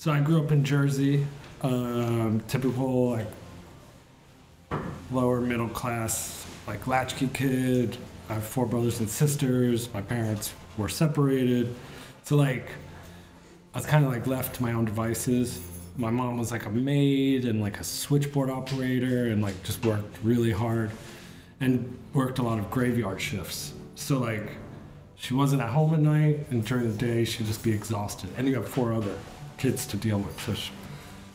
So 0.00 0.10
I 0.10 0.20
grew 0.20 0.42
up 0.42 0.50
in 0.50 0.64
Jersey, 0.64 1.26
um, 1.60 2.42
typical 2.48 3.10
like 3.10 3.26
lower 5.12 5.42
middle 5.42 5.68
class, 5.68 6.46
like 6.66 6.86
latchkey 6.86 7.28
kid. 7.34 7.98
I 8.30 8.32
have 8.32 8.42
four 8.42 8.64
brothers 8.64 9.00
and 9.00 9.10
sisters. 9.10 9.92
My 9.92 10.00
parents 10.00 10.54
were 10.78 10.88
separated, 10.88 11.74
so 12.22 12.36
like 12.36 12.66
I 13.74 13.78
was 13.78 13.84
kind 13.84 14.06
of 14.06 14.10
like 14.10 14.26
left 14.26 14.54
to 14.54 14.62
my 14.62 14.72
own 14.72 14.86
devices. 14.86 15.60
My 15.98 16.08
mom 16.08 16.38
was 16.38 16.50
like 16.50 16.64
a 16.64 16.70
maid 16.70 17.44
and 17.44 17.60
like 17.60 17.78
a 17.78 17.84
switchboard 17.84 18.48
operator, 18.48 19.26
and 19.26 19.42
like 19.42 19.62
just 19.64 19.84
worked 19.84 20.16
really 20.22 20.50
hard, 20.50 20.90
and 21.60 21.94
worked 22.14 22.38
a 22.38 22.42
lot 22.42 22.58
of 22.58 22.70
graveyard 22.70 23.20
shifts. 23.20 23.74
So 23.96 24.16
like 24.16 24.52
she 25.16 25.34
wasn't 25.34 25.60
at 25.60 25.68
home 25.68 25.92
at 25.92 26.00
night, 26.00 26.46
and 26.48 26.64
during 26.64 26.90
the 26.90 26.96
day 26.96 27.26
she'd 27.26 27.46
just 27.46 27.62
be 27.62 27.72
exhausted. 27.72 28.30
And 28.38 28.48
you 28.48 28.54
have 28.54 28.66
four 28.66 28.94
other 28.94 29.14
kids 29.60 29.86
to 29.86 29.96
deal 29.96 30.18
with, 30.18 30.56
she, 30.56 30.72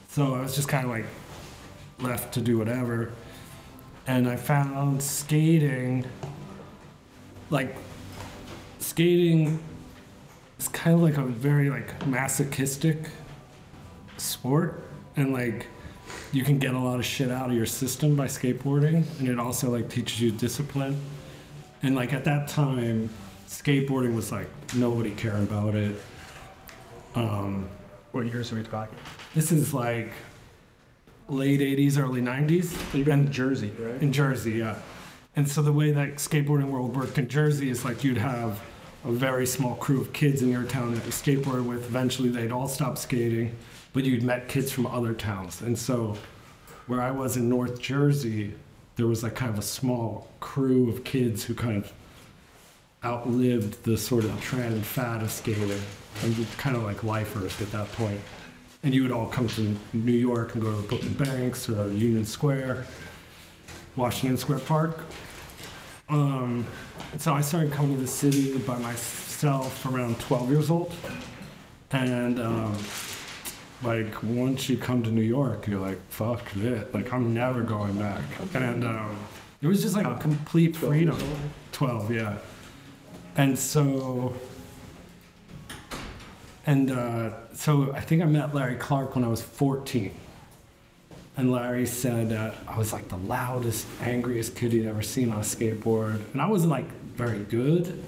so 0.09 0.33
I 0.33 0.41
was 0.41 0.55
just 0.55 0.67
kind 0.67 0.85
of 0.85 0.91
like 0.91 1.05
left 1.99 2.33
to 2.33 2.41
do 2.41 2.57
whatever. 2.57 3.11
And 4.07 4.27
I 4.27 4.35
found 4.35 5.01
skating, 5.01 6.05
like 7.49 7.75
skating, 8.79 9.59
is 10.59 10.67
kind 10.67 10.95
of 10.95 11.01
like 11.01 11.17
a 11.17 11.23
very 11.23 11.69
like 11.69 12.05
masochistic 12.07 12.97
sport, 14.17 14.83
and 15.15 15.31
like 15.31 15.67
you 16.31 16.43
can 16.43 16.59
get 16.59 16.73
a 16.73 16.79
lot 16.79 16.99
of 16.99 17.05
shit 17.05 17.31
out 17.31 17.49
of 17.49 17.55
your 17.55 17.65
system 17.65 18.15
by 18.15 18.25
skateboarding, 18.27 19.03
and 19.19 19.27
it 19.27 19.39
also 19.39 19.71
like 19.71 19.89
teaches 19.89 20.21
you 20.21 20.31
discipline. 20.31 20.99
And 21.83 21.95
like 21.95 22.13
at 22.13 22.25
that 22.25 22.47
time, 22.47 23.09
skateboarding 23.47 24.15
was 24.15 24.31
like 24.31 24.49
nobody 24.75 25.11
cared 25.11 25.43
about 25.43 25.75
it. 25.75 25.95
Um, 27.15 27.69
What 28.15 28.27
years 28.27 28.49
are 28.53 28.55
we 28.55 28.63
talking? 28.63 28.97
this 29.33 29.51
is 29.51 29.73
like 29.73 30.13
late 31.27 31.59
80s, 31.59 31.99
early 31.99 32.21
90s. 32.21 32.67
So 32.89 32.97
you're 32.97 33.09
in 33.09 33.29
Jersey, 33.29 33.73
right? 33.77 34.01
In 34.01 34.13
Jersey, 34.13 34.53
yeah. 34.53 34.77
And 35.35 35.45
so 35.45 35.61
the 35.61 35.73
way 35.73 35.91
that 35.91 36.15
skateboarding 36.15 36.69
world 36.69 36.95
worked 36.95 37.17
in 37.17 37.27
Jersey 37.27 37.69
is 37.69 37.83
like 37.83 38.05
you'd 38.05 38.17
have 38.17 38.61
a 39.03 39.11
very 39.11 39.45
small 39.45 39.75
crew 39.75 39.99
of 39.99 40.13
kids 40.13 40.41
in 40.41 40.49
your 40.49 40.63
town 40.63 40.95
that 40.95 41.03
you 41.03 41.11
skateboarded 41.11 41.65
with. 41.65 41.83
Eventually, 41.87 42.29
they'd 42.29 42.53
all 42.53 42.69
stop 42.69 42.97
skating, 42.97 43.53
but 43.91 44.05
you'd 44.05 44.23
met 44.23 44.47
kids 44.47 44.71
from 44.71 44.87
other 44.87 45.13
towns. 45.13 45.59
And 45.59 45.77
so, 45.77 46.15
where 46.87 47.01
I 47.01 47.11
was 47.11 47.35
in 47.35 47.49
North 47.49 47.81
Jersey, 47.81 48.53
there 48.95 49.07
was 49.07 49.23
like 49.23 49.35
kind 49.35 49.51
of 49.51 49.59
a 49.59 49.61
small 49.61 50.29
crew 50.39 50.87
of 50.87 51.03
kids 51.03 51.43
who 51.43 51.53
kind 51.53 51.83
of 51.83 51.91
outlived 53.05 53.83
the 53.83 53.97
sort 53.97 54.25
of 54.25 54.41
trend 54.41 54.85
fad 54.85 55.21
of 55.21 55.31
skating 55.31 55.81
and 56.23 56.37
were 56.37 56.45
kind 56.57 56.75
of 56.75 56.83
like 56.83 57.03
lifers 57.03 57.61
at 57.61 57.71
that 57.71 57.91
point. 57.93 58.19
And 58.83 58.93
you 58.93 59.03
would 59.03 59.11
all 59.11 59.27
come 59.27 59.47
to 59.49 59.75
New 59.93 60.11
York 60.11 60.53
and 60.53 60.63
go 60.63 60.75
to 60.75 60.87
Brooklyn 60.87 61.13
Banks 61.13 61.69
or 61.69 61.91
Union 61.91 62.25
Square, 62.25 62.85
Washington 63.95 64.37
Square 64.37 64.59
Park. 64.59 64.99
Um, 66.09 66.65
so 67.17 67.33
I 67.33 67.41
started 67.41 67.71
coming 67.71 67.95
to 67.95 68.01
the 68.01 68.07
city 68.07 68.57
by 68.59 68.77
myself 68.77 69.85
around 69.85 70.19
12 70.19 70.49
years 70.51 70.69
old. 70.69 70.93
And 71.91 72.39
um, 72.39 72.77
like 73.83 74.21
once 74.23 74.69
you 74.69 74.77
come 74.77 75.03
to 75.03 75.11
New 75.11 75.21
York, 75.21 75.67
you're 75.67 75.79
like, 75.79 75.99
fuck 76.09 76.43
it. 76.57 76.93
Like 76.93 77.11
I'm 77.13 77.33
never 77.33 77.61
going 77.61 77.97
back. 77.97 78.23
And 78.53 78.83
um, 78.83 79.17
it 79.61 79.67
was 79.67 79.81
just 79.81 79.95
like 79.95 80.05
a 80.05 80.15
complete 80.15 80.75
freedom. 80.75 81.17
12, 81.71 82.11
yeah. 82.11 82.37
And 83.35 83.57
so, 83.57 84.33
and 86.65 86.91
uh, 86.91 87.31
so 87.53 87.91
I 87.93 87.99
think 88.01 88.21
I 88.21 88.25
met 88.25 88.55
Larry 88.55 88.75
Clark 88.75 89.15
when 89.15 89.23
I 89.23 89.27
was 89.27 89.41
14. 89.41 90.13
And 91.37 91.51
Larry 91.51 91.85
said 91.85 92.31
uh, 92.31 92.51
I 92.67 92.77
was 92.77 92.93
like 92.93 93.09
the 93.09 93.17
loudest, 93.17 93.87
angriest 94.01 94.55
kid 94.55 94.71
he'd 94.71 94.85
ever 94.87 95.01
seen 95.01 95.31
on 95.31 95.37
a 95.39 95.41
skateboard. 95.41 96.21
And 96.31 96.41
I 96.41 96.47
wasn't 96.47 96.71
like 96.71 96.89
very 97.15 97.39
good. 97.39 98.01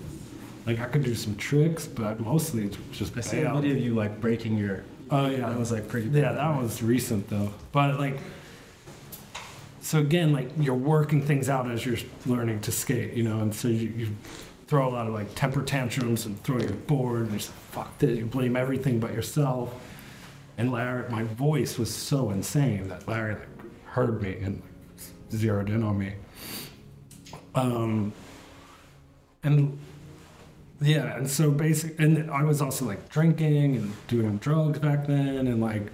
Like 0.66 0.79
I 0.79 0.85
could 0.85 1.03
do 1.03 1.13
some 1.13 1.35
tricks, 1.35 1.88
but 1.88 2.19
mostly 2.22 2.69
just 2.91 3.18
I 3.18 3.22
see 3.22 3.41
a 3.41 3.53
video 3.53 3.75
of 3.75 3.81
you 3.81 3.96
like 3.96 4.22
breaking 4.22 4.57
your. 4.57 4.84
Oh 5.12 5.28
yeah, 5.30 5.50
That 5.50 5.57
was 5.57 5.72
like 5.72 5.88
pretty. 5.88 6.07
yeah, 6.09 6.34
that 6.34 6.62
was 6.62 6.81
recent 6.81 7.30
though. 7.30 7.53
But 7.72 8.00
like, 8.00 8.18
so 9.81 10.00
again, 10.00 10.31
like 10.34 10.50
you're 10.59 10.75
working 10.75 11.22
things 11.22 11.47
out 11.50 11.69
as 11.69 11.85
you're 11.85 11.97
learning 12.25 12.62
to 12.62 12.72
skate, 12.72 13.13
you 13.13 13.24
know, 13.24 13.40
and 13.40 13.53
so 13.56 13.68
you, 13.69 13.90
you 13.90 14.07
throw 14.67 14.88
a 14.88 14.91
lot 14.91 15.07
of 15.07 15.13
like 15.13 15.33
temper 15.35 15.61
tantrums 15.61 16.25
and 16.25 16.41
throw 16.44 16.59
your 16.59 16.72
board 16.72 17.28
and 17.28 17.31
just 17.31 17.50
fuck 17.50 17.97
this, 18.00 18.17
you 18.17 18.25
blame 18.25 18.55
everything 18.55 19.00
but 19.00 19.13
yourself. 19.13 19.73
And 20.57 20.72
Larry, 20.72 21.09
my 21.09 21.23
voice 21.23 21.78
was 21.78 21.94
so 21.94 22.31
insane 22.31 22.89
that 22.89 23.07
Larry 23.07 23.35
like 23.35 23.47
heard 23.85 24.22
me 24.22 24.38
and 24.41 24.61
like, 24.61 25.01
zeroed 25.31 25.69
in 25.69 25.83
on 25.83 25.97
me. 25.97 26.13
Um, 27.56 28.13
and 29.44 29.77
yeah, 30.81 31.17
and 31.17 31.29
so 31.29 31.50
basic, 31.50 32.00
and 32.00 32.29
I 32.29 32.44
was 32.44 32.61
also 32.61 32.85
like 32.85 33.09
drinking 33.09 33.75
and 33.77 34.07
doing 34.07 34.38
drugs 34.38 34.79
back 34.79 35.07
then, 35.07 35.47
and 35.47 35.61
like 35.61 35.91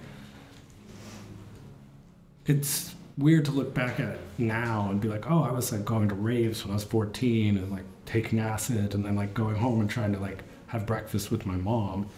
it's 2.46 2.94
weird 3.16 3.44
to 3.46 3.50
look 3.50 3.72
back 3.72 4.00
at 4.00 4.08
it 4.08 4.20
now 4.36 4.88
and 4.90 5.00
be 5.00 5.08
like, 5.08 5.30
oh, 5.30 5.42
I 5.42 5.52
was 5.52 5.72
like 5.72 5.84
going 5.84 6.08
to 6.08 6.14
raves 6.14 6.64
when 6.64 6.72
I 6.72 6.74
was 6.74 6.84
14 6.84 7.56
and 7.56 7.70
like 7.70 7.84
taking 8.06 8.38
acid, 8.38 8.94
and 8.94 9.04
then 9.04 9.16
like 9.16 9.34
going 9.34 9.56
home 9.56 9.80
and 9.80 9.88
trying 9.88 10.12
to 10.12 10.18
like 10.18 10.42
have 10.68 10.86
breakfast 10.86 11.30
with 11.30 11.46
my 11.46 11.56
mom 11.56 12.08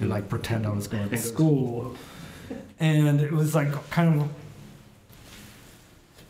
and 0.00 0.08
like 0.08 0.28
pretend 0.28 0.66
I 0.66 0.70
was 0.70 0.86
going 0.86 1.08
to 1.08 1.16
school, 1.16 1.96
and 2.78 3.20
it 3.20 3.32
was 3.32 3.54
like 3.54 3.90
kind 3.90 4.22
of 4.22 4.28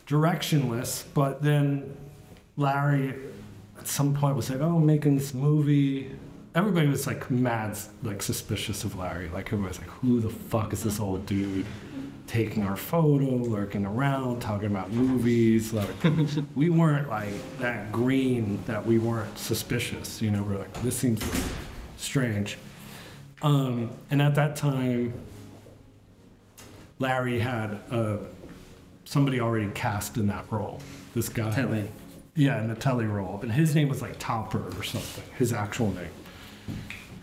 directionless, 0.07 1.03
but 1.13 1.41
then 1.41 1.95
Larry 2.57 3.13
at 3.77 3.87
some 3.87 4.13
point 4.13 4.35
was 4.35 4.49
like, 4.49 4.59
"Oh, 4.59 4.77
I'm 4.77 4.85
making 4.85 5.17
this 5.17 5.33
movie." 5.33 6.11
Everybody 6.55 6.87
was 6.87 7.05
like 7.05 7.29
mad, 7.29 7.77
like 8.03 8.21
suspicious 8.23 8.83
of 8.83 8.95
Larry. 8.95 9.29
Like 9.29 9.47
everybody 9.47 9.69
was 9.69 9.79
like, 9.79 9.89
"Who 9.89 10.19
the 10.19 10.29
fuck 10.29 10.73
is 10.73 10.83
this 10.83 10.99
old 10.99 11.25
dude 11.25 11.65
taking 12.29 12.63
our 12.63 12.77
photo, 12.77 13.25
lurking 13.25 13.85
around, 13.85 14.39
talking 14.39 14.67
about 14.67 14.91
movies?" 14.91 15.73
Like 15.73 15.89
we 16.55 16.69
weren't 16.69 17.09
like 17.09 17.33
that 17.59 17.91
green 17.91 18.63
that 18.65 18.85
we 18.85 18.99
weren't 18.99 19.37
suspicious. 19.37 20.21
You 20.21 20.31
know, 20.31 20.43
we're 20.43 20.59
like, 20.59 20.73
"This 20.81 20.95
seems 20.95 21.23
strange." 21.97 22.57
Um, 23.41 23.89
and 24.11 24.21
at 24.21 24.35
that 24.35 24.55
time, 24.55 25.13
Larry 26.99 27.39
had 27.39 27.79
uh, 27.89 28.17
somebody 29.05 29.39
already 29.39 29.69
cast 29.71 30.17
in 30.17 30.27
that 30.27 30.45
role. 30.51 30.79
This 31.15 31.29
guy. 31.29 31.51
Telly. 31.51 31.89
Yeah, 32.35 32.61
in 32.61 32.69
the 32.69 32.75
telly 32.75 33.05
role. 33.05 33.39
And 33.41 33.51
his 33.51 33.75
name 33.75 33.89
was 33.89 34.01
like 34.01 34.17
Topper 34.19 34.63
or 34.77 34.83
something, 34.83 35.23
his 35.37 35.51
actual 35.51 35.91
name. 35.91 36.09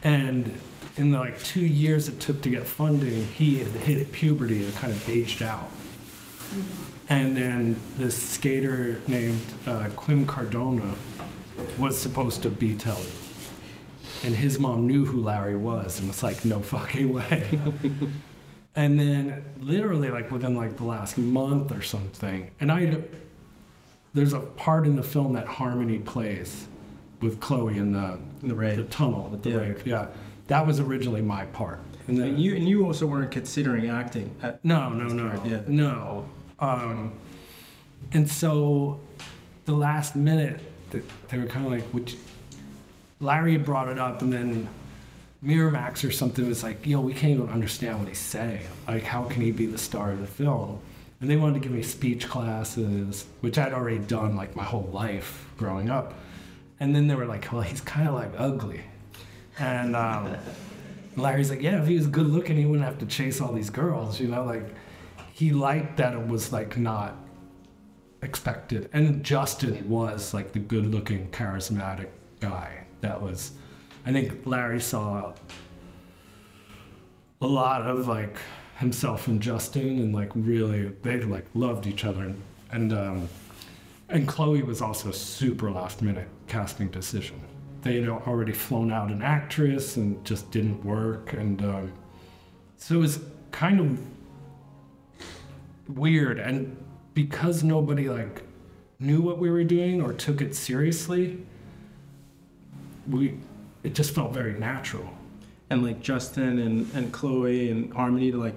And 0.03 0.53
in 0.97 1.11
the 1.11 1.19
like 1.19 1.43
two 1.43 1.61
years 1.65 2.09
it 2.09 2.21
took 2.21 2.41
to 2.43 2.49
get 2.51 2.67
funding, 2.67 3.27
he 3.29 3.59
had 3.59 3.69
hit 3.69 4.11
puberty 4.13 4.65
and 4.65 4.75
kind 4.77 4.93
of 4.93 5.09
aged 5.09 5.43
out. 5.43 5.71
And 7.09 7.37
then 7.37 7.77
this 7.99 8.21
skater 8.21 9.01
named 9.07 9.41
uh, 9.67 9.89
Quim 9.97 10.27
Cardona 10.27 10.95
was 11.79 11.99
supposed 11.99 12.43
to 12.43 12.51
be 12.51 12.75
Telly. 12.75 13.07
And 14.25 14.35
his 14.35 14.59
mom 14.59 14.87
knew 14.87 15.05
who 15.05 15.21
Larry 15.23 15.57
was 15.57 15.99
and 15.99 16.09
was 16.09 16.23
like, 16.23 16.45
no 16.45 16.61
fucking 16.61 17.13
way. 17.13 17.61
and 18.77 18.99
then 18.99 19.45
literally 19.61 20.11
like 20.11 20.31
within 20.31 20.57
like 20.57 20.77
the 20.77 20.85
last 20.85 21.19
month 21.19 21.73
or 21.73 21.83
something, 21.83 22.51
and 22.61 22.73
I 22.73 23.03
there's 24.15 24.33
a 24.33 24.41
part 24.41 24.87
in 24.87 24.97
the 24.97 25.03
film 25.03 25.35
that 25.35 25.47
Harmony 25.47 25.99
plays 25.99 26.67
with 27.21 27.39
Chloe 27.41 27.77
in 27.77 27.93
the 27.93 28.19
In 28.43 28.49
the 28.49 28.55
the 28.55 28.85
tunnel 28.85 29.31
at 29.33 29.43
the 29.43 29.51
Yeah. 29.51 29.57
rave. 29.57 29.87
Yeah, 29.87 30.07
that 30.49 30.67
was 30.67 30.81
originally 30.81 31.23
my 31.23 31.45
part. 31.47 31.81
And 32.09 32.19
then 32.19 32.29
And 32.29 32.41
you 32.41 32.55
and 32.55 32.69
you 32.69 32.85
also 32.87 33.07
weren't 33.07 33.31
considering 33.33 33.89
acting. 33.91 34.31
At, 34.43 34.65
no, 34.65 34.91
no, 34.91 35.09
no, 35.09 35.43
Yeah. 35.45 35.61
no. 35.67 36.27
Um, 36.61 37.13
and 38.13 38.31
so 38.31 39.01
the 39.65 39.73
last 39.75 40.15
minute, 40.15 40.61
they 40.91 41.39
were 41.39 41.47
kind 41.47 41.67
of 41.67 41.73
like, 41.73 41.85
"Would 41.93 42.13
you-" 42.13 42.19
Larry 43.21 43.53
had 43.53 43.65
brought 43.65 43.89
it 43.89 43.99
up, 43.99 44.23
and 44.23 44.33
then 44.33 44.69
Miramax 45.45 46.07
or 46.07 46.11
something 46.13 46.47
was 46.47 46.63
like, 46.63 46.87
"Yo, 46.87 47.01
we 47.01 47.13
can't 47.13 47.33
even 47.35 47.49
understand 47.49 47.99
what 47.99 48.09
he's 48.09 48.19
saying. 48.19 48.63
Like, 48.87 49.03
how 49.03 49.25
can 49.25 49.43
he 49.43 49.51
be 49.51 49.67
the 49.67 49.79
star 49.79 50.13
of 50.13 50.21
the 50.21 50.27
film?" 50.27 50.79
And 51.21 51.31
they 51.31 51.37
wanted 51.37 51.55
to 51.55 51.61
give 51.61 51.73
me 51.73 51.83
speech 51.83 52.29
classes, 52.29 53.27
which 53.41 53.59
I'd 53.59 53.73
already 53.73 53.99
done 53.99 54.37
like 54.37 54.55
my 54.55 54.65
whole 54.65 54.89
life 54.93 55.47
growing 55.57 55.91
up. 55.91 56.15
And 56.79 56.95
then 56.95 57.09
they 57.09 57.15
were 57.15 57.27
like, 57.27 57.51
"Well, 57.53 57.63
he's 57.63 57.81
kind 57.81 58.07
of 58.09 58.15
like 58.15 58.31
ugly," 58.39 58.83
and. 59.59 59.97
Um, 60.07 60.37
Larry's 61.17 61.49
like, 61.49 61.63
yeah, 61.63 61.81
if 61.81 61.89
he 61.89 61.97
was 61.97 62.07
good 62.07 62.27
looking, 62.27 62.57
he 62.57 62.67
wouldn't 62.67 62.85
have 62.85 62.99
to 62.99 63.07
chase 63.07 63.41
all 63.41 63.53
these 63.53 63.71
girls, 63.71 64.21
you 64.21 64.29
know? 64.29 64.45
Like, 64.45 64.67
he 65.33 65.51
liked 65.51 65.97
that 65.97 66.13
it 66.13 66.27
was 66.27 66.53
like 66.53 66.77
not 66.77 67.17
expected. 68.23 68.91
And 68.93 69.25
Justin 69.25 69.89
was 69.89 70.35
like 70.35 70.53
the 70.53 70.59
good 70.59 70.87
looking, 70.87 71.31
charismatic 71.31 72.09
guy. 72.41 72.85
That 73.01 73.21
was, 73.21 73.53
I 74.05 74.13
think 74.13 74.47
Larry 74.47 74.81
saw 74.81 75.33
a 77.41 77.47
lot 77.47 77.83
of 77.83 78.09
like 78.09 78.39
himself 78.79 79.27
and 79.27 79.41
Justin, 79.41 79.99
and 79.99 80.15
like 80.15 80.31
really 80.35 80.89
they 81.03 81.21
like 81.21 81.47
loved 81.55 81.87
each 81.87 82.05
other, 82.05 82.23
and 82.23 82.43
and, 82.73 82.93
um, 82.93 83.29
and 84.09 84.27
Chloe 84.27 84.63
was 84.63 84.83
also 84.83 85.11
super 85.11 85.71
last 85.71 86.03
minute 86.03 86.29
casting 86.47 86.89
decision. 86.89 87.41
They 87.87 88.01
had 88.01 88.09
already 88.09 88.53
flown 88.53 88.91
out 88.93 89.11
an 89.13 89.23
actress 89.23 89.97
and 89.97 90.25
just 90.25 90.51
didn't 90.51 90.85
work, 90.85 91.33
and 91.35 91.63
um, 91.63 91.93
so 92.77 92.97
it 92.97 92.99
was 92.99 93.21
kind 93.53 93.79
of 93.81 93.99
weird, 95.89 96.39
and 96.41 96.77
because 97.15 97.63
nobody 97.63 98.09
like 98.09 98.43
knew 98.99 99.21
what 99.21 99.39
we 99.39 99.51
were 99.51 99.63
doing 99.65 100.03
or 100.03 100.13
took 100.13 100.41
it 100.41 100.55
seriously, 100.55 101.39
we 103.09 103.39
it 103.85 103.95
just 103.95 104.15
felt 104.15 104.33
very 104.33 104.59
natural. 104.59 105.09
And 105.71 105.83
like 105.83 106.01
Justin 106.01 106.59
and, 106.59 106.93
and 106.95 107.13
Chloe 107.13 107.71
and 107.71 107.93
Harmony, 107.93 108.33
like, 108.33 108.57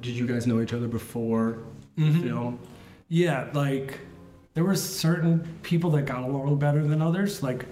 did 0.00 0.14
you 0.14 0.26
guys 0.26 0.46
know 0.46 0.60
each 0.62 0.72
other 0.72 0.88
before 0.88 1.58
Mhm. 1.98 2.22
film? 2.22 2.58
Yeah, 3.08 3.48
like 3.54 4.00
there 4.54 4.64
were 4.64 4.74
certain 4.74 5.46
people 5.62 5.90
that 5.90 6.06
got 6.06 6.22
along 6.22 6.58
better 6.58 6.82
than 6.86 7.02
others. 7.02 7.42
Like 7.42 7.66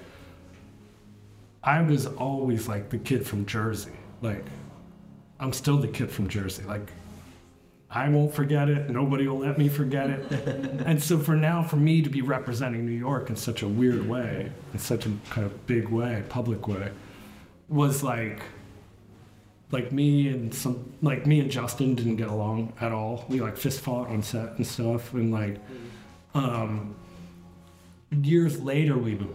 I 1.65 1.81
was 1.81 2.07
always 2.07 2.69
like 2.69 2.91
the 2.91 2.99
kid 2.99 3.27
from 3.27 3.47
Jersey. 3.47 3.93
Like 4.21 4.45
I'm 5.41 5.53
still 5.53 5.79
the 5.79 5.89
kid 5.89 6.11
from 6.11 6.29
Jersey. 6.29 6.63
Like 6.65 6.93
I 7.91 8.09
won't 8.09 8.35
forget 8.35 8.69
it. 8.69 8.91
Nobody 8.91 9.27
will 9.27 9.39
let 9.39 9.57
me 9.57 9.69
forget 9.69 10.11
it. 10.11 10.33
and 10.87 11.03
so 11.03 11.19
for 11.19 11.35
now, 11.35 11.63
for 11.63 11.77
me 11.77 12.03
to 12.03 12.11
be 12.11 12.21
representing 12.21 12.85
New 12.85 12.93
York 12.93 13.31
in 13.31 13.37
such 13.37 13.63
a 13.63 13.69
weird 13.69 14.07
way, 14.09 14.53
in 14.73 14.79
such 14.79 15.07
a 15.07 15.13
kind 15.31 15.47
of 15.47 15.67
big 15.67 15.89
way, 15.89 16.23
public 16.29 16.69
way, 16.69 16.91
was 17.69 18.03
like 18.03 18.43
like 19.71 19.91
me 19.91 20.29
and 20.29 20.55
some 20.55 20.93
like 21.03 21.27
me 21.27 21.41
and 21.41 21.51
Justin 21.51 21.95
didn't 21.95 22.17
get 22.17 22.29
along 22.29 22.75
at 22.81 22.93
all. 22.93 23.25
We 23.29 23.41
like 23.41 23.57
fist 23.57 23.81
fought 23.81 24.09
on 24.09 24.23
set 24.23 24.57
and 24.59 24.67
stuff, 24.67 25.15
and 25.15 25.33
like 25.33 25.59
um, 26.35 26.95
years 28.11 28.61
later 28.61 28.99
we 28.99 29.15
would 29.15 29.35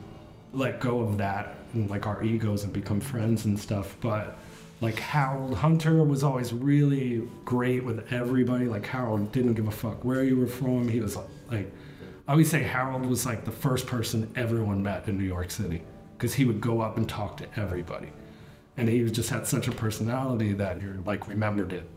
let 0.54 0.80
go 0.80 1.00
of 1.02 1.18
that 1.18 1.59
and 1.74 1.89
like 1.89 2.07
our 2.07 2.24
egos 2.24 2.63
and 2.63 2.74
become 2.74 3.00
friends 3.00 3.45
and 3.45 3.60
stuff. 3.60 3.95
But 4.01 4.38
like 4.81 4.98
Harold 5.00 5.56
Hunter 5.57 6.04
was 6.04 6.24
always 6.24 6.54
really 6.54 7.27
great 7.45 7.83
with 7.83 8.12
everybody. 8.13 8.66
Like 8.66 8.86
Harold 8.86 9.31
didn't 9.31 9.54
give 9.56 9.68
a 9.68 9.71
fuck 9.71 10.04
where 10.06 10.24
you 10.24 10.38
were 10.38 10.48
from. 10.48 10.88
He 10.88 11.00
was 11.01 11.18
like, 11.51 11.71
I 12.27 12.31
always 12.31 12.50
say 12.50 12.63
Harold 12.63 13.06
was 13.06 13.25
like 13.25 13.44
the 13.45 13.51
first 13.51 13.88
person 13.88 14.31
everyone 14.36 14.81
met 14.83 15.07
in 15.07 15.18
New 15.18 15.24
York 15.25 15.51
City 15.51 15.81
because 16.18 16.33
he 16.33 16.45
would 16.45 16.62
go 16.62 16.81
up 16.81 16.98
and 16.98 17.07
talk 17.10 17.38
to 17.38 17.45
everybody 17.60 18.10
and 18.77 18.88
he 18.88 19.04
just 19.10 19.30
had 19.30 19.45
such 19.48 19.68
a 19.68 19.72
personality 19.72 20.54
that 20.54 20.81
you're 20.81 20.95
like 21.06 21.27
remembered 21.27 21.74
it. 21.74 21.89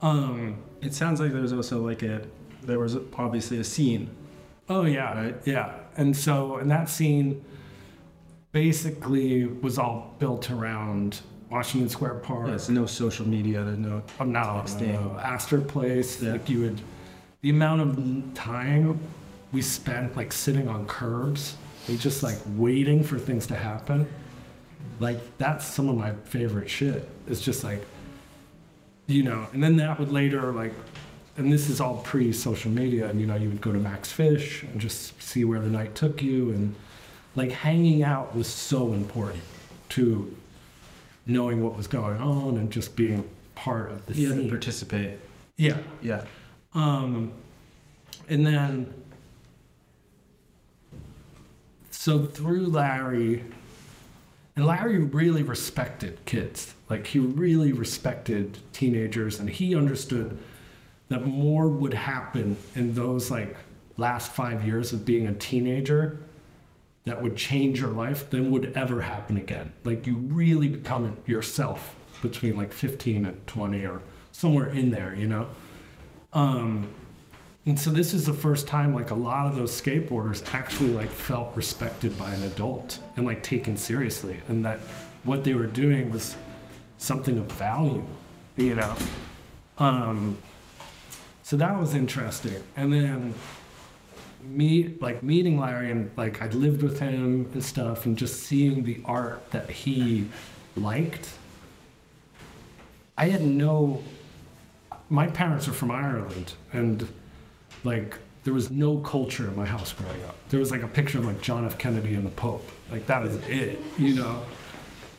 Um, 0.00 0.56
It 0.82 0.92
sounds 0.94 1.20
like 1.20 1.32
there 1.32 1.42
was 1.42 1.52
also 1.52 1.80
like 1.84 2.02
a, 2.02 2.22
there 2.62 2.78
was 2.78 2.96
obviously 3.16 3.58
a 3.58 3.64
scene. 3.64 4.10
oh 4.68 4.84
yeah, 4.84 5.14
Right. 5.18 5.36
yeah. 5.44 5.74
And 5.96 6.16
so, 6.16 6.58
in 6.58 6.68
that 6.68 6.88
scene 6.88 7.44
basically 8.54 9.44
was 9.44 9.78
all 9.78 10.14
built 10.20 10.48
around 10.50 11.20
Washington 11.50 11.90
Square 11.90 12.14
Park. 12.20 12.46
Yes, 12.48 12.68
no 12.68 12.86
social 12.86 13.26
media, 13.28 13.64
there's 13.64 13.78
no, 13.78 14.00
Oh, 14.20 14.24
no, 14.24 14.62
Staying. 14.64 14.92
no, 14.94 15.18
Astor 15.18 15.60
Place. 15.60 16.22
Yeah. 16.22 16.32
Like 16.32 16.48
you 16.48 16.60
would, 16.60 16.80
the 17.42 17.50
amount 17.50 17.80
of 17.82 18.34
time 18.34 18.98
we 19.52 19.60
spent 19.60 20.16
like 20.16 20.32
sitting 20.32 20.68
on 20.68 20.86
curbs, 20.86 21.56
and 21.88 22.00
just 22.00 22.22
like 22.22 22.38
waiting 22.56 23.02
for 23.04 23.18
things 23.18 23.46
to 23.48 23.54
happen. 23.56 24.06
Like 25.00 25.18
that's 25.36 25.66
some 25.66 25.88
of 25.88 25.96
my 25.96 26.12
favorite 26.24 26.70
shit. 26.70 27.08
It's 27.26 27.40
just 27.40 27.64
like, 27.64 27.84
you 29.06 29.24
know, 29.24 29.46
and 29.52 29.62
then 29.62 29.76
that 29.76 29.98
would 29.98 30.12
later 30.12 30.52
like, 30.52 30.72
and 31.36 31.52
this 31.52 31.68
is 31.68 31.80
all 31.80 31.98
pre-social 31.98 32.70
media, 32.70 33.08
and 33.08 33.20
you 33.20 33.26
know, 33.26 33.34
you 33.34 33.48
would 33.48 33.60
go 33.60 33.72
to 33.72 33.78
Max 33.78 34.12
Fish 34.12 34.62
and 34.62 34.80
just 34.80 35.20
see 35.20 35.44
where 35.44 35.58
the 35.60 35.68
night 35.68 35.96
took 35.96 36.22
you, 36.22 36.50
and 36.50 36.74
like 37.36 37.50
hanging 37.50 38.02
out 38.02 38.34
was 38.34 38.46
so 38.46 38.92
important 38.92 39.42
to 39.90 40.34
knowing 41.26 41.62
what 41.62 41.76
was 41.76 41.86
going 41.86 42.20
on 42.20 42.56
and 42.56 42.70
just 42.70 42.96
being 42.96 43.28
part 43.54 43.90
of 43.90 44.04
the 44.06 44.14
you 44.14 44.32
had 44.32 44.42
to 44.42 44.48
participate. 44.48 45.18
Yeah. 45.56 45.78
Yeah. 46.02 46.24
Um, 46.74 47.32
and 48.28 48.46
then, 48.46 48.92
so 51.90 52.24
through 52.26 52.66
Larry, 52.66 53.44
and 54.56 54.66
Larry 54.66 54.98
really 54.98 55.42
respected 55.42 56.24
kids. 56.26 56.74
Like 56.88 57.06
he 57.06 57.18
really 57.18 57.72
respected 57.72 58.58
teenagers, 58.72 59.40
and 59.40 59.48
he 59.48 59.74
understood 59.74 60.38
that 61.08 61.26
more 61.26 61.68
would 61.68 61.94
happen 61.94 62.56
in 62.74 62.94
those 62.94 63.30
like 63.30 63.56
last 63.96 64.32
five 64.32 64.66
years 64.66 64.92
of 64.92 65.04
being 65.04 65.26
a 65.26 65.34
teenager 65.34 66.18
that 67.04 67.22
would 67.22 67.36
change 67.36 67.80
your 67.80 67.90
life 67.90 68.30
than 68.30 68.50
would 68.50 68.72
ever 68.76 69.02
happen 69.02 69.36
again. 69.36 69.72
Like 69.84 70.06
you 70.06 70.16
really 70.16 70.68
become 70.68 71.16
yourself 71.26 71.94
between 72.22 72.56
like 72.56 72.72
15 72.72 73.26
and 73.26 73.46
20 73.46 73.84
or 73.84 74.00
somewhere 74.32 74.68
in 74.68 74.90
there, 74.90 75.14
you 75.14 75.26
know? 75.26 75.48
Um, 76.32 76.88
and 77.66 77.78
so 77.78 77.90
this 77.90 78.14
is 78.14 78.26
the 78.26 78.32
first 78.32 78.66
time 78.66 78.94
like 78.94 79.10
a 79.10 79.14
lot 79.14 79.46
of 79.46 79.56
those 79.56 79.80
skateboarders 79.80 80.54
actually 80.54 80.90
like 80.90 81.10
felt 81.10 81.54
respected 81.54 82.18
by 82.18 82.32
an 82.32 82.42
adult 82.42 82.98
and 83.16 83.24
like 83.26 83.42
taken 83.42 83.76
seriously 83.76 84.38
and 84.48 84.64
that 84.64 84.80
what 85.24 85.44
they 85.44 85.54
were 85.54 85.66
doing 85.66 86.10
was 86.10 86.36
something 86.98 87.38
of 87.38 87.46
value, 87.52 88.04
you 88.56 88.74
know? 88.74 88.94
Um, 89.78 90.38
so 91.42 91.56
that 91.56 91.78
was 91.78 91.94
interesting. 91.94 92.62
And 92.76 92.92
then 92.92 93.34
meet 94.46 95.00
like 95.00 95.22
meeting 95.22 95.58
Larry 95.58 95.90
and 95.90 96.10
like 96.16 96.42
I'd 96.42 96.54
lived 96.54 96.82
with 96.82 97.00
him 97.00 97.48
and 97.52 97.64
stuff 97.64 98.06
and 98.06 98.16
just 98.16 98.42
seeing 98.42 98.84
the 98.84 99.00
art 99.04 99.50
that 99.50 99.70
he 99.70 100.28
liked. 100.76 101.30
I 103.16 103.28
had 103.28 103.42
no 103.42 104.02
my 105.10 105.26
parents 105.26 105.68
are 105.68 105.72
from 105.72 105.90
Ireland 105.90 106.54
and 106.72 107.06
like 107.84 108.18
there 108.44 108.54
was 108.54 108.70
no 108.70 108.98
culture 108.98 109.48
in 109.48 109.56
my 109.56 109.64
house 109.64 109.92
growing 109.92 110.22
up. 110.24 110.36
There 110.50 110.60
was 110.60 110.70
like 110.70 110.82
a 110.82 110.88
picture 110.88 111.18
of 111.18 111.24
like 111.24 111.40
John 111.40 111.64
F. 111.64 111.78
Kennedy 111.78 112.14
and 112.14 112.26
the 112.26 112.30
Pope. 112.30 112.68
Like 112.90 113.06
that 113.06 113.22
was 113.22 113.36
it, 113.48 113.80
you 113.98 114.14
know. 114.14 114.42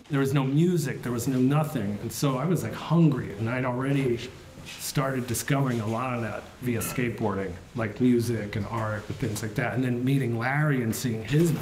There 0.09 0.19
was 0.19 0.33
no 0.33 0.43
music, 0.43 1.01
there 1.01 1.11
was 1.11 1.27
no 1.27 1.39
nothing. 1.39 1.97
And 2.01 2.11
so 2.11 2.37
I 2.37 2.45
was 2.45 2.63
like 2.63 2.73
hungry 2.73 3.33
and 3.37 3.49
I'd 3.49 3.65
already 3.65 4.19
started 4.65 5.27
discovering 5.27 5.79
a 5.81 5.87
lot 5.87 6.15
of 6.15 6.21
that 6.21 6.43
via 6.61 6.79
skateboarding, 6.79 7.53
like 7.75 7.99
music 8.01 8.55
and 8.55 8.65
art 8.67 9.03
and 9.07 9.17
things 9.17 9.41
like 9.41 9.55
that. 9.55 9.73
And 9.73 9.83
then 9.83 10.03
meeting 10.03 10.37
Larry 10.37 10.81
and 10.83 10.95
seeing 10.95 11.23
his 11.23 11.53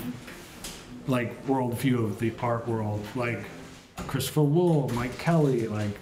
like 1.07 1.45
worldview 1.47 2.03
of 2.03 2.19
the 2.19 2.33
art 2.41 2.67
world, 2.67 3.05
like 3.15 3.43
Christopher 4.07 4.43
Wool, 4.43 4.89
Mike 4.93 5.17
Kelley, 5.17 5.67
like 5.67 5.97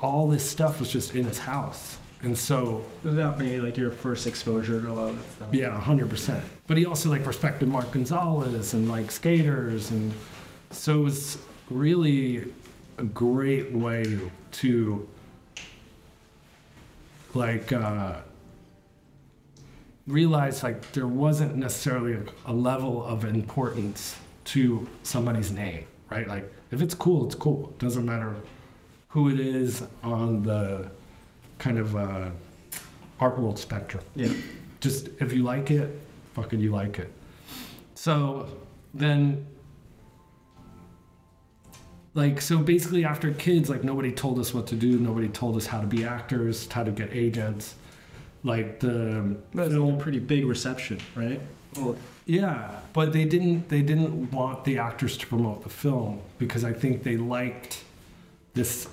all 0.00 0.28
this 0.28 0.48
stuff 0.48 0.80
was 0.80 0.90
just 0.90 1.14
in 1.14 1.24
his 1.24 1.38
house. 1.38 1.98
And 2.22 2.36
so, 2.36 2.84
That 3.04 3.38
may 3.38 3.60
like 3.60 3.76
your 3.76 3.92
first 3.92 4.26
exposure 4.26 4.80
to 4.80 4.90
a 4.90 4.92
lot 4.92 5.10
of 5.10 5.16
that 5.18 5.32
stuff. 5.36 5.54
yeah, 5.54 5.80
100%. 5.80 6.42
But 6.66 6.76
he 6.76 6.84
also 6.84 7.10
like 7.10 7.24
respected 7.24 7.68
Mark 7.68 7.92
Gonzales 7.92 8.74
and 8.74 8.88
like 8.88 9.10
skaters. 9.12 9.92
And 9.92 10.12
so 10.70 11.00
it 11.00 11.04
was 11.04 11.38
really 11.70 12.52
a 12.96 13.04
great 13.04 13.72
way 13.72 14.18
to 14.50 15.08
like 17.34 17.72
uh, 17.72 18.16
realize 20.06 20.62
like 20.62 20.92
there 20.92 21.06
wasn't 21.06 21.56
necessarily 21.56 22.14
a, 22.14 22.22
a 22.46 22.52
level 22.52 23.04
of 23.04 23.24
importance 23.24 24.16
to 24.44 24.88
somebody's 25.02 25.50
name, 25.50 25.84
right? 26.10 26.26
Like 26.26 26.50
if 26.70 26.80
it's 26.80 26.94
cool, 26.94 27.26
it's 27.26 27.34
cool. 27.34 27.68
It 27.70 27.78
doesn't 27.78 28.04
matter 28.04 28.34
who 29.08 29.28
it 29.30 29.40
is 29.40 29.82
on 30.02 30.42
the 30.42 30.90
kind 31.58 31.78
of 31.78 31.96
uh, 31.96 32.30
art 33.20 33.38
world 33.38 33.58
spectrum. 33.58 34.04
Yeah. 34.14 34.32
Just 34.80 35.08
if 35.20 35.32
you 35.32 35.42
like 35.42 35.70
it, 35.70 35.98
fucking 36.34 36.60
you 36.60 36.70
like 36.70 36.98
it. 36.98 37.12
So 37.94 38.48
then 38.94 39.44
like 42.18 42.40
so 42.40 42.58
basically 42.58 43.04
after 43.04 43.32
kids 43.32 43.70
like 43.70 43.84
nobody 43.84 44.10
told 44.10 44.38
us 44.38 44.52
what 44.52 44.66
to 44.66 44.74
do 44.74 44.98
nobody 44.98 45.28
told 45.28 45.56
us 45.56 45.66
how 45.66 45.80
to 45.80 45.86
be 45.86 46.04
actors 46.04 46.70
how 46.72 46.82
to 46.82 46.90
get 46.90 47.08
agents 47.12 47.76
like 48.44 48.80
the 48.80 49.36
That's 49.52 49.74
a 49.74 49.96
pretty 49.98 50.20
big 50.20 50.46
reception, 50.46 51.00
right? 51.16 51.40
Well, 51.76 51.96
yeah 52.26 52.80
but 52.92 53.12
they 53.12 53.24
didn't 53.24 53.68
they 53.68 53.82
didn't 53.82 54.30
want 54.32 54.64
the 54.64 54.78
actors 54.78 55.16
to 55.18 55.26
promote 55.26 55.62
the 55.62 55.68
film 55.68 56.20
because 56.38 56.62
i 56.62 56.72
think 56.72 57.02
they 57.02 57.16
liked 57.16 57.84
this 58.54 58.88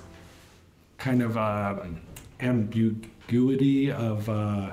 kind 0.96 1.22
of 1.22 1.36
uh, 1.36 1.76
ambiguity 2.40 3.92
of 3.92 4.28
uh, 4.28 4.70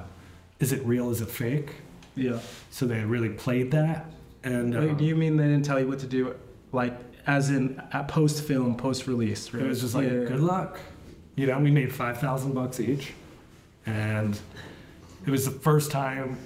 is 0.60 0.72
it 0.72 0.81
real 0.86 1.10
is 1.10 1.22
it 1.22 1.29
fake 1.29 1.72
yeah. 2.15 2.39
so 2.72 2.86
they 2.86 3.03
really 3.03 3.29
played 3.29 3.72
that 3.72 4.05
and 4.43 4.75
uh, 4.75 4.93
do 4.93 5.05
you 5.05 5.15
mean 5.15 5.38
they 5.38 5.45
didn't 5.45 5.65
tell 5.65 5.79
you 5.79 5.88
what 5.88 6.00
to 6.00 6.07
do, 6.07 6.36
like 6.72 6.93
as 7.27 7.50
in 7.50 7.82
at 7.92 8.08
post 8.08 8.44
film, 8.44 8.75
post 8.75 9.08
release? 9.08 9.48
it 9.53 9.62
was 9.68 9.82
just 9.82 9.96
like 9.96 10.06
yeah. 10.06 10.25
good 10.25 10.39
luck 10.42 10.80
You 11.36 11.48
know, 11.48 11.60
we 11.60 11.72
made 11.72 11.94
five 11.94 12.20
thousand 12.20 12.53
bucks 12.53 12.80
each, 12.80 13.13
and 13.86 14.39
it 15.25 15.32
was 15.32 15.46
the 15.46 15.51
first 15.51 15.89
time 15.92 16.38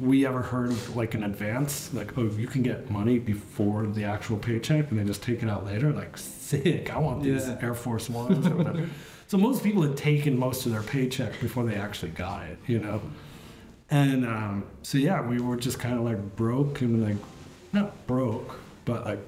we 0.00 0.26
ever 0.26 0.42
heard 0.42 0.70
of 0.70 0.96
like 0.96 1.14
an 1.14 1.24
advance, 1.24 1.92
like 1.94 2.16
oh 2.18 2.24
you 2.36 2.46
can 2.46 2.62
get 2.62 2.90
money 2.90 3.18
before 3.18 3.86
the 3.86 4.04
actual 4.04 4.36
paycheck 4.36 4.90
and 4.90 4.98
then 4.98 5.06
just 5.06 5.22
take 5.22 5.42
it 5.42 5.48
out 5.48 5.64
later. 5.64 5.92
Like 5.92 6.16
sick, 6.18 6.94
I 6.94 6.98
want 6.98 7.22
these 7.22 7.46
Yeah. 7.48 7.58
Air 7.62 7.74
Force 7.74 8.10
Ones. 8.10 8.46
or 8.46 8.56
whatever. 8.56 8.86
so 9.28 9.38
most 9.38 9.62
people 9.62 9.82
had 9.82 9.96
taken 9.96 10.38
most 10.38 10.66
of 10.66 10.72
their 10.72 10.82
paycheck 10.82 11.40
before 11.40 11.64
they 11.64 11.74
actually 11.76 12.10
got 12.12 12.44
it, 12.48 12.58
you 12.66 12.80
know. 12.80 13.00
And 13.90 14.26
um, 14.26 14.64
so 14.82 14.98
yeah, 14.98 15.22
we 15.26 15.40
were 15.40 15.56
just 15.56 15.78
kind 15.78 15.94
of 15.94 16.02
like 16.04 16.36
broke 16.36 16.82
and 16.82 17.02
like 17.02 17.16
not 17.72 18.06
broke, 18.06 18.60
but 18.84 19.06
like 19.06 19.20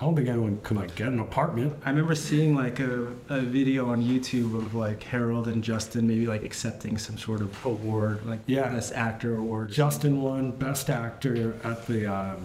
I 0.00 0.04
don't 0.04 0.16
think 0.16 0.28
anyone 0.28 0.58
could 0.62 0.78
like 0.78 0.94
get 0.94 1.08
an 1.08 1.20
apartment. 1.20 1.74
I 1.84 1.90
remember 1.90 2.14
seeing 2.14 2.54
like 2.56 2.80
a, 2.80 3.08
a 3.28 3.40
video 3.40 3.90
on 3.90 4.02
YouTube 4.02 4.56
of 4.56 4.74
like 4.74 5.02
Harold 5.02 5.46
and 5.46 5.62
Justin 5.62 6.06
maybe 6.08 6.26
like 6.26 6.42
accepting 6.42 6.96
some 6.96 7.18
sort 7.18 7.42
of 7.42 7.64
award, 7.66 8.24
like 8.24 8.40
Yeah. 8.46 8.68
best 8.70 8.94
actor 8.94 9.36
award. 9.36 9.70
Justin 9.70 10.22
won 10.22 10.52
Best 10.52 10.88
Actor 10.88 11.54
at 11.64 11.86
the 11.86 12.06
um, 12.06 12.38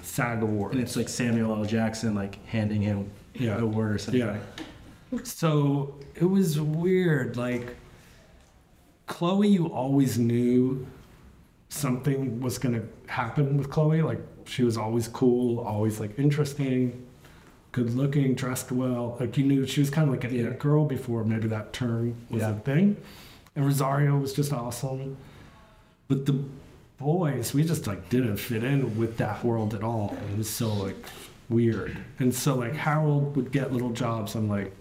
SAG 0.00 0.42
Awards. 0.42 0.74
and 0.74 0.82
it's 0.82 0.96
like 0.96 1.08
Samuel 1.10 1.54
L. 1.54 1.64
Jackson 1.66 2.14
like 2.14 2.42
handing 2.46 2.80
him 2.80 3.10
Yeah. 3.34 3.56
the 3.58 3.64
award 3.64 3.92
or 3.92 3.98
something. 3.98 4.20
Yeah. 4.20 5.18
So 5.24 5.94
it 6.14 6.24
was 6.24 6.58
weird. 6.58 7.36
Like, 7.36 7.76
Chloe, 9.06 9.48
you 9.48 9.66
always 9.66 10.18
knew 10.18 10.86
something 11.72 12.40
was 12.40 12.58
going 12.58 12.74
to 12.74 12.86
happen 13.12 13.56
with 13.56 13.70
Chloe. 13.70 14.02
Like, 14.02 14.20
she 14.44 14.62
was 14.62 14.76
always 14.76 15.08
cool, 15.08 15.60
always 15.60 16.00
like 16.00 16.18
interesting, 16.18 17.06
good 17.72 17.94
looking, 17.94 18.34
dressed 18.34 18.70
well. 18.70 19.16
Like, 19.18 19.36
you 19.38 19.44
knew 19.44 19.66
she 19.66 19.80
was 19.80 19.88
kind 19.88 20.08
of 20.08 20.14
like 20.14 20.24
an 20.24 20.34
Yeah. 20.34 20.48
it 20.48 20.58
girl 20.58 20.84
before 20.84 21.24
maybe 21.24 21.48
that 21.48 21.72
term 21.72 22.14
was 22.30 22.42
Yeah. 22.42 22.50
a 22.50 22.54
thing. 22.60 22.96
And 23.56 23.64
Rosario 23.64 24.18
was 24.18 24.32
just 24.34 24.52
awesome. 24.52 25.16
But 26.08 26.26
the 26.26 26.38
boys, 26.98 27.54
we 27.54 27.64
just 27.64 27.86
like 27.86 28.08
didn't 28.10 28.36
fit 28.36 28.62
in 28.64 28.98
with 28.98 29.16
that 29.16 29.42
world 29.42 29.72
at 29.74 29.82
all. 29.82 30.16
It 30.32 30.36
was 30.38 30.50
so 30.50 30.72
like 30.74 30.96
weird. 31.48 31.96
And 32.18 32.34
so 32.34 32.54
like 32.56 32.74
Harold 32.74 33.34
would 33.36 33.50
get 33.50 33.72
little 33.72 33.90
jobs 33.90 34.36
on 34.36 34.48
like 34.48 34.72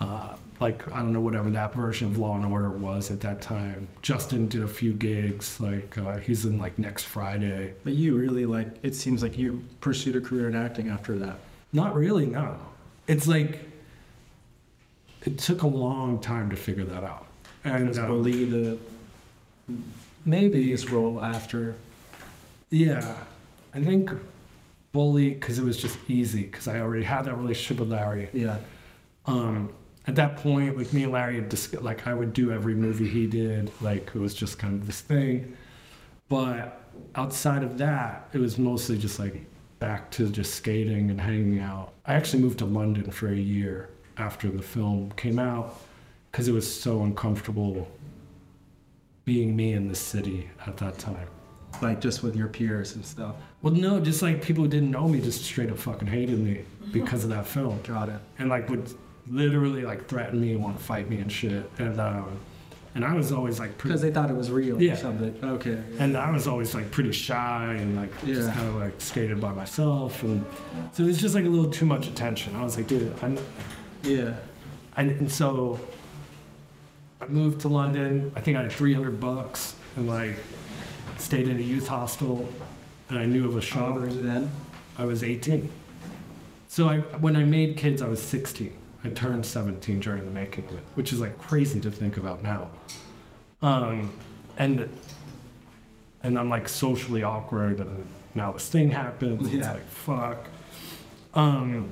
uh, 0.00 0.36
like 0.60 0.90
I 0.92 0.98
don't 0.98 1.12
know 1.12 1.20
whatever 1.20 1.50
that 1.50 1.74
version 1.74 2.08
of 2.08 2.18
Law 2.18 2.34
and 2.34 2.44
Order 2.44 2.70
was 2.70 3.10
at 3.10 3.20
that 3.20 3.40
time. 3.40 3.88
Justin 4.02 4.48
did 4.48 4.62
a 4.62 4.68
few 4.68 4.92
gigs. 4.92 5.60
Like 5.60 5.96
uh, 5.98 6.18
he's 6.18 6.44
in 6.44 6.58
like 6.58 6.78
Next 6.78 7.04
Friday. 7.04 7.74
But 7.84 7.94
you 7.94 8.16
really 8.16 8.46
like 8.46 8.68
it 8.82 8.94
seems 8.94 9.22
like 9.22 9.38
you 9.38 9.62
pursued 9.80 10.16
a 10.16 10.20
career 10.20 10.48
in 10.48 10.56
acting 10.56 10.88
after 10.88 11.16
that. 11.18 11.38
Not 11.72 11.94
really. 11.94 12.26
No. 12.26 12.56
It's 13.06 13.26
like 13.26 13.60
it 15.24 15.38
took 15.38 15.62
a 15.62 15.66
long 15.66 16.18
time 16.20 16.50
to 16.50 16.56
figure 16.56 16.84
that 16.84 17.04
out. 17.04 17.26
And 17.64 17.88
Was 17.88 17.98
uh, 17.98 18.06
Bully 18.06 18.44
the 18.44 18.78
maybe 20.24 20.70
his 20.70 20.90
role 20.90 21.22
after? 21.22 21.76
Yeah, 22.70 23.16
I 23.74 23.80
think 23.80 24.10
Bully 24.92 25.30
because 25.30 25.58
it 25.58 25.64
was 25.64 25.76
just 25.76 25.98
easy 26.08 26.42
because 26.42 26.68
I 26.68 26.80
already 26.80 27.04
had 27.04 27.22
that 27.22 27.34
relationship 27.34 27.80
with 27.80 27.90
Larry. 27.90 28.28
Yeah. 28.32 28.58
Um, 29.26 29.70
at 30.08 30.14
that 30.16 30.38
point, 30.38 30.76
like 30.76 30.92
me 30.92 31.04
and 31.04 31.12
Larry, 31.12 31.36
had 31.36 31.48
dis- 31.50 31.74
like 31.74 32.06
I 32.06 32.14
would 32.14 32.32
do 32.32 32.50
every 32.50 32.74
movie 32.74 33.06
he 33.06 33.26
did. 33.26 33.70
Like 33.80 34.10
it 34.14 34.18
was 34.18 34.34
just 34.34 34.58
kind 34.58 34.74
of 34.80 34.86
this 34.86 35.00
thing. 35.02 35.56
But 36.28 36.80
outside 37.14 37.62
of 37.62 37.78
that, 37.78 38.28
it 38.32 38.38
was 38.38 38.58
mostly 38.58 38.96
just 38.98 39.18
like 39.18 39.44
back 39.78 40.10
to 40.12 40.28
just 40.30 40.54
skating 40.54 41.10
and 41.10 41.20
hanging 41.20 41.60
out. 41.60 41.92
I 42.06 42.14
actually 42.14 42.42
moved 42.42 42.58
to 42.60 42.64
London 42.64 43.10
for 43.10 43.28
a 43.28 43.36
year 43.36 43.90
after 44.16 44.48
the 44.50 44.62
film 44.62 45.12
came 45.12 45.38
out 45.38 45.78
because 46.32 46.48
it 46.48 46.52
was 46.52 46.68
so 46.80 47.02
uncomfortable 47.02 47.86
being 49.24 49.54
me 49.54 49.74
in 49.74 49.88
the 49.88 49.94
city 49.94 50.48
at 50.66 50.78
that 50.78 50.98
time. 50.98 51.28
Like 51.82 52.00
just 52.00 52.22
with 52.22 52.34
your 52.34 52.48
peers 52.48 52.94
and 52.94 53.04
stuff. 53.04 53.36
Well, 53.60 53.74
no, 53.74 54.00
just 54.00 54.22
like 54.22 54.40
people 54.42 54.64
who 54.64 54.70
didn't 54.70 54.90
know 54.90 55.06
me 55.06 55.20
just 55.20 55.44
straight 55.44 55.70
up 55.70 55.78
fucking 55.78 56.08
hated 56.08 56.38
me 56.38 56.64
because 56.92 57.24
of 57.24 57.30
that 57.30 57.46
film, 57.46 57.78
Got 57.82 58.08
it. 58.08 58.20
and 58.38 58.48
like 58.48 58.68
would 58.70 58.90
literally 59.30 59.82
like 59.82 60.06
threaten 60.08 60.40
me 60.40 60.52
and 60.52 60.62
want 60.62 60.78
to 60.78 60.82
fight 60.84 61.08
me 61.08 61.18
and 61.18 61.30
shit. 61.30 61.70
And 61.78 62.00
um, 62.00 62.38
and 62.94 63.04
I 63.04 63.14
was 63.14 63.30
always 63.32 63.60
like 63.60 63.76
Because 63.76 64.00
pretty, 64.00 64.08
they 64.08 64.14
thought 64.14 64.30
it 64.30 64.36
was 64.36 64.50
real 64.50 64.80
Yeah. 64.82 64.94
or 64.94 64.96
something. 64.96 65.36
Okay. 65.42 65.78
and 65.98 66.16
I 66.16 66.30
was 66.30 66.46
always 66.48 66.74
like 66.74 66.90
pretty 66.90 67.12
shy 67.12 67.74
and 67.78 67.96
like 67.96 68.10
just 68.24 68.50
kind 68.52 68.68
of 68.68 68.76
like 68.76 69.00
skated 69.00 69.40
by 69.40 69.52
myself, 69.52 70.22
and 70.22 70.44
so 70.92 71.04
it 71.04 71.06
was 71.06 71.18
just 71.20 71.34
like 71.34 71.44
a 71.44 71.48
little 71.48 71.70
too 71.70 71.86
much 71.86 72.06
attention. 72.08 72.56
I 72.56 72.62
was 72.64 72.76
like, 72.76 72.86
dude, 72.88 73.14
I'm, 73.22 73.38
Yeah. 74.02 74.34
and, 74.96 75.10
and 75.12 75.30
so 75.30 75.78
I 77.20 77.26
moved 77.26 77.60
to 77.62 77.68
London. 77.68 78.32
I 78.34 78.40
think 78.40 78.56
I 78.56 78.62
had 78.62 78.72
300 78.72 79.20
bucks 79.20 79.74
and 79.96 80.08
like 80.08 80.36
stayed 81.18 81.46
in 81.48 81.56
a 81.58 81.62
youth 81.62 81.86
hostel, 81.88 82.48
and 83.10 83.18
I 83.18 83.26
knew 83.26 83.44
of 83.46 83.52
a 83.52 83.54
How 83.56 83.60
shop. 83.60 83.88
old 83.94 84.00
were 84.02 84.08
you 84.08 84.22
then? 84.22 84.50
I 84.96 85.04
was 85.04 85.22
18. 85.22 85.70
So 86.68 86.88
I, 86.88 86.98
when 86.98 87.36
I 87.36 87.44
made 87.44 87.76
kids, 87.76 88.02
I 88.02 88.08
was 88.08 88.20
16. 88.22 88.72
I 89.04 89.08
turned 89.10 89.46
17 89.46 90.00
during 90.00 90.24
the 90.24 90.30
making 90.30 90.64
of 90.66 90.72
it, 90.74 90.82
which 90.94 91.12
is 91.12 91.20
like 91.20 91.38
crazy 91.38 91.80
to 91.80 91.90
think 91.90 92.16
about 92.16 92.42
now. 92.42 92.70
Um, 93.62 94.12
and 94.56 94.88
and 96.22 96.38
I'm 96.38 96.48
like 96.48 96.68
socially 96.68 97.22
awkward, 97.22 97.78
and 97.80 98.06
now 98.34 98.52
this 98.52 98.68
thing 98.68 98.90
happens. 98.90 99.46
It's 99.46 99.54
Yeah. 99.66 99.72
like 99.74 99.88
fuck. 99.88 100.48
Um, 101.34 101.88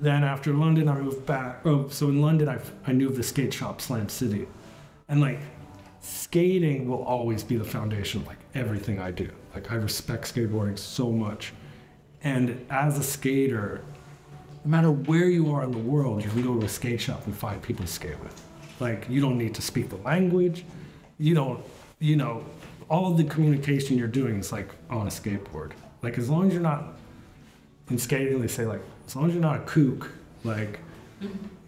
then 0.00 0.24
after 0.24 0.52
London, 0.52 0.88
I 0.88 1.00
moved 1.00 1.26
back. 1.26 1.64
Oh, 1.64 1.88
so 1.88 2.08
in 2.08 2.20
London, 2.20 2.48
I 2.48 2.58
I 2.86 2.92
knew 2.92 3.08
of 3.08 3.16
the 3.16 3.22
skate 3.22 3.52
shop 3.52 3.80
Slam 3.80 4.08
City, 4.08 4.46
and 5.08 5.20
like 5.20 5.40
skating 6.00 6.88
will 6.88 7.02
always 7.02 7.42
be 7.44 7.56
the 7.56 7.64
foundation 7.64 8.20
of 8.22 8.26
like 8.28 8.38
everything 8.54 9.00
I 9.00 9.10
do. 9.10 9.28
Like 9.54 9.70
I 9.72 9.76
respect 9.76 10.32
skateboarding 10.32 10.78
so 10.78 11.10
much. 11.12 11.52
And 12.24 12.64
as 12.70 12.98
a 12.98 13.02
skater, 13.02 13.82
no 14.64 14.70
matter 14.70 14.90
where 14.90 15.26
you 15.26 15.52
are 15.52 15.64
in 15.64 15.72
the 15.72 15.78
world, 15.78 16.22
you 16.22 16.30
can 16.30 16.42
go 16.42 16.58
to 16.58 16.66
a 16.66 16.68
skate 16.68 17.00
shop 17.00 17.26
and 17.26 17.36
find 17.36 17.60
people 17.62 17.84
to 17.84 17.90
skate 17.90 18.18
with. 18.20 18.40
Like 18.80 19.06
you 19.08 19.20
don't 19.20 19.38
need 19.38 19.54
to 19.54 19.62
speak 19.62 19.88
the 19.88 19.96
language. 19.96 20.64
You 21.18 21.34
don't, 21.34 21.64
you 21.98 22.16
know, 22.16 22.44
all 22.88 23.12
the 23.12 23.24
communication 23.24 23.98
you're 23.98 24.08
doing 24.08 24.38
is 24.38 24.52
like 24.52 24.70
on 24.90 25.06
a 25.06 25.10
skateboard. 25.10 25.72
Like 26.02 26.18
as 26.18 26.28
long 26.28 26.48
as 26.48 26.52
you're 26.52 26.62
not 26.62 26.98
in 27.90 27.98
skating, 27.98 28.40
they 28.40 28.48
say 28.48 28.66
like 28.66 28.82
as 29.06 29.16
long 29.16 29.28
as 29.28 29.34
you're 29.34 29.42
not 29.42 29.56
a 29.56 29.64
kook, 29.64 30.10
like 30.44 30.80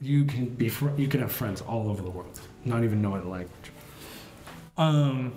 you 0.01 0.25
can 0.25 0.47
be 0.47 0.69
fr- 0.69 0.91
you 0.97 1.09
can 1.09 1.21
have 1.21 1.33
friends 1.33 1.61
all 1.63 1.89
over 1.89 2.03
the 2.03 2.11
world, 2.11 2.41
not 2.65 2.85
even 2.85 3.01
knowing 3.01 3.23
the 3.23 3.29
language. 3.29 3.71
Um, 4.77 5.33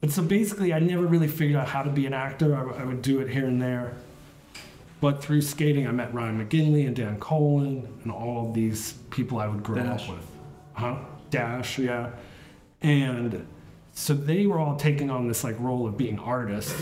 but 0.00 0.10
so 0.10 0.22
basically, 0.22 0.72
I 0.72 0.80
never 0.80 1.06
really 1.06 1.28
figured 1.28 1.56
out 1.56 1.68
how 1.68 1.82
to 1.82 1.90
be 1.90 2.06
an 2.06 2.12
actor. 2.12 2.56
I, 2.56 2.82
I 2.82 2.84
would 2.84 3.02
do 3.02 3.20
it 3.20 3.28
here 3.28 3.46
and 3.46 3.62
there. 3.62 3.94
But 5.02 5.22
through 5.22 5.42
skating, 5.42 5.86
I 5.88 5.90
met 5.90 6.14
Ryan 6.14 6.46
McGinley 6.46 6.86
and 6.86 6.94
Dan 6.94 7.18
Colen 7.18 7.88
and 8.04 8.12
all 8.12 8.46
of 8.48 8.54
these 8.54 8.92
people 9.10 9.40
I 9.40 9.48
would 9.48 9.64
grow 9.64 9.82
Dash. 9.82 10.08
up 10.08 10.16
with. 10.16 10.26
Huh? 10.74 10.96
Dash, 11.28 11.76
yeah. 11.80 12.10
And 12.82 13.44
so 13.92 14.14
they 14.14 14.46
were 14.46 14.60
all 14.60 14.76
taking 14.76 15.10
on 15.10 15.26
this 15.26 15.42
like 15.42 15.58
role 15.58 15.88
of 15.88 15.96
being 15.98 16.20
artists. 16.20 16.80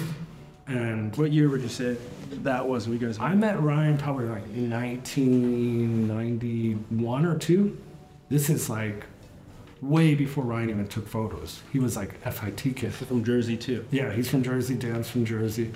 And 0.66 1.16
What 1.16 1.32
year 1.32 1.48
would 1.48 1.62
you 1.62 1.68
say 1.68 1.96
that 2.30 2.68
was 2.68 2.86
when 2.86 3.00
you 3.00 3.06
guys 3.06 3.18
I 3.18 3.34
met 3.34 3.58
Ryan 3.62 3.96
probably 3.96 4.26
like 4.26 4.42
1991 4.44 7.24
or 7.24 7.38
two. 7.38 7.78
This 8.28 8.50
is 8.50 8.68
like 8.68 9.06
way 9.80 10.14
before 10.14 10.44
Ryan 10.44 10.68
even 10.68 10.88
took 10.88 11.08
photos. 11.08 11.62
He 11.72 11.78
was 11.78 11.96
like 11.96 12.20
FIT 12.20 12.76
kid. 12.76 12.92
from 12.92 13.24
Jersey 13.24 13.56
too? 13.56 13.86
Yeah, 13.90 14.12
he's 14.12 14.28
from 14.28 14.42
Jersey, 14.42 14.74
Dan's 14.74 15.08
from 15.08 15.24
Jersey. 15.24 15.72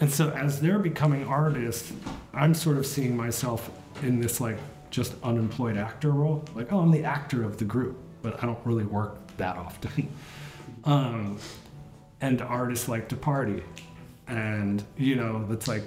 And 0.00 0.12
so 0.12 0.30
as 0.30 0.60
they're 0.60 0.78
becoming 0.78 1.26
artists, 1.26 1.92
I'm 2.32 2.54
sort 2.54 2.76
of 2.76 2.86
seeing 2.86 3.16
myself 3.16 3.70
in 4.02 4.20
this 4.20 4.40
like 4.40 4.58
just 4.90 5.14
unemployed 5.22 5.76
actor 5.76 6.10
role. 6.10 6.44
Like, 6.54 6.72
oh, 6.72 6.78
I'm 6.78 6.90
the 6.90 7.04
actor 7.04 7.42
of 7.42 7.58
the 7.58 7.64
group, 7.64 7.98
but 8.22 8.42
I 8.42 8.46
don't 8.46 8.64
really 8.64 8.84
work 8.84 9.16
that 9.38 9.56
often. 9.56 10.08
um, 10.84 11.38
and 12.20 12.40
artists 12.42 12.88
like 12.88 13.08
to 13.08 13.16
party. 13.16 13.62
And, 14.28 14.84
you 14.96 15.16
know, 15.16 15.44
that's 15.48 15.68
like 15.68 15.84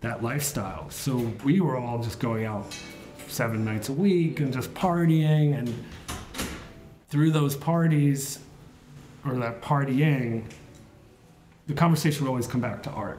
that 0.00 0.22
lifestyle. 0.22 0.90
So 0.90 1.16
we 1.44 1.60
were 1.60 1.76
all 1.76 2.02
just 2.02 2.18
going 2.18 2.44
out 2.44 2.76
seven 3.28 3.64
nights 3.64 3.88
a 3.88 3.92
week 3.92 4.40
and 4.40 4.52
just 4.52 4.72
partying. 4.74 5.58
And 5.58 5.84
through 7.08 7.30
those 7.30 7.56
parties, 7.56 8.38
or 9.24 9.34
that 9.36 9.62
partying, 9.62 10.44
the 11.66 11.74
conversation 11.74 12.24
would 12.24 12.30
always 12.30 12.46
come 12.46 12.60
back 12.60 12.82
to 12.84 12.90
art. 12.90 13.18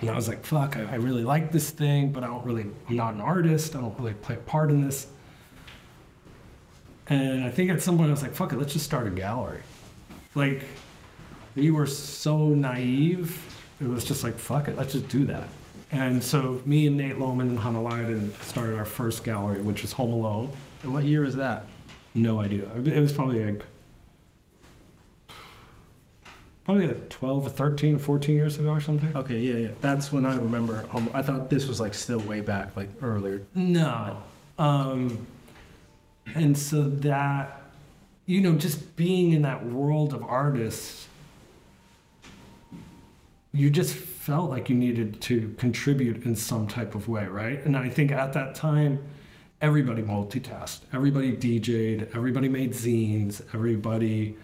And 0.00 0.10
I 0.10 0.14
was 0.14 0.28
like, 0.28 0.44
fuck, 0.44 0.76
I, 0.76 0.82
I 0.82 0.94
really 0.96 1.24
like 1.24 1.52
this 1.52 1.70
thing, 1.70 2.12
but 2.12 2.22
I 2.22 2.26
don't 2.26 2.44
really, 2.44 2.66
I'm 2.88 2.96
not 2.96 3.14
an 3.14 3.20
artist. 3.20 3.74
I 3.74 3.80
don't 3.80 3.98
really 3.98 4.14
play 4.14 4.34
a 4.34 4.38
part 4.38 4.70
in 4.70 4.82
this. 4.82 5.06
And 7.08 7.44
I 7.44 7.50
think 7.50 7.70
at 7.70 7.80
some 7.80 7.96
point 7.96 8.08
I 8.08 8.10
was 8.10 8.22
like, 8.22 8.34
fuck 8.34 8.52
it, 8.52 8.58
let's 8.58 8.72
just 8.72 8.84
start 8.84 9.06
a 9.06 9.10
gallery. 9.10 9.62
Like, 10.34 10.64
we 11.54 11.70
were 11.70 11.86
so 11.86 12.48
naive. 12.48 13.40
It 13.80 13.88
was 13.88 14.04
just 14.04 14.22
like, 14.22 14.36
fuck 14.36 14.68
it, 14.68 14.76
let's 14.76 14.92
just 14.92 15.08
do 15.08 15.24
that. 15.26 15.48
And 15.92 16.22
so 16.22 16.60
me 16.66 16.88
and 16.88 16.96
Nate 16.96 17.18
Lowman 17.18 17.48
and 17.48 17.58
Hanna 17.58 17.78
Liden 17.78 18.32
started 18.42 18.76
our 18.76 18.84
first 18.84 19.24
gallery, 19.24 19.62
which 19.62 19.82
was 19.82 19.92
Home 19.92 20.12
Alone. 20.12 20.50
And 20.82 20.92
what 20.92 21.04
year 21.04 21.22
was 21.22 21.36
that? 21.36 21.66
No 22.14 22.40
idea. 22.40 22.68
It 22.84 23.00
was 23.00 23.12
probably 23.12 23.44
like 23.44 23.64
probably 26.66 26.88
like 26.88 27.08
12 27.08 27.46
or 27.46 27.48
13 27.48 27.94
or 27.94 27.98
14 28.00 28.34
years 28.34 28.58
ago 28.58 28.70
or 28.70 28.80
something. 28.80 29.16
Okay, 29.16 29.38
yeah, 29.38 29.54
yeah. 29.54 29.68
That's 29.80 30.12
when 30.12 30.26
I 30.26 30.34
remember. 30.36 30.82
Home. 30.88 31.08
I 31.14 31.22
thought 31.22 31.48
this 31.48 31.68
was 31.68 31.78
like 31.78 31.94
still 31.94 32.18
way 32.18 32.40
back, 32.40 32.76
like 32.76 32.88
earlier. 33.00 33.42
No. 33.54 34.20
Um, 34.58 35.28
and 36.34 36.58
so 36.58 36.82
that, 36.82 37.62
you 38.26 38.40
know, 38.40 38.56
just 38.56 38.96
being 38.96 39.32
in 39.32 39.42
that 39.42 39.64
world 39.64 40.12
of 40.12 40.24
artists, 40.24 41.06
you 43.52 43.70
just 43.70 43.94
felt 43.94 44.50
like 44.50 44.68
you 44.68 44.74
needed 44.74 45.20
to 45.20 45.54
contribute 45.58 46.24
in 46.24 46.34
some 46.34 46.66
type 46.66 46.96
of 46.96 47.06
way, 47.06 47.26
right? 47.26 47.64
And 47.64 47.76
I 47.76 47.88
think 47.88 48.10
at 48.10 48.32
that 48.32 48.56
time, 48.56 49.04
everybody 49.60 50.02
multitasked, 50.02 50.80
everybody 50.92 51.36
DJ'd, 51.36 52.08
everybody 52.12 52.48
made 52.48 52.72
zines, 52.72 53.40
everybody 53.54 54.36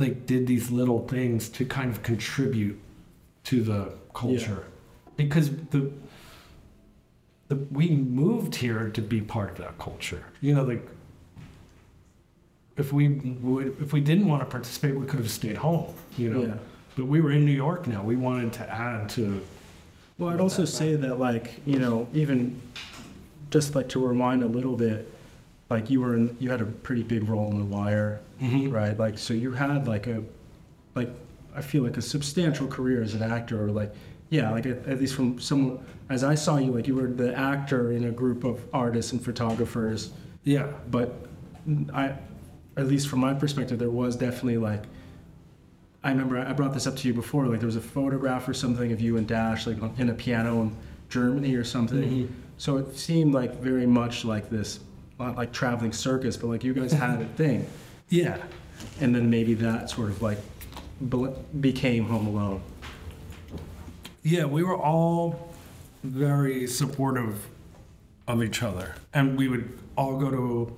like 0.00 0.26
did 0.26 0.46
these 0.46 0.70
little 0.70 1.06
things 1.06 1.48
to 1.50 1.64
kind 1.64 1.90
of 1.90 2.02
contribute 2.02 2.78
to 3.44 3.62
the 3.62 3.92
culture 4.14 4.64
because 5.16 5.50
the 5.70 5.92
the, 7.48 7.56
we 7.72 7.90
moved 7.90 8.54
here 8.54 8.90
to 8.90 9.02
be 9.02 9.20
part 9.20 9.50
of 9.50 9.56
that 9.58 9.76
culture. 9.76 10.22
You 10.40 10.54
know, 10.54 10.62
like 10.62 10.86
if 12.76 12.92
we 12.92 13.08
would, 13.08 13.76
if 13.82 13.92
we 13.92 14.00
didn't 14.00 14.28
want 14.28 14.40
to 14.42 14.46
participate, 14.46 14.94
we 14.96 15.04
could 15.06 15.18
have 15.18 15.30
stayed 15.30 15.56
home. 15.56 15.92
You 16.16 16.30
know, 16.30 16.42
Yeah. 16.42 16.54
but 16.96 17.06
we 17.06 17.20
were 17.20 17.32
in 17.32 17.44
New 17.44 17.50
York 17.52 17.88
now. 17.88 18.04
We 18.04 18.14
wanted 18.14 18.52
to 18.54 18.70
add 18.72 19.08
to. 19.10 19.40
Well, 20.16 20.30
I'd 20.30 20.40
also 20.40 20.64
say 20.64 20.94
that, 20.94 21.18
like, 21.18 21.60
you 21.66 21.78
know, 21.80 22.06
even 22.14 22.60
just 23.50 23.74
like 23.74 23.88
to 23.90 24.06
rewind 24.06 24.44
a 24.44 24.46
little 24.46 24.76
bit, 24.76 25.12
like 25.70 25.88
you 25.88 26.00
were 26.00 26.16
in, 26.16 26.36
you 26.40 26.50
had 26.50 26.60
a 26.60 26.64
pretty 26.66 27.04
big 27.04 27.28
role 27.28 27.50
in 27.52 27.58
The 27.58 27.64
Wire, 27.64 28.20
Mhm. 28.42 28.72
right? 28.72 28.98
Like, 28.98 29.16
so 29.18 29.32
you 29.32 29.52
had 29.52 29.86
like 29.86 30.08
a, 30.08 30.22
like, 30.96 31.10
I 31.54 31.62
feel 31.62 31.84
like 31.84 31.96
a 31.96 32.02
substantial 32.02 32.66
career 32.66 33.02
as 33.02 33.14
an 33.14 33.22
actor, 33.22 33.64
or 33.64 33.70
like, 33.70 33.94
yeah, 34.30 34.50
like 34.50 34.66
at, 34.66 34.86
at 34.86 34.98
least 35.00 35.14
from 35.14 35.38
some, 35.38 35.78
as 36.08 36.24
I 36.24 36.34
saw 36.34 36.56
you, 36.58 36.72
like 36.72 36.88
you 36.88 36.96
were 36.96 37.06
the 37.06 37.36
actor 37.38 37.92
in 37.92 38.04
a 38.04 38.10
group 38.10 38.42
of 38.44 38.60
artists 38.72 39.12
and 39.12 39.24
photographers, 39.24 40.10
Yeah, 40.42 40.66
but 40.90 41.14
I, 41.92 42.14
at 42.76 42.86
least 42.86 43.08
from 43.08 43.20
my 43.20 43.34
perspective, 43.34 43.78
there 43.78 43.90
was 43.90 44.16
definitely 44.16 44.56
like, 44.58 44.84
I 46.02 46.10
remember 46.10 46.38
I 46.38 46.52
brought 46.54 46.72
this 46.72 46.86
up 46.86 46.96
to 46.96 47.08
you 47.08 47.12
before. 47.12 47.46
Like 47.46 47.58
there 47.60 47.66
was 47.66 47.76
a 47.76 47.80
photograph 47.82 48.48
or 48.48 48.54
something 48.54 48.90
of 48.90 49.00
you 49.02 49.18
and 49.18 49.26
Dash 49.26 49.66
like 49.66 49.76
in 49.98 50.08
a 50.08 50.14
piano 50.14 50.62
in 50.62 50.72
Germany 51.10 51.54
or 51.56 51.62
something. 51.64 52.02
Mhm. 52.02 52.28
So 52.56 52.78
it 52.78 52.96
seemed 52.96 53.34
like 53.34 53.60
very 53.60 53.86
much 53.86 54.24
like 54.24 54.48
this, 54.48 54.80
not 55.20 55.36
like 55.36 55.52
traveling 55.52 55.92
circus, 55.92 56.36
but 56.36 56.48
like 56.48 56.64
you 56.64 56.74
guys 56.74 56.92
had 56.92 57.20
a 57.20 57.26
thing, 57.26 57.66
yeah, 58.08 58.38
and 59.00 59.14
then 59.14 59.30
maybe 59.30 59.54
that 59.54 59.90
sort 59.90 60.08
of 60.08 60.22
like 60.22 60.38
became 61.60 62.04
Home 62.04 62.26
Alone. 62.26 62.62
yeah. 64.22 64.44
We 64.44 64.62
were 64.62 64.76
all 64.76 65.54
very 66.02 66.66
supportive 66.66 67.48
of 68.26 68.42
each 68.42 68.62
other, 68.62 68.94
and 69.14 69.36
we 69.36 69.48
would 69.48 69.78
all 69.96 70.18
go 70.18 70.30
to. 70.30 70.76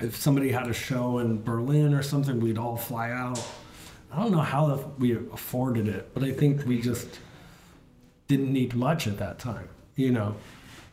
If 0.00 0.14
somebody 0.14 0.52
had 0.52 0.68
a 0.68 0.72
show 0.72 1.18
in 1.18 1.42
Berlin 1.42 1.92
or 1.92 2.04
something, 2.04 2.38
we'd 2.38 2.56
all 2.56 2.76
fly 2.76 3.10
out. 3.10 3.44
I 4.12 4.22
don't 4.22 4.30
know 4.30 4.38
how 4.38 4.92
we 4.96 5.16
afforded 5.16 5.88
it, 5.88 6.14
but 6.14 6.22
I 6.22 6.30
think 6.30 6.64
we 6.66 6.80
just 6.80 7.18
didn't 8.28 8.52
need 8.52 8.74
much 8.74 9.08
at 9.08 9.18
that 9.18 9.40
time, 9.40 9.68
you 9.96 10.12
know. 10.12 10.36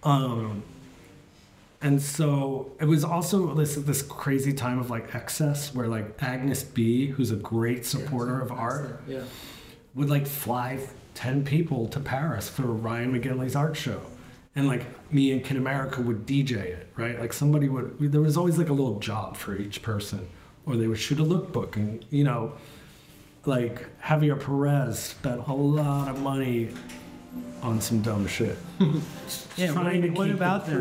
Um, 0.02 0.64
and 1.86 2.02
so 2.02 2.72
it 2.80 2.86
was 2.86 3.04
also 3.04 3.54
this 3.54 3.76
this 3.76 4.02
crazy 4.02 4.54
time 4.54 4.80
of 4.80 4.90
like 4.90 5.14
excess, 5.16 5.74
where 5.76 5.88
like 5.88 6.08
Agnes 6.22 6.64
B, 6.64 7.08
who's 7.08 7.32
a 7.32 7.36
great 7.38 7.86
supporter 7.86 8.42
of 8.42 8.52
art, 8.52 9.02
Yeah. 9.08 9.24
would 9.94 10.10
like 10.10 10.26
fly 10.28 10.80
10 11.14 11.46
people 11.46 11.88
to 11.90 12.00
Paris 12.00 12.50
for 12.50 12.64
Ryan 12.64 13.14
McGinley's 13.14 13.56
art 13.56 13.76
show. 13.78 14.02
And 14.58 14.68
like 14.68 14.84
me 15.12 15.32
and 15.34 15.44
Kid 15.44 15.58
America 15.58 16.02
would 16.02 16.26
DJ 16.26 16.52
it, 16.78 16.88
right? 16.96 17.20
Like 17.20 17.34
somebody 17.34 17.68
would, 17.70 17.98
there 18.00 18.22
was 18.22 18.36
always 18.38 18.58
like 18.58 18.70
a 18.70 18.74
little 18.74 19.00
job 19.00 19.36
for 19.38 19.56
each 19.56 19.82
person. 19.82 20.28
Or 20.66 20.76
they 20.78 20.88
would 20.88 20.98
shoot 20.98 21.20
a 21.20 21.24
lookbook 21.24 21.76
and, 21.76 22.04
you 22.10 22.24
know, 22.24 22.54
like 23.46 23.86
Javier 24.02 24.40
Perez 24.40 24.98
spent 25.00 25.48
a 25.48 25.54
lot 25.54 26.08
of 26.10 26.22
money 26.22 26.70
on 27.62 27.80
some 27.82 28.02
dumb 28.02 28.28
shit. 28.28 28.58
Yeah, 29.58 29.72
Trying 29.72 30.02
to 30.02 30.10
what- 30.10 30.18
what 30.18 30.32
about 30.32 30.66
the 30.68 30.78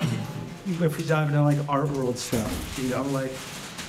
if 0.00 0.98
we 0.98 1.04
dive 1.04 1.28
into 1.28 1.42
like 1.42 1.58
art 1.68 1.88
world 1.90 2.18
stuff, 2.18 2.78
you 2.82 2.88
know, 2.90 3.02
like 3.02 3.32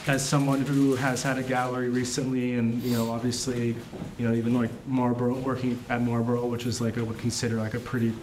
as 0.07 0.27
someone 0.27 0.61
who 0.61 0.95
has 0.95 1.23
had 1.23 1.37
a 1.37 1.43
gallery 1.43 1.89
recently, 1.89 2.55
and 2.55 2.81
you 2.83 2.93
know, 2.95 3.11
obviously, 3.11 3.75
you 4.17 4.27
know, 4.27 4.33
even 4.33 4.53
like 4.53 4.69
Marlborough, 4.85 5.35
working 5.35 5.83
at 5.89 6.01
Marlborough, 6.01 6.45
which 6.45 6.65
is 6.65 6.81
like 6.81 6.97
I 6.97 7.01
would 7.01 7.17
consider 7.17 7.55
like 7.55 7.73
a 7.73 7.79
pretty 7.79 8.13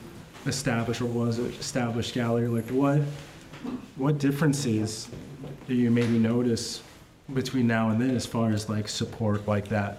established 0.47 1.01
or 1.01 1.07
was 1.07 1.39
established 1.39 2.15
gallery. 2.15 2.49
Like, 2.49 2.69
what 2.69 3.01
what 3.97 4.19
differences 4.19 5.09
do 5.67 5.75
you 5.75 5.91
maybe 5.91 6.19
notice 6.19 6.83
between 7.33 7.67
now 7.67 7.91
and 7.91 8.01
then 8.01 8.15
as 8.15 8.27
far 8.27 8.51
as 8.51 8.69
like 8.69 8.89
support 8.89 9.47
like 9.49 9.69
that? 9.69 9.99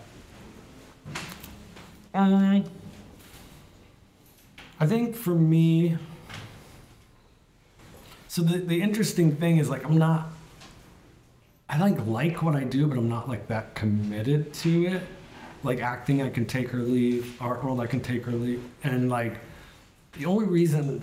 Um, 2.14 2.64
I 4.80 4.86
think 4.86 5.16
for 5.16 5.34
me, 5.34 5.98
so 8.34 8.42
the, 8.42 8.58
the 8.58 8.82
interesting 8.82 9.36
thing 9.36 9.60
is 9.60 9.70
like 9.70 9.86
I'm 9.86 10.00
not, 10.00 10.26
I 11.70 11.78
like 11.78 12.04
like 12.08 12.42
what 12.42 12.56
I 12.56 12.64
do, 12.64 12.88
but 12.88 12.98
I'm 12.98 13.08
not 13.08 13.30
like 13.30 13.46
that 13.50 13.76
committed 13.76 14.52
to 14.56 14.88
it. 14.88 15.04
Like 15.62 15.82
acting, 15.82 16.24
I 16.24 16.32
can 16.32 16.48
take 16.48 16.74
or 16.74 16.80
leave. 16.80 17.40
Art 17.40 17.64
world, 17.64 17.80
I 17.80 17.86
can 17.86 18.00
take 18.00 18.28
or 18.28 18.32
leave. 18.32 18.64
And 18.84 19.08
like, 19.08 19.36
the 20.14 20.26
only 20.26 20.48
reason 20.48 21.00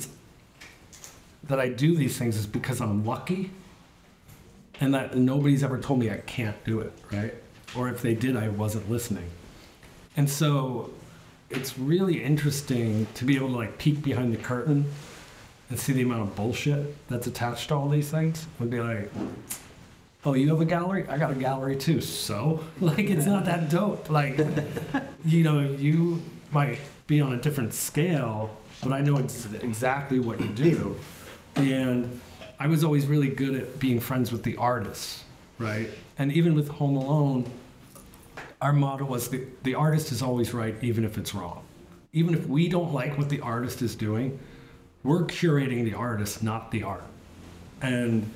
that 1.44 1.60
I 1.60 1.68
do 1.68 1.94
these 1.94 2.18
things 2.18 2.36
is 2.36 2.48
because 2.48 2.80
I'm 2.80 3.06
lucky, 3.06 3.52
and 4.80 4.92
that 4.94 5.16
nobody's 5.16 5.62
ever 5.62 5.78
told 5.78 6.00
me 6.00 6.10
I 6.10 6.16
can't 6.16 6.56
do 6.64 6.80
it, 6.80 6.92
right? 7.12 7.34
Or 7.76 7.88
if 7.88 8.02
they 8.02 8.16
did, 8.16 8.36
I 8.36 8.48
wasn't 8.48 8.90
listening. 8.90 9.30
And 10.16 10.28
so 10.28 10.90
it's 11.48 11.78
really 11.78 12.24
interesting 12.24 13.06
to 13.14 13.24
be 13.24 13.36
able 13.36 13.50
to 13.50 13.56
like 13.56 13.78
peek 13.78 14.02
behind 14.02 14.32
the 14.32 14.38
curtain 14.38 14.86
and 15.70 15.78
see 15.78 15.92
the 15.92 16.02
amount 16.02 16.22
of 16.22 16.37
bullshit 16.37 17.09
that's 17.09 17.26
attached 17.26 17.68
to 17.68 17.74
all 17.74 17.88
these 17.88 18.11
things. 18.11 18.46
Would 18.59 18.70
be 18.70 18.80
like, 18.80 19.11
oh, 20.24 20.35
you 20.35 20.48
have 20.48 20.61
a 20.61 20.64
gallery? 20.64 21.06
I 21.09 21.16
got 21.16 21.30
a 21.30 21.35
gallery 21.35 21.76
too. 21.76 22.00
So, 22.00 22.62
like, 22.80 23.09
it's 23.09 23.26
not 23.26 23.44
that 23.46 23.70
dope. 23.70 24.11
Like, 24.11 24.38
you 25.24 25.44
know, 25.44 25.61
you 25.61 26.20
might 26.50 26.78
be 27.06 27.20
on 27.20 27.33
a 27.33 27.37
different 27.37 27.72
scale, 27.72 28.56
but 28.83 28.92
I 28.92 29.00
know 29.00 29.16
ex- 29.16 29.46
exactly 29.62 30.18
what 30.18 30.40
you 30.40 30.48
do. 30.48 30.96
And 31.56 32.20
I 32.59 32.66
was 32.66 32.85
always 32.85 33.06
really 33.06 33.28
good 33.28 33.54
at 33.54 33.78
being 33.78 34.00
friends 34.00 34.33
with 34.33 34.42
the 34.42 34.56
artists, 34.56 35.24
right? 35.59 35.88
And 36.18 36.33
even 36.33 36.54
with 36.54 36.68
Home 36.68 36.96
Alone, 36.96 37.50
our 38.61 38.72
motto 38.72 39.04
was 39.04 39.28
the, 39.28 39.44
the 39.62 39.74
artist 39.74 40.12
is 40.12 40.20
always 40.20 40.52
right, 40.52 40.74
even 40.83 41.04
if 41.04 41.16
it's 41.16 41.35
wrong. 41.35 41.62
Even 42.12 42.35
if 42.35 42.46
we 42.46 42.68
don't 42.68 42.92
like 42.92 43.16
what 43.16 43.28
the 43.28 43.40
artist 43.40 43.83
is 43.83 43.94
doing, 43.94 44.38
we're 45.02 45.24
curating 45.24 45.84
the 45.84 45.94
artist, 45.94 46.42
not 46.42 46.70
the 46.70 46.82
art. 46.82 47.04
And 47.82 48.30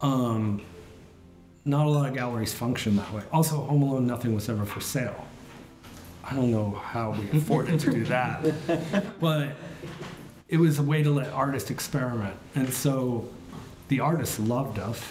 um, 0.00 0.62
not 1.64 1.86
a 1.86 1.90
lot 1.90 2.08
of 2.08 2.14
galleries 2.14 2.52
function 2.52 2.96
that 2.96 3.12
way. 3.12 3.22
Also, 3.32 3.56
Home 3.56 3.82
Alone, 3.82 4.06
nothing 4.06 4.34
was 4.34 4.48
ever 4.48 4.64
for 4.64 4.80
sale. 4.80 5.26
I 6.24 6.34
don't 6.34 6.50
know 6.50 6.70
how 6.70 7.12
we 7.12 7.38
afforded 7.38 7.80
to 7.80 7.90
do 7.90 8.04
that, 8.04 8.44
but 9.20 9.50
it 10.48 10.58
was 10.58 10.78
a 10.78 10.82
way 10.82 11.02
to 11.02 11.10
let 11.10 11.32
artists 11.32 11.70
experiment. 11.70 12.36
And 12.54 12.72
so 12.72 13.28
the 13.88 14.00
artists 14.00 14.38
loved 14.38 14.78
us, 14.78 15.02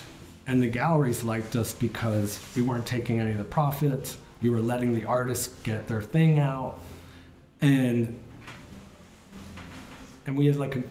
and 0.47 0.62
the 0.62 0.69
galleries 0.69 1.23
liked 1.23 1.55
us 1.55 1.73
because 1.73 2.39
we 2.55 2.62
weren't 2.62 2.86
taking 2.86 3.19
any 3.19 3.32
of 3.32 3.38
the 3.38 3.43
profits. 3.43 4.17
We 4.41 4.49
were 4.49 4.62
letting 4.62 4.93
the 4.93 5.05
artists 5.05 5.49
get 5.63 5.88
their 5.88 6.01
thing 6.01 6.39
out, 6.39 6.79
and 7.62 8.17
and 10.29 10.37
we 10.37 10.45
had 10.45 10.57
like 10.57 10.75
a 10.75 10.83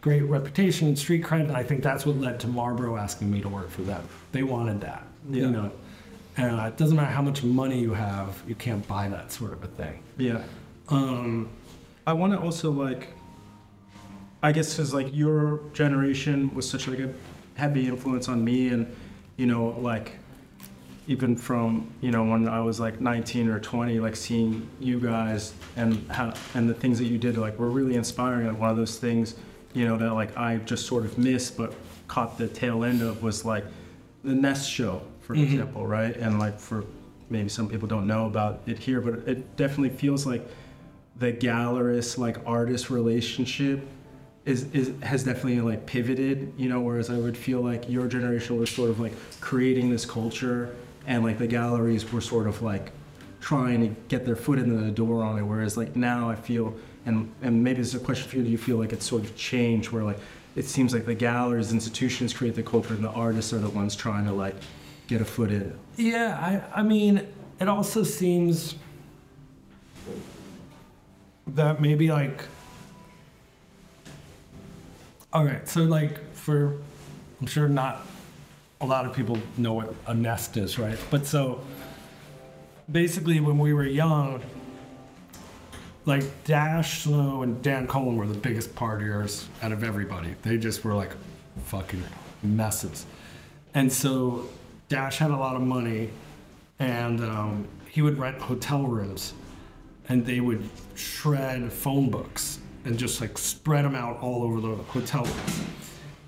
great 0.00 0.22
reputation 0.22 0.86
and 0.86 0.96
street 0.98 1.24
cred. 1.24 1.40
And 1.40 1.52
I 1.52 1.64
think 1.64 1.82
that's 1.82 2.06
what 2.06 2.16
led 2.16 2.38
to 2.40 2.46
Marlborough 2.48 2.96
asking 2.96 3.28
me 3.30 3.40
to 3.42 3.48
work 3.48 3.70
for 3.70 3.82
them. 3.82 4.02
They 4.30 4.44
wanted 4.44 4.80
that, 4.82 5.02
Yeah. 5.28 5.42
you 5.42 5.50
know. 5.50 5.72
And 6.36 6.60
it 6.68 6.76
doesn't 6.76 6.96
matter 6.96 7.10
how 7.10 7.22
much 7.22 7.42
money 7.42 7.80
you 7.80 7.92
have, 7.94 8.40
you 8.46 8.54
can't 8.54 8.86
buy 8.86 9.08
that 9.08 9.32
sort 9.32 9.52
of 9.52 9.64
a 9.64 9.66
thing. 9.66 9.98
Yeah. 10.16 10.42
Um, 10.88 11.48
I 12.06 12.12
want 12.12 12.32
to 12.34 12.38
also 12.38 12.70
like, 12.70 13.08
I 14.44 14.52
guess 14.52 14.74
because 14.76 14.94
like 14.94 15.08
your 15.12 15.60
generation 15.72 16.54
was 16.54 16.70
such 16.70 16.86
like 16.86 17.00
a 17.00 17.12
heavy 17.56 17.88
influence 17.88 18.28
on 18.28 18.44
me, 18.44 18.68
and 18.68 18.86
you 19.36 19.46
know 19.46 19.70
like 19.80 20.12
even 21.08 21.34
from 21.34 21.90
you 22.02 22.10
know 22.10 22.22
when 22.22 22.46
I 22.46 22.60
was 22.60 22.78
like 22.78 23.00
19 23.00 23.48
or 23.48 23.58
20, 23.58 23.98
like 23.98 24.14
seeing 24.14 24.68
you 24.78 25.00
guys 25.00 25.54
and 25.74 26.06
how 26.10 26.34
and 26.54 26.68
the 26.68 26.74
things 26.74 26.98
that 26.98 27.06
you 27.06 27.18
did 27.18 27.36
like 27.38 27.58
were 27.58 27.70
really 27.70 27.96
inspiring. 27.96 28.46
Like 28.46 28.60
one 28.60 28.70
of 28.70 28.76
those 28.76 28.98
things, 28.98 29.34
you 29.72 29.86
know, 29.86 29.96
that 29.96 30.12
like 30.12 30.36
I 30.36 30.58
just 30.58 30.86
sort 30.86 31.04
of 31.06 31.16
missed 31.18 31.56
but 31.56 31.74
caught 32.06 32.36
the 32.38 32.46
tail 32.46 32.84
end 32.84 33.02
of 33.02 33.22
was 33.22 33.44
like 33.44 33.64
the 34.22 34.34
Nest 34.34 34.70
show, 34.70 35.00
for 35.20 35.34
Mhm. 35.34 35.44
example, 35.44 35.86
right? 35.86 36.14
And 36.14 36.38
like 36.38 36.60
for 36.60 36.84
maybe 37.30 37.48
some 37.48 37.68
people 37.68 37.88
don't 37.88 38.06
know 38.06 38.26
about 38.26 38.60
it 38.66 38.78
here, 38.78 39.00
but 39.00 39.26
it 39.26 39.56
definitely 39.56 39.96
feels 39.96 40.26
like 40.26 40.46
the 41.18 41.32
gallerist 41.32 42.18
like 42.18 42.36
artist 42.46 42.90
relationship 42.90 43.86
is, 44.44 44.66
is 44.72 44.92
has 45.02 45.24
definitely 45.24 45.60
like 45.62 45.86
pivoted, 45.86 46.52
you 46.58 46.68
know, 46.68 46.80
whereas 46.80 47.08
I 47.08 47.16
would 47.16 47.36
feel 47.36 47.62
like 47.62 47.88
your 47.88 48.06
generation 48.08 48.58
was 48.58 48.68
sort 48.68 48.90
of 48.90 49.00
like 49.00 49.12
creating 49.40 49.88
this 49.90 50.04
culture 50.04 50.74
and 51.08 51.24
like 51.24 51.38
the 51.38 51.46
galleries 51.46 52.12
were 52.12 52.20
sort 52.20 52.46
of 52.46 52.62
like 52.62 52.92
trying 53.40 53.80
to 53.80 54.00
get 54.08 54.24
their 54.26 54.36
foot 54.36 54.58
in 54.58 54.84
the 54.84 54.90
door 54.92 55.24
on 55.24 55.38
it. 55.38 55.42
Whereas 55.42 55.76
like 55.76 55.96
now 55.96 56.30
I 56.30 56.36
feel 56.36 56.76
and 57.06 57.32
and 57.42 57.64
maybe 57.64 57.78
this 57.78 57.88
is 57.88 58.00
a 58.00 58.04
question 58.04 58.28
for 58.28 58.36
you, 58.36 58.44
do 58.44 58.50
you 58.50 58.58
feel 58.58 58.76
like 58.76 58.92
it's 58.92 59.06
sort 59.06 59.24
of 59.24 59.34
changed 59.34 59.90
where 59.90 60.04
like 60.04 60.18
it 60.54 60.66
seems 60.66 60.92
like 60.92 61.06
the 61.06 61.14
galleries, 61.14 61.72
institutions 61.72 62.32
create 62.34 62.54
the 62.54 62.62
culture 62.62 62.92
and 62.94 63.02
the 63.02 63.10
artists 63.10 63.52
are 63.52 63.58
the 63.58 63.70
ones 63.70 63.96
trying 63.96 64.26
to 64.26 64.32
like 64.32 64.56
get 65.06 65.20
a 65.20 65.24
foot 65.24 65.50
in. 65.50 65.78
Yeah, 65.96 66.62
I, 66.74 66.80
I 66.80 66.82
mean, 66.82 67.26
it 67.60 67.68
also 67.68 68.02
seems 68.02 68.74
that 71.46 71.80
maybe 71.80 72.08
like. 72.08 72.44
All 75.32 75.44
right, 75.44 75.68
so 75.68 75.82
like 75.82 76.34
for, 76.34 76.78
I'm 77.40 77.46
sure 77.46 77.68
not 77.68 78.07
a 78.80 78.86
lot 78.86 79.06
of 79.06 79.12
people 79.12 79.38
know 79.56 79.74
what 79.74 79.94
a 80.06 80.14
nest 80.14 80.56
is, 80.56 80.78
right? 80.78 80.98
But 81.10 81.26
so 81.26 81.60
basically, 82.90 83.40
when 83.40 83.58
we 83.58 83.72
were 83.72 83.84
young, 83.84 84.40
like 86.04 86.24
Dash 86.44 87.02
Snow 87.02 87.42
and 87.42 87.62
Dan 87.62 87.86
Colen 87.86 88.16
were 88.16 88.26
the 88.26 88.38
biggest 88.38 88.74
partiers 88.74 89.46
out 89.62 89.72
of 89.72 89.84
everybody. 89.84 90.34
They 90.42 90.56
just 90.56 90.84
were 90.84 90.94
like 90.94 91.12
fucking 91.64 92.02
messes. 92.42 93.04
And 93.74 93.92
so 93.92 94.48
Dash 94.88 95.18
had 95.18 95.30
a 95.30 95.36
lot 95.36 95.56
of 95.56 95.62
money, 95.62 96.10
and 96.78 97.20
um, 97.20 97.68
he 97.90 98.00
would 98.00 98.18
rent 98.18 98.40
hotel 98.40 98.84
rooms, 98.84 99.34
and 100.08 100.24
they 100.24 100.40
would 100.40 100.68
shred 100.94 101.72
phone 101.72 102.10
books 102.10 102.58
and 102.84 102.98
just 102.98 103.20
like 103.20 103.36
spread 103.36 103.84
them 103.84 103.94
out 103.94 104.18
all 104.20 104.42
over 104.42 104.60
the 104.60 104.74
hotel. 104.84 105.26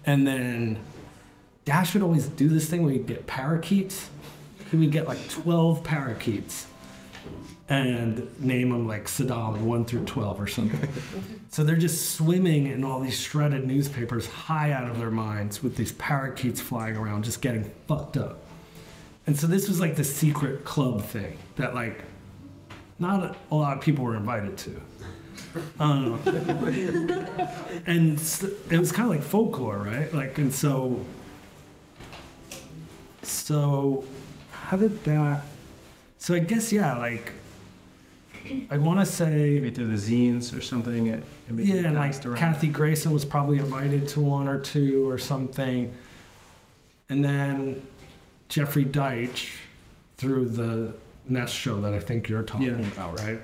And 0.04 0.26
then 0.26 0.78
Dash 1.70 1.94
would 1.94 2.02
always 2.02 2.26
do 2.26 2.48
this 2.48 2.68
thing 2.68 2.82
where 2.82 2.92
he'd 2.92 3.06
get 3.06 3.28
parakeets. 3.28 4.10
He 4.72 4.76
would 4.76 4.90
get 4.90 5.06
like 5.06 5.28
12 5.28 5.84
parakeets 5.84 6.66
and 7.68 8.28
name 8.40 8.70
them 8.70 8.88
like 8.88 9.04
Saddam 9.04 9.60
1 9.60 9.84
through 9.84 10.04
12 10.04 10.40
or 10.40 10.48
something. 10.48 10.90
so 11.50 11.62
they're 11.62 11.76
just 11.76 12.10
swimming 12.16 12.66
in 12.66 12.82
all 12.82 12.98
these 12.98 13.16
shredded 13.16 13.68
newspapers 13.68 14.26
high 14.26 14.72
out 14.72 14.90
of 14.90 14.98
their 14.98 15.12
minds 15.12 15.62
with 15.62 15.76
these 15.76 15.92
parakeets 15.92 16.60
flying 16.60 16.96
around, 16.96 17.22
just 17.22 17.40
getting 17.40 17.70
fucked 17.86 18.16
up. 18.16 18.40
And 19.28 19.38
so 19.38 19.46
this 19.46 19.68
was 19.68 19.78
like 19.78 19.94
the 19.94 20.02
secret 20.02 20.64
club 20.64 21.04
thing 21.04 21.38
that 21.54 21.72
like 21.72 22.02
not 22.98 23.36
a 23.52 23.54
lot 23.54 23.76
of 23.76 23.82
people 23.84 24.04
were 24.04 24.16
invited 24.16 24.58
to. 24.58 24.80
Um, 25.80 26.20
and 27.86 28.20
it 28.70 28.78
was 28.78 28.92
kind 28.92 29.08
of 29.08 29.16
like 29.16 29.22
folklore, 29.22 29.78
right? 29.78 30.12
Like, 30.14 30.38
and 30.38 30.54
so, 30.54 31.04
so 33.30 34.04
how 34.52 34.76
did 34.76 35.02
that? 35.04 35.42
So 36.18 36.34
I 36.34 36.38
guess 36.40 36.72
yeah, 36.72 36.96
like 36.98 37.32
I 38.70 38.78
want 38.78 39.00
to 39.00 39.06
say 39.06 39.58
Maybe 39.60 39.70
through 39.70 39.88
the 39.88 39.94
zines 39.94 40.56
or 40.56 40.60
something. 40.60 41.06
It, 41.08 41.22
it 41.48 41.54
yeah, 41.64 41.74
and 41.86 41.94
like 41.94 42.24
around. 42.26 42.36
Kathy 42.36 42.68
Grayson 42.68 43.12
was 43.12 43.24
probably 43.24 43.58
invited 43.58 44.08
to 44.08 44.20
one 44.20 44.48
or 44.48 44.58
two 44.58 45.08
or 45.08 45.18
something. 45.18 45.92
And 47.08 47.24
then 47.24 47.82
Jeffrey 48.48 48.84
Deitch 48.84 49.50
through 50.16 50.48
the 50.50 50.94
Nest 51.28 51.54
show 51.54 51.80
that 51.80 51.92
I 51.94 52.00
think 52.00 52.28
you're 52.28 52.42
talking 52.42 52.66
Yeah. 52.68 52.86
about, 52.92 53.18
right? 53.20 53.40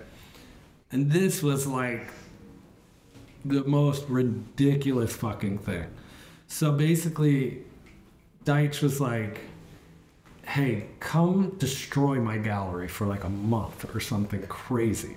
And 0.93 1.11
this 1.11 1.43
was 1.43 1.67
like 1.67 2.09
the 3.45 3.65
most 3.65 4.09
ridiculous 4.09 5.15
fucking 5.15 5.59
thing. 5.59 5.87
So 6.49 6.73
basically, 6.73 7.59
Deitch 8.45 8.83
was 8.83 9.01
like, 9.01 9.41
hey, 10.47 10.87
come 11.01 11.51
destroy 11.59 12.21
my 12.21 12.39
gallery 12.39 12.89
for 12.89 13.07
like 13.07 13.25
a 13.25 13.29
month 13.29 13.95
or 13.95 14.01
something 14.01 14.43
crazy. 14.47 15.17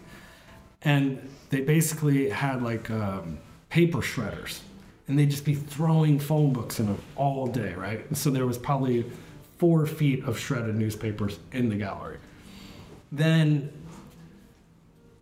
And 0.82 1.30
they 1.50 1.62
basically 1.62 2.30
had 2.30 2.64
like 2.64 2.90
um, 2.90 3.38
paper 3.70 4.00
shredders, 4.00 4.60
and 5.08 5.18
they'd 5.18 5.30
just 5.30 5.46
be 5.46 5.54
throwing 5.54 6.20
phone 6.20 6.52
books 6.54 6.80
in 6.80 6.88
them 6.88 7.02
all 7.16 7.48
day, 7.48 7.74
right? 7.74 8.06
And 8.08 8.18
so 8.18 8.30
there 8.30 8.46
was 8.46 8.58
probably 8.58 9.06
four 9.58 9.86
feet 9.86 10.24
of 10.24 10.38
shredded 10.40 10.76
newspapers 10.76 11.40
in 11.52 11.70
the 11.70 11.76
gallery. 11.76 12.18
Then, 13.12 13.72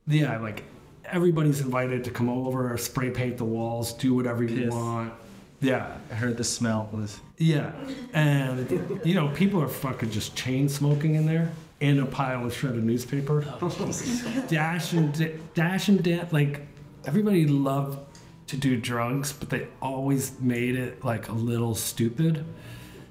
yeah, 0.07 0.37
like 0.39 0.63
everybody's 1.05 1.61
invited 1.61 2.03
to 2.05 2.11
come 2.11 2.29
over, 2.29 2.77
spray 2.77 3.09
paint 3.09 3.37
the 3.37 3.45
walls, 3.45 3.93
do 3.93 4.13
whatever 4.13 4.43
you 4.43 4.65
Piss. 4.65 4.73
want. 4.73 5.13
Yeah, 5.59 5.97
I 6.11 6.13
heard 6.15 6.37
the 6.37 6.43
smell 6.43 6.87
was. 6.91 7.19
yeah, 7.37 7.71
and 8.13 9.01
you 9.03 9.15
know, 9.15 9.29
people 9.29 9.61
are 9.61 9.67
fucking 9.67 10.11
just 10.11 10.35
chain 10.35 10.69
smoking 10.69 11.15
in 11.15 11.25
there 11.25 11.51
in 11.79 11.99
a 11.99 12.05
pile 12.05 12.45
of 12.45 12.53
shredded 12.55 12.83
newspaper. 12.83 13.43
Oh, 13.61 13.69
dash 14.47 14.93
and 14.93 15.13
Da- 15.17 15.35
Dash 15.55 15.89
and 15.89 16.03
Dan, 16.03 16.27
like 16.31 16.61
everybody 17.05 17.47
loved 17.47 17.99
to 18.47 18.57
do 18.57 18.77
drugs, 18.79 19.33
but 19.33 19.49
they 19.49 19.67
always 19.81 20.39
made 20.39 20.75
it 20.75 21.03
like 21.03 21.27
a 21.29 21.33
little 21.33 21.73
stupid. 21.75 22.45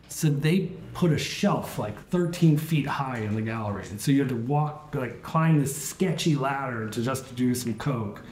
So 0.09 0.29
they 0.29 0.71
put 0.95 1.11
a 1.11 1.19
shelf 1.19 1.79
like 1.81 2.01
13 2.11 2.57
feet 2.59 2.87
high 2.87 3.19
in 3.19 3.35
the 3.35 3.43
gallery, 3.43 3.85
and 3.91 4.01
so 4.01 4.13
you 4.13 4.21
had 4.21 4.29
to 4.29 4.37
walk, 4.37 4.95
like 4.95 5.21
climb 5.23 5.59
this 5.61 5.75
sketchy 5.77 6.37
ladder 6.37 6.89
to 6.91 7.03
just 7.03 7.35
do 7.35 7.55
some 7.57 7.75
coke, 7.75 8.23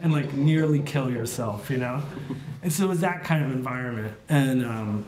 and 0.00 0.12
like 0.12 0.32
nearly 0.34 0.80
kill 0.80 1.10
yourself, 1.10 1.70
you 1.70 1.78
know. 1.78 2.02
And 2.62 2.70
so 2.70 2.84
it 2.84 2.88
was 2.88 3.00
that 3.00 3.24
kind 3.24 3.42
of 3.42 3.52
environment, 3.52 4.14
and 4.28 4.62
um, 4.66 5.06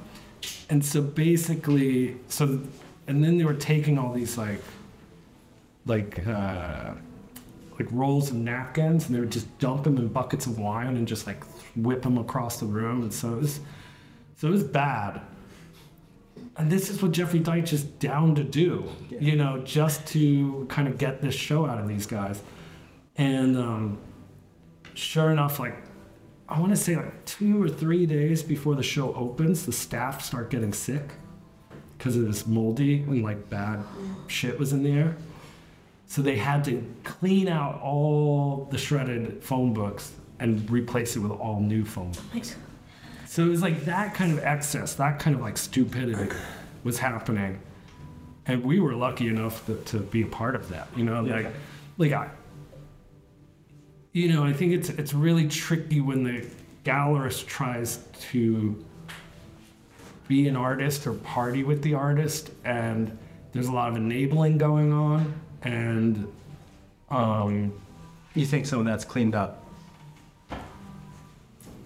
and 0.71 0.83
so 0.83 1.03
basically, 1.03 2.17
so 2.29 2.61
and 3.07 3.23
then 3.23 3.37
they 3.37 3.45
were 3.45 3.53
taking 3.53 3.99
all 3.99 4.11
these 4.15 4.39
like 4.39 4.63
like 5.85 6.27
uh, 6.27 6.95
like 7.79 7.89
rolls 7.91 8.31
of 8.31 8.37
napkins, 8.37 9.05
and 9.05 9.15
they 9.15 9.21
would 9.21 9.31
just 9.31 9.59
dump 9.59 9.85
them 9.85 9.99
in 9.99 10.09
buckets 10.09 10.47
of 10.47 10.59
wine 10.59 10.97
and 10.97 11.07
just 11.07 11.27
like 11.27 11.45
whip 11.77 12.01
them 12.01 12.17
across 12.17 12.59
the 12.59 12.65
room, 12.65 13.03
and 13.03 13.13
so 13.13 13.35
it 13.35 13.41
was 13.41 13.61
so 14.37 14.49
it 14.49 14.51
was 14.51 14.65
bad. 14.65 15.21
And 16.57 16.71
this 16.71 16.89
is 16.89 17.03
what 17.03 17.13
Jeffrey 17.13 17.41
Deitch 17.41 17.75
is 17.75 17.83
down 17.85 18.35
to 18.35 18.45
do, 18.45 18.89
you 19.11 19.37
know, 19.37 19.59
just 19.59 20.07
to 20.09 20.67
kind 20.71 20.89
of 20.89 20.97
get 20.97 21.21
this 21.21 21.35
show 21.35 21.67
out 21.67 21.79
of 21.79 21.87
these 21.87 22.07
guys. 22.07 22.43
And 23.17 23.57
um, 23.57 23.99
sure 24.95 25.31
enough, 25.31 25.59
like 25.59 25.77
I 26.49 26.61
want 26.61 26.71
to 26.73 26.77
say 26.77 26.97
like 26.97 27.25
two 27.25 27.63
or 27.63 27.69
three 27.69 28.07
days 28.07 28.43
before 28.43 28.75
the 28.75 28.83
show 28.83 29.15
opens, 29.15 29.65
the 29.65 29.73
staff 29.73 30.23
start 30.23 30.51
getting 30.51 30.73
sick 30.73 31.13
because 31.97 32.17
it 32.17 32.27
was 32.27 32.47
moldy 32.47 33.03
and 33.03 33.21
mm. 33.21 33.23
like 33.23 33.49
bad 33.49 33.83
shit 34.27 34.59
was 34.59 34.73
in 34.73 34.83
the 34.83 34.93
air. 34.93 35.17
So 36.07 36.21
they 36.21 36.37
had 36.37 36.63
to 36.65 36.85
clean 37.05 37.49
out 37.49 37.81
all 37.81 38.69
the 38.71 38.77
shredded 38.77 39.43
phone 39.43 39.73
books 39.73 40.13
and 40.41 40.69
replace 40.71 41.17
it 41.17 41.21
with 41.21 41.33
all 41.33 41.61
new 41.61 41.85
phone 41.85 42.13
books. 42.35 42.57
So 43.27 43.45
it 43.45 43.49
was 43.49 43.63
like 43.63 43.87
that 43.87 44.13
kind 44.15 44.33
of 44.33 44.45
excess, 44.45 44.95
that 44.97 45.19
kind 45.19 45.35
of 45.35 45.41
like 45.41 45.57
stupidity 45.57 46.35
was 46.85 46.99
happening. 46.99 47.61
And 48.45 48.63
we 48.63 48.79
were 48.79 48.93
lucky 48.93 49.29
enough 49.29 49.65
to, 49.67 49.77
to 49.77 50.01
be 50.01 50.21
a 50.21 50.27
part 50.27 50.55
of 50.55 50.69
that, 50.69 50.89
you 50.95 51.05
know, 51.05 51.23
like, 51.23 51.47
like 51.97 52.13
I, 52.13 52.29
you 54.13 54.33
know, 54.33 54.45
I 54.45 54.53
think 54.53 54.73
it's 54.73 54.91
it's 54.91 55.15
really 55.15 55.49
tricky 55.49 56.01
when 56.01 56.23
the 56.23 56.47
gallerist 56.85 57.47
tries 57.47 57.99
to 58.31 58.85
be 60.29 60.49
an 60.49 60.57
artist 60.57 61.07
or 61.07 61.15
party 61.15 61.63
with 61.65 61.83
the 61.83 61.95
artist, 61.95 62.51
and 62.65 63.17
there's 63.53 63.69
a 63.69 63.73
lot 63.73 63.91
of 63.91 63.97
enabling 63.97 64.59
going 64.59 64.93
on, 64.93 65.35
and 65.63 66.31
um, 67.11 67.73
You 68.35 68.47
think 68.47 68.67
some 68.67 68.81
of 68.81 68.85
that's 68.87 69.05
cleaned 69.05 69.35
up? 69.35 69.59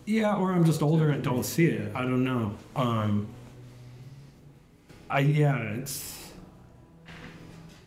yeah, 0.05 0.37
or 0.37 0.53
I'm 0.53 0.65
just 0.65 0.83
older 0.83 1.11
and 1.11 1.23
don't 1.25 1.43
see 1.45 1.67
it. 1.67 1.91
I 1.95 2.03
don't 2.03 2.23
know. 2.23 2.55
Um, 2.77 3.27
I 5.11 5.19
yeah, 5.21 5.57
it's 5.75 6.31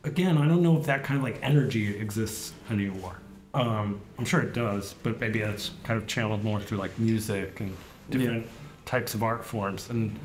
again, 0.04 0.38
I 0.38 0.48
don't 0.48 0.62
know 0.62 0.78
if 0.78 0.86
that 0.88 1.04
kind 1.04 1.18
of 1.18 1.24
like 1.24 1.40
energy 1.42 1.98
exists 1.98 2.52
anymore. 2.70 3.20
Um, 3.54 4.02
I'm 4.18 4.26
sure 4.26 4.42
it 4.42 4.54
does, 4.54 4.94
but 5.02 5.20
maybe 5.20 5.40
it's 5.40 5.72
kind 5.84 6.00
of 6.00 6.08
channeled 6.08 6.44
more 6.44 6.60
through 6.60 6.78
like 6.78 6.98
music 7.00 7.60
and 7.60 7.76
different 8.10 8.48
types 8.86 9.14
of 9.14 9.24
art 9.24 9.44
forms. 9.44 9.90
And 9.90 10.18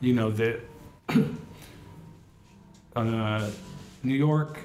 you 0.00 0.14
know 0.14 0.30
that 0.30 0.60
uh, 2.96 3.50
New 4.02 4.14
York. 4.14 4.58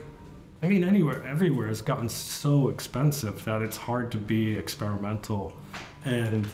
I 0.63 0.67
mean, 0.67 0.83
anywhere, 0.83 1.23
everywhere 1.23 1.67
has 1.67 1.81
gotten 1.81 2.09
so 2.09 2.69
expensive 2.69 3.43
that 3.45 3.61
it's 3.61 3.77
hard 3.77 4.11
to 4.13 4.17
be 4.17 4.53
experimental. 4.55 5.53
And 6.03 6.47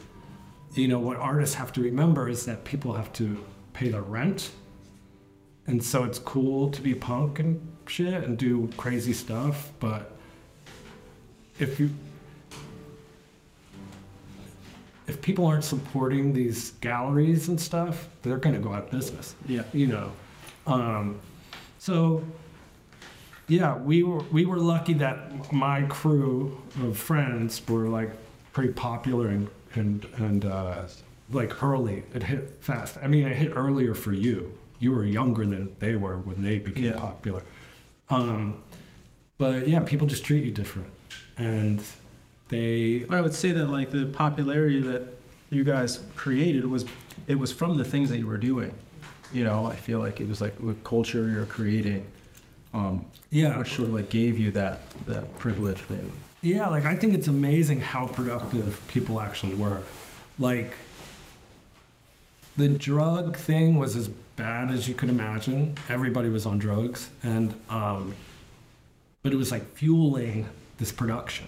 you 0.74 0.88
know 0.88 1.00
what 1.00 1.18
artists 1.18 1.56
have 1.56 1.72
to 1.74 1.82
remember 1.82 2.28
is 2.28 2.46
that 2.46 2.66
people 2.66 2.94
have 2.94 3.14
to 3.14 3.44
pay 3.74 3.90
their 3.90 4.02
rent, 4.02 4.52
and 5.68 5.84
so 5.84 6.04
it's 6.04 6.20
cool 6.20 6.70
to 6.72 6.82
be 6.82 6.94
punk 6.94 7.40
and 7.40 7.62
shit 7.88 8.24
and 8.24 8.38
do 8.38 8.70
crazy 8.76 9.14
stuff. 9.14 9.72
But 9.80 10.13
if 11.60 11.80
you 11.80 11.90
if 15.08 15.22
people 15.22 15.46
aren't 15.46 15.64
supporting 15.66 16.34
these 16.34 16.72
galleries 16.82 17.50
and 17.50 17.60
stuff, 17.60 18.08
they're 18.22 18.38
going 18.38 18.56
to 18.56 18.62
go 18.62 18.74
out 18.74 18.86
of 18.86 18.92
business. 18.92 19.36
Yeah. 19.48 19.64
You 19.74 19.88
know, 19.88 20.12
um, 20.66 21.20
so 21.78 22.24
yeah, 23.48 23.78
we 23.78 24.04
were 24.04 24.24
we 24.32 24.46
were 24.46 24.58
lucky 24.58 24.94
that 24.96 25.52
my 25.52 25.82
crew 25.84 26.62
of 26.82 26.98
friends 26.98 27.62
were 27.68 27.88
like 27.90 28.12
pretty 28.54 28.72
popular 28.74 29.28
and 29.28 29.50
and 29.76 30.06
and 30.18 30.46
uh, 30.46 30.84
like 31.32 31.62
early. 31.62 32.04
It 32.14 32.24
hit 32.24 32.58
fast. 32.62 32.98
I 33.04 33.08
mean, 33.08 33.28
it 33.28 33.36
hit 33.36 33.52
earlier 33.56 33.94
for 33.94 34.14
you. 34.14 34.58
You 34.80 34.92
were 34.92 35.06
younger 35.06 35.46
than 35.46 35.76
they 35.80 35.96
were 35.96 36.18
when 36.18 36.42
they 36.42 36.60
became 36.60 36.86
Yeah. 36.86 36.98
popular. 37.00 37.44
Um, 38.10 38.62
but 39.38 39.68
yeah, 39.68 39.80
people 39.82 40.08
just 40.08 40.24
treat 40.26 40.44
you 40.44 40.52
different, 40.52 40.88
and 41.38 41.84
they 42.50 43.06
I 43.10 43.22
would 43.22 43.34
say 43.34 43.52
that 43.52 43.68
like 43.68 43.92
the 43.92 44.06
popularity 44.06 44.82
that 44.82 45.04
you 45.50 45.64
guys 45.64 46.00
created 46.16 46.66
was 46.66 46.86
it 47.28 47.36
was 47.36 47.52
from 47.52 47.78
the 47.78 47.86
things 47.86 48.10
that 48.10 48.18
you 48.18 48.28
were 48.28 48.38
doing. 48.38 48.74
You 49.32 49.44
know, 49.44 49.66
I 49.66 49.76
feel 49.76 50.00
like 50.00 50.22
it 50.22 50.28
was 50.28 50.42
like 50.42 50.56
the 50.64 50.76
culture 50.84 51.28
you're 51.28 51.46
creating, 51.46 52.06
um, 52.74 53.06
yeah 53.32 53.58
which 53.58 53.76
sort 53.76 53.88
of 53.88 53.94
like 53.94 54.10
gave 54.10 54.38
you 54.38 54.52
that 54.52 54.82
that 55.06 55.38
privilege. 55.40 55.84
Maybe. 55.90 56.12
Yeah, 56.42 56.68
like 56.70 56.86
I 56.86 56.96
think 56.96 57.14
it's 57.14 57.28
amazing 57.28 57.80
how 57.80 58.08
productive 58.08 58.82
people 58.88 59.20
actually 59.20 59.56
were. 59.56 59.82
Like 60.38 60.74
the 62.58 62.70
drug 62.70 63.38
thing 63.38 63.78
was 63.80 63.96
as 63.96 64.10
bad 64.36 64.70
as 64.72 64.88
you 64.88 64.94
could 64.94 65.10
imagine. 65.10 65.76
Everybody 65.90 66.30
was 66.30 66.46
on 66.46 66.60
drugs, 66.60 67.10
and 67.24 67.54
um, 67.70 68.16
but 69.24 69.34
it 69.34 69.38
was 69.38 69.52
like 69.52 69.66
fueling 69.74 70.50
this 70.78 70.92
production. 70.92 71.48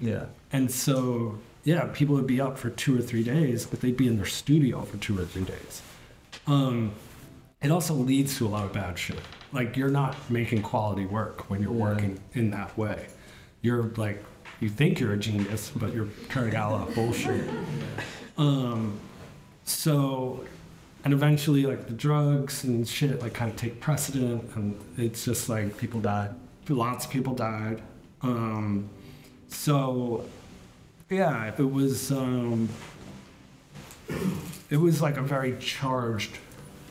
Yeah. 0.00 0.26
And 0.52 0.70
so, 0.70 1.38
yeah, 1.64 1.88
people 1.92 2.14
would 2.16 2.26
be 2.26 2.40
up 2.40 2.58
for 2.58 2.70
two 2.70 2.98
or 2.98 3.02
three 3.02 3.22
days, 3.24 3.66
but 3.66 3.80
they'd 3.80 3.96
be 3.96 4.06
in 4.06 4.16
their 4.16 4.26
studio 4.26 4.82
for 4.82 4.96
two 4.98 5.18
or 5.18 5.24
three 5.24 5.44
days. 5.44 5.82
Um, 6.46 6.92
it 7.62 7.70
also 7.70 7.94
leads 7.94 8.36
to 8.38 8.46
a 8.46 8.50
lot 8.50 8.64
of 8.64 8.72
bad 8.72 8.98
shit. 8.98 9.18
Like 9.52 9.76
you're 9.76 9.88
not 9.90 10.14
making 10.30 10.62
quality 10.62 11.06
work 11.06 11.48
when 11.50 11.62
you're 11.62 11.72
Yeah. 11.74 11.82
working 11.82 12.20
in 12.34 12.50
that 12.50 12.76
way. 12.76 13.06
You're 13.62 13.84
like, 13.96 14.22
you 14.60 14.68
think 14.68 15.00
you're 15.00 15.12
a 15.14 15.18
genius, 15.18 15.72
but 15.74 15.94
you're 15.94 16.08
turning 16.28 16.54
out 16.54 16.72
a 16.72 16.74
lot 16.76 16.88
of 16.88 16.94
bullshit. 16.94 17.48
Um, 18.38 19.00
so, 19.64 20.44
and 21.04 21.14
eventually, 21.14 21.64
like 21.64 21.86
the 21.86 21.94
drugs 21.94 22.64
and 22.64 22.86
shit, 22.86 23.22
like 23.22 23.32
kind 23.32 23.50
of 23.50 23.56
take 23.56 23.80
precedent, 23.80 24.44
and 24.54 24.78
it's 24.98 25.24
just 25.24 25.48
like 25.48 25.78
People 25.78 26.00
died. 26.00 26.34
lots 26.68 27.06
of 27.06 27.10
people 27.10 27.34
died. 27.34 27.80
Um, 28.22 28.88
so, 29.48 30.24
yeah, 31.10 31.52
it 31.56 31.70
was 31.70 32.10
um, 32.12 32.68
it 34.70 34.76
was 34.76 35.00
like 35.02 35.16
a 35.16 35.22
very 35.22 35.56
charged 35.58 36.38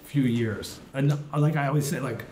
few 0.06 0.24
years, 0.24 0.80
and 0.94 1.12
uh, 1.12 1.18
like 1.38 1.56
I 1.56 1.68
always 1.68 1.88
say, 1.88 2.00
like 2.00 2.26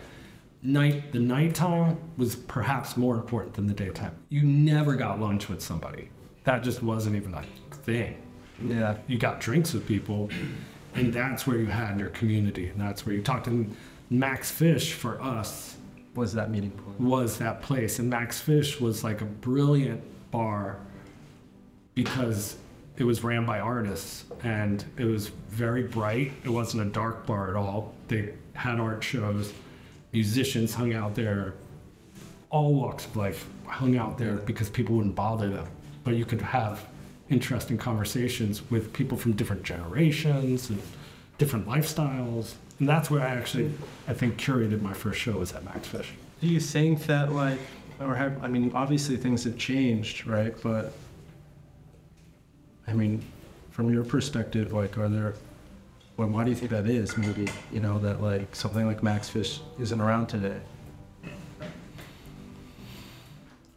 night 0.62 1.12
the 1.12 1.18
nighttime 1.18 1.98
was 2.16 2.36
perhaps 2.36 2.96
more 2.96 3.16
important 3.16 3.54
than 3.54 3.66
the 3.66 3.74
daytime. 3.74 4.14
You 4.30 4.42
never 4.42 4.96
got 4.96 5.20
lunch 5.20 5.48
with 5.48 5.60
somebody. 5.62 6.08
That 6.44 6.62
just 6.62 6.82
wasn't 6.82 7.16
even 7.16 7.34
a 7.34 7.42
thing. 7.70 8.16
Yeah. 8.62 8.96
You 9.06 9.18
got 9.18 9.40
drinks 9.40 9.72
with 9.72 9.86
people, 9.86 10.30
and 10.94 11.12
that's 11.12 11.46
where 11.46 11.58
you 11.58 11.66
had 11.66 11.98
your 11.98 12.10
community, 12.10 12.68
and 12.68 12.80
that's 12.80 13.04
where 13.04 13.14
you 13.14 13.22
talked. 13.22 13.46
And 13.46 13.76
Max 14.10 14.50
Fish 14.50 14.92
for 14.92 15.20
us 15.20 15.76
Was 16.14 16.32
that 16.34 16.50
meeting 16.50 16.70
point? 16.70 17.00
was 17.00 17.38
that 17.38 17.62
place. 17.62 17.98
And 17.98 18.08
Max 18.08 18.40
Fish 18.40 18.80
was 18.80 19.02
like 19.02 19.20
a 19.20 19.24
brilliant 19.24 20.02
bar 20.30 20.78
because 21.94 22.56
it 22.96 23.04
was 23.04 23.24
ran 23.24 23.44
by 23.44 23.58
artists 23.58 24.24
and 24.42 24.84
it 24.96 25.04
was 25.04 25.28
very 25.48 25.82
bright. 25.82 26.32
It 26.44 26.50
wasn't 26.50 26.86
a 26.86 26.90
dark 26.90 27.26
bar 27.26 27.50
at 27.50 27.56
all. 27.56 27.94
They 28.08 28.34
had 28.52 28.78
art 28.78 29.02
shows, 29.02 29.52
musicians 30.12 30.74
hung 30.74 30.94
out 30.94 31.14
there, 31.14 31.54
all 32.50 32.74
walks 32.74 33.06
of 33.06 33.16
life 33.16 33.48
hung 33.66 33.96
out 33.96 34.16
there 34.16 34.34
because 34.34 34.68
people 34.70 34.94
wouldn't 34.94 35.16
bother 35.16 35.48
them. 35.50 35.66
But 36.04 36.14
you 36.14 36.24
could 36.24 36.40
have 36.40 36.86
interesting 37.30 37.78
conversations 37.78 38.70
with 38.70 38.92
people 38.92 39.18
from 39.18 39.32
different 39.32 39.64
generations 39.64 40.70
and 40.70 40.80
different 41.38 41.66
lifestyles. 41.66 42.54
And 42.78 42.88
that's 42.88 43.10
where 43.10 43.20
I 43.22 43.30
actually, 43.30 43.72
I 44.08 44.14
think, 44.14 44.36
curated 44.36 44.82
my 44.82 44.92
first 44.92 45.20
show 45.20 45.32
was 45.32 45.52
at 45.52 45.64
Max 45.64 45.88
Fish. 45.88 46.12
Do 46.40 46.48
you 46.48 46.60
think 46.60 47.06
that 47.06 47.32
like, 47.32 47.58
or 48.00 48.14
have 48.14 48.42
I 48.42 48.48
mean, 48.48 48.72
obviously 48.74 49.16
things 49.16 49.44
have 49.44 49.56
changed, 49.56 50.26
right? 50.26 50.54
But 50.62 50.92
I 52.86 52.92
mean, 52.92 53.24
from 53.70 53.92
your 53.92 54.04
perspective, 54.04 54.72
like, 54.72 54.98
are 54.98 55.08
there? 55.08 55.34
Well, 56.16 56.28
why 56.28 56.44
do 56.44 56.50
you 56.50 56.56
think 56.56 56.70
that 56.70 56.86
is? 56.86 57.16
Maybe 57.16 57.48
you 57.72 57.80
know 57.80 57.98
that 58.00 58.20
like 58.20 58.54
something 58.54 58.86
like 58.86 59.02
Max 59.02 59.28
Fish 59.28 59.60
isn't 59.78 60.00
around 60.00 60.26
today. 60.26 60.60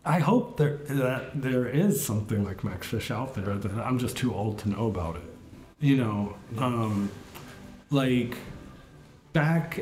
I 0.05 0.19
hope 0.19 0.57
there 0.57 0.77
that 0.89 1.41
there 1.41 1.67
is 1.67 2.03
something 2.03 2.43
like 2.43 2.63
Max 2.63 2.87
Fish 2.87 3.11
out 3.11 3.35
there 3.35 3.55
that 3.55 3.71
I'm 3.85 3.99
just 3.99 4.15
too 4.15 4.33
old 4.33 4.57
to 4.59 4.69
know 4.69 4.87
about 4.87 5.17
it. 5.17 5.23
You 5.79 5.97
know, 5.97 6.35
um, 6.57 7.11
like 7.91 8.37
back 9.33 9.81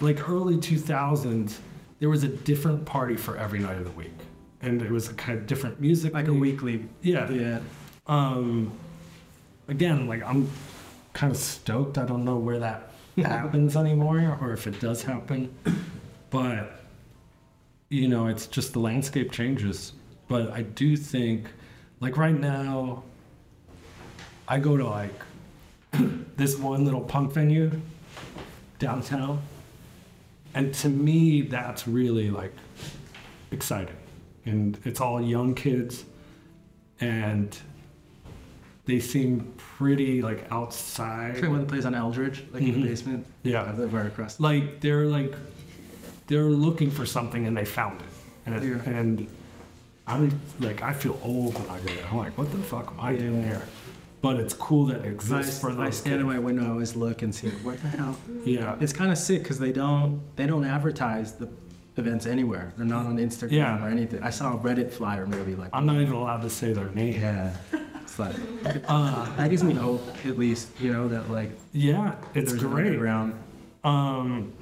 like 0.00 0.28
early 0.28 0.56
2000s, 0.56 1.58
there 1.98 2.08
was 2.08 2.22
a 2.22 2.28
different 2.28 2.84
party 2.84 3.16
for 3.16 3.36
every 3.36 3.58
night 3.58 3.78
of 3.78 3.84
the 3.84 3.90
week, 3.92 4.14
and 4.62 4.80
it 4.80 4.90
was 4.90 5.08
a 5.08 5.14
kind 5.14 5.38
of 5.38 5.46
different 5.46 5.80
music. 5.80 6.14
Like 6.14 6.28
a 6.28 6.32
weekly. 6.32 6.86
Yeah. 7.02 7.30
Yeah. 7.30 7.60
Um, 8.06 8.72
again, 9.66 10.06
like 10.06 10.22
I'm 10.22 10.48
kind 11.12 11.32
of 11.32 11.36
stoked. 11.36 11.98
I 11.98 12.04
don't 12.04 12.24
know 12.24 12.36
where 12.36 12.58
that 12.60 12.90
happens 13.16 13.76
anymore, 13.76 14.38
or 14.40 14.52
if 14.52 14.66
it 14.66 14.80
does 14.80 15.02
happen, 15.02 15.52
but 16.30 16.80
you 17.88 18.08
know, 18.08 18.26
it's 18.26 18.46
just 18.46 18.72
the 18.72 18.80
landscape 18.80 19.32
changes. 19.32 19.92
But 20.28 20.50
I 20.52 20.62
do 20.62 20.96
think, 20.96 21.46
like 22.00 22.16
right 22.16 22.38
now, 22.38 23.02
I 24.46 24.58
go 24.58 24.76
to 24.76 24.86
like 24.86 25.14
this 26.36 26.56
one 26.58 26.84
little 26.84 27.00
punk 27.00 27.32
venue 27.32 27.70
downtown, 28.78 29.42
and 30.54 30.72
to 30.74 30.88
me, 30.88 31.42
that's 31.42 31.86
really 31.88 32.30
like 32.30 32.52
exciting, 33.50 33.96
and 34.44 34.78
it's 34.84 35.00
all 35.00 35.20
young 35.20 35.54
kids, 35.54 36.04
and 37.00 37.56
they 38.86 39.00
seem 39.00 39.52
pretty 39.56 40.22
like 40.22 40.46
outside. 40.50 41.46
One 41.46 41.58
that 41.60 41.68
plays 41.68 41.84
on 41.84 41.94
Eldridge, 41.94 42.44
like 42.52 42.62
in 42.62 42.68
Mhm. 42.74 42.82
the 42.82 42.88
basement. 42.88 43.26
Yeah. 43.42 43.74
Right 43.76 44.06
across. 44.06 44.40
like 44.40 44.80
they're 44.80 45.06
like 45.06 45.34
they're 46.26 46.44
looking 46.44 46.90
for 46.90 47.06
something 47.06 47.46
and 47.46 47.56
they 47.56 47.64
found 47.64 48.00
it 48.00 48.06
and 48.46 48.62
Yeah. 48.64 48.82
and 48.98 49.26
I'm 50.06 50.40
like 50.60 50.82
I 50.82 50.92
feel 50.92 51.18
old 51.22 51.54
when 51.54 51.68
I 51.68 51.78
go 51.80 51.84
there. 51.94 52.06
I'm 52.10 52.16
like, 52.18 52.36
what 52.38 52.50
the 52.50 52.58
fuck 52.58 52.92
am 52.92 53.00
I 53.00 53.14
doing 53.16 53.42
here? 53.42 53.62
But 54.20 54.40
it's 54.40 54.52
cool 54.54 54.86
that 54.86 55.00
it 55.00 55.04
I, 55.04 55.08
exists 55.08 55.60
for 55.60 55.70
I 55.70 55.74
those 55.74 55.96
stand 55.98 56.20
in 56.20 56.26
my 56.26 56.38
window, 56.38 56.64
I 56.64 56.70
always 56.70 56.96
look 56.96 57.22
and 57.22 57.32
see 57.34 57.48
what 57.62 57.80
the 57.82 57.88
hell. 57.88 58.16
Yeah, 58.44 58.76
It's 58.80 58.92
kind 58.92 59.12
of 59.12 59.18
sick 59.18 59.42
because 59.44 59.58
they 59.58 59.70
don't 59.72 60.20
they 60.36 60.46
don't 60.46 60.64
advertise 60.64 61.34
the 61.34 61.48
events 61.96 62.26
anywhere. 62.26 62.72
They're 62.76 62.86
not 62.86 63.06
on 63.06 63.16
Instagram 63.18 63.50
Yeah. 63.52 63.84
or 63.84 63.88
anything. 63.88 64.22
I 64.22 64.30
saw 64.30 64.54
a 64.54 64.58
Reddit 64.58 64.90
flyer 64.92 65.26
maybe 65.26 65.54
like. 65.54 65.70
I'm 65.72 65.86
not 65.86 65.96
even 66.00 66.14
allowed 66.14 66.42
to 66.42 66.50
say 66.50 66.72
their 66.72 66.88
name. 66.90 67.20
Yeah. 67.20 67.54
It's 68.02 68.18
like 68.18 68.34
Uh, 68.88 69.36
that 69.36 69.50
gives 69.50 69.62
me 69.62 69.74
hope 69.74 70.02
at 70.24 70.36
least. 70.38 70.68
You 70.80 70.92
know 70.92 71.06
that 71.08 71.30
like 71.30 71.50
yeah, 71.72 72.14
it's 72.34 72.52
great. 72.52 72.86
underground. 72.88 73.34
Um, 73.84 74.52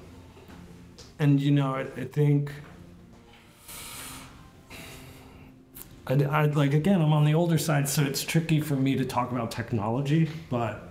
and 1.18 1.40
you 1.40 1.50
know, 1.50 1.74
I, 1.74 1.86
I 2.00 2.04
think, 2.04 2.50
I, 6.06 6.14
I 6.14 6.44
like 6.46 6.74
again, 6.74 7.00
I'm 7.02 7.12
on 7.12 7.24
the 7.24 7.34
older 7.34 7.58
side, 7.58 7.88
so 7.88 8.02
it's 8.02 8.22
tricky 8.22 8.60
for 8.60 8.76
me 8.76 8.96
to 8.96 9.04
talk 9.04 9.32
about 9.32 9.50
technology. 9.50 10.28
But 10.50 10.88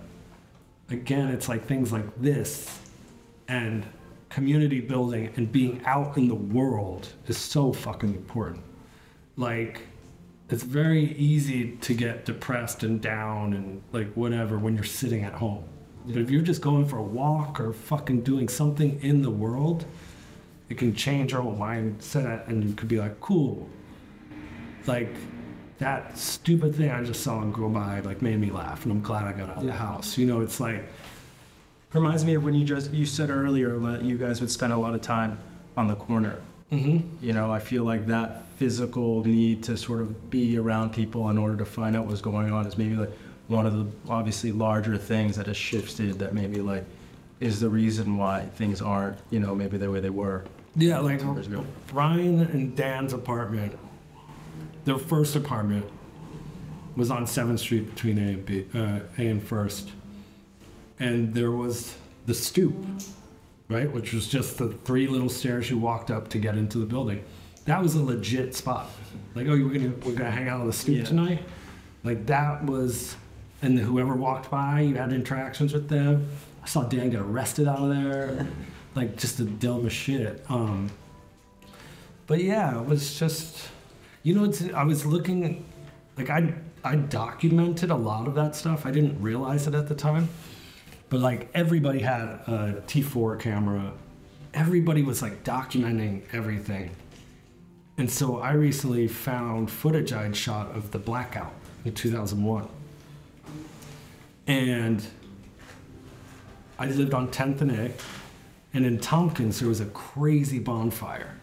again, 0.89 1.29
it's 1.29 1.47
like 1.47 1.65
things 1.65 1.91
like 1.91 2.05
this, 2.21 2.79
and 3.47 3.85
community 4.29 4.81
building 4.81 5.31
and 5.37 5.51
being 5.51 5.81
out 5.85 6.17
in 6.17 6.27
the 6.27 6.35
world 6.35 7.07
is 7.27 7.37
so 7.37 7.71
fucking 7.71 8.13
important. 8.13 8.63
Like, 9.37 9.81
it's 10.49 10.63
very 10.63 11.13
easy 11.13 11.77
to 11.77 11.93
get 11.93 12.25
depressed 12.25 12.83
and 12.83 13.01
down 13.01 13.53
and 13.53 13.81
like 13.91 14.11
whatever 14.13 14.57
when 14.57 14.75
you're 14.75 14.83
sitting 14.83 15.23
at 15.23 15.33
home 15.33 15.63
But 16.05 16.17
if 16.17 16.29
you're 16.29 16.41
just 16.41 16.61
going 16.61 16.85
for 16.85 16.97
a 16.97 17.03
walk 17.03 17.59
or 17.59 17.73
fucking 17.73 18.21
doing 18.21 18.47
something 18.47 18.99
in 19.01 19.21
the 19.21 19.31
world, 19.31 19.85
it 20.69 20.77
can 20.77 20.93
change 20.93 21.31
your 21.31 21.41
whole 21.41 21.55
mindset 21.55 22.47
and 22.47 22.63
you 22.63 22.73
could 22.75 22.87
be 22.87 22.99
like, 22.99 23.19
cool. 23.21 23.67
Like 24.87 25.13
that 25.79 26.17
stupid 26.17 26.75
thing 26.75 26.89
I 26.89 27.03
just 27.03 27.21
saw 27.23 27.41
him 27.41 27.51
go 27.51 27.67
by 27.69 27.99
like 28.01 28.21
made 28.21 28.39
me 28.39 28.49
laugh 28.51 28.83
and 28.83 28.91
I'm 28.91 29.01
glad 29.01 29.25
I 29.25 29.33
got 29.33 29.49
out 29.49 29.57
of 29.57 29.65
the 29.65 29.73
house. 29.73 30.17
You 30.17 30.25
know, 30.25 30.41
it's 30.41 30.59
like 30.59 30.85
Reminds 31.93 32.25
me 32.25 32.33
of 32.33 32.43
when 32.43 32.53
you 32.53 32.65
just 32.65 32.91
you 32.91 33.05
said 33.05 33.29
earlier 33.29 33.77
that 33.79 34.01
you 34.03 34.17
guys 34.17 34.41
would 34.41 34.51
spend 34.51 34.73
a 34.73 34.77
lot 34.77 34.93
of 34.93 35.01
time 35.01 35.39
on 35.77 35.87
the 35.87 35.95
corner. 35.95 36.41
mm-hmm. 36.69 37.07
You 37.25 37.31
know, 37.31 37.51
I 37.53 37.59
feel 37.59 37.85
like 37.85 38.07
that 38.07 38.43
physical 38.57 39.23
need 39.23 39.63
to 39.63 39.77
sort 39.77 40.01
of 40.01 40.29
be 40.29 40.57
around 40.57 40.91
people 40.93 41.29
in 41.29 41.37
order 41.37 41.55
to 41.57 41.65
find 41.65 41.95
out 41.95 42.05
what's 42.05 42.19
going 42.21 42.51
on 42.51 42.65
is 42.67 42.77
maybe 42.77 42.95
like 42.95 43.11
one 43.47 43.65
of 43.65 43.73
the 43.73 43.85
obviously 44.09 44.51
larger 44.51 44.97
things 44.97 45.37
that 45.37 45.47
has 45.47 45.55
shifted 45.55 46.19
that 46.19 46.33
maybe 46.33 46.59
like 46.61 46.83
is 47.39 47.59
the 47.61 47.69
reason 47.69 48.17
why 48.17 48.41
things 48.55 48.81
aren't, 48.81 49.17
you 49.29 49.39
know, 49.39 49.55
maybe 49.55 49.77
the 49.77 49.89
way 49.89 50.01
they 50.01 50.09
were 50.09 50.43
Yeah, 50.75 50.99
like. 50.99 51.21
Brian 51.87 52.41
and 52.41 52.75
Dan's 52.75 53.13
apartment, 53.13 53.77
their 54.85 54.97
first 54.97 55.35
apartment 55.35 55.85
was 56.95 57.11
on 57.11 57.25
7th 57.25 57.59
Street 57.59 57.93
between 57.93 58.17
A 58.17 58.21
and 58.21 58.45
B, 58.45 58.65
uh, 58.73 58.99
A 59.17 59.27
and 59.27 59.43
First. 59.43 59.89
And 60.99 61.33
there 61.33 61.51
was 61.51 61.95
the 62.25 62.33
stoop, 62.33 62.73
right? 63.67 63.91
Which 63.91 64.13
was 64.13 64.27
just 64.27 64.57
the 64.57 64.69
three 64.85 65.07
little 65.07 65.27
stairs 65.29 65.69
you 65.69 65.77
walked 65.77 66.09
up 66.09 66.29
to 66.29 66.37
get 66.37 66.55
into 66.57 66.77
the 66.77 66.85
building. 66.85 67.23
That 67.65 67.81
was 67.81 67.95
a 67.95 68.01
legit 68.03 68.55
spot. 68.55 68.89
Like, 69.33 69.47
oh, 69.47 69.51
we're 69.51 69.73
gonna 69.77 69.93
we're 70.05 70.13
gonna 70.13 70.31
hang 70.31 70.47
out 70.47 70.61
on 70.61 70.67
the 70.67 70.73
stoop 70.73 70.97
Yeah. 70.97 71.03
tonight. 71.03 71.43
Like 72.03 72.27
that 72.27 72.63
was, 72.63 73.15
and 73.61 73.77
whoever 73.77 74.13
walked 74.15 74.49
by, 74.51 74.81
you 74.81 74.95
had 74.95 75.11
interactions 75.11 75.73
with 75.73 75.89
them. 75.89 76.29
I 76.63 76.67
saw 76.67 76.83
Dan 76.83 77.09
get 77.09 77.19
arrested 77.21 77.67
out 77.67 77.79
of 77.79 77.89
there, 77.89 78.47
like 78.95 79.17
just 79.17 79.37
the 79.39 79.45
dumbest 79.45 79.95
shit. 79.95 80.45
Um, 80.47 80.91
but 82.27 82.41
yeah, 82.43 82.79
it 82.79 82.85
was 82.85 83.19
just, 83.19 83.67
you 84.25 84.33
know, 84.33 84.43
it's, 84.43 84.63
I 84.73 84.83
was 84.83 85.05
looking, 85.05 85.63
like 86.17 86.31
I 86.31 86.55
I 86.83 86.95
documented 86.95 87.91
a 87.91 87.95
lot 87.95 88.27
of 88.27 88.33
that 88.35 88.55
stuff. 88.55 88.85
I 88.85 88.91
didn't 88.91 89.21
realize 89.21 89.67
it 89.67 89.75
at 89.75 89.87
the 89.87 89.95
time, 89.95 90.29
but 91.09 91.19
like 91.19 91.49
everybody 91.53 91.99
had 91.99 92.23
a 92.47 92.83
T4 92.87 93.39
camera. 93.39 93.91
Everybody 94.53 95.03
was 95.03 95.21
like 95.21 95.43
documenting 95.43 96.23
everything. 96.31 96.95
And 97.97 98.09
so 98.09 98.39
I 98.39 98.53
recently 98.53 99.07
found 99.07 99.69
footage 99.69 100.11
I'd 100.11 100.35
shot 100.35 100.75
of 100.75 100.89
the 100.89 100.99
blackout 100.99 101.53
in 101.85 101.93
2001. 101.93 102.67
And 104.47 105.05
I 106.79 106.87
lived 106.87 107.13
on 107.13 107.29
10th 107.29 107.61
and 107.61 107.71
A. 107.71 107.91
And 108.73 108.85
in 108.85 108.99
Tompkins, 108.99 109.59
there 109.59 109.69
was 109.69 109.81
a 109.81 109.85
crazy 109.85 110.59
bonfire 110.59 111.35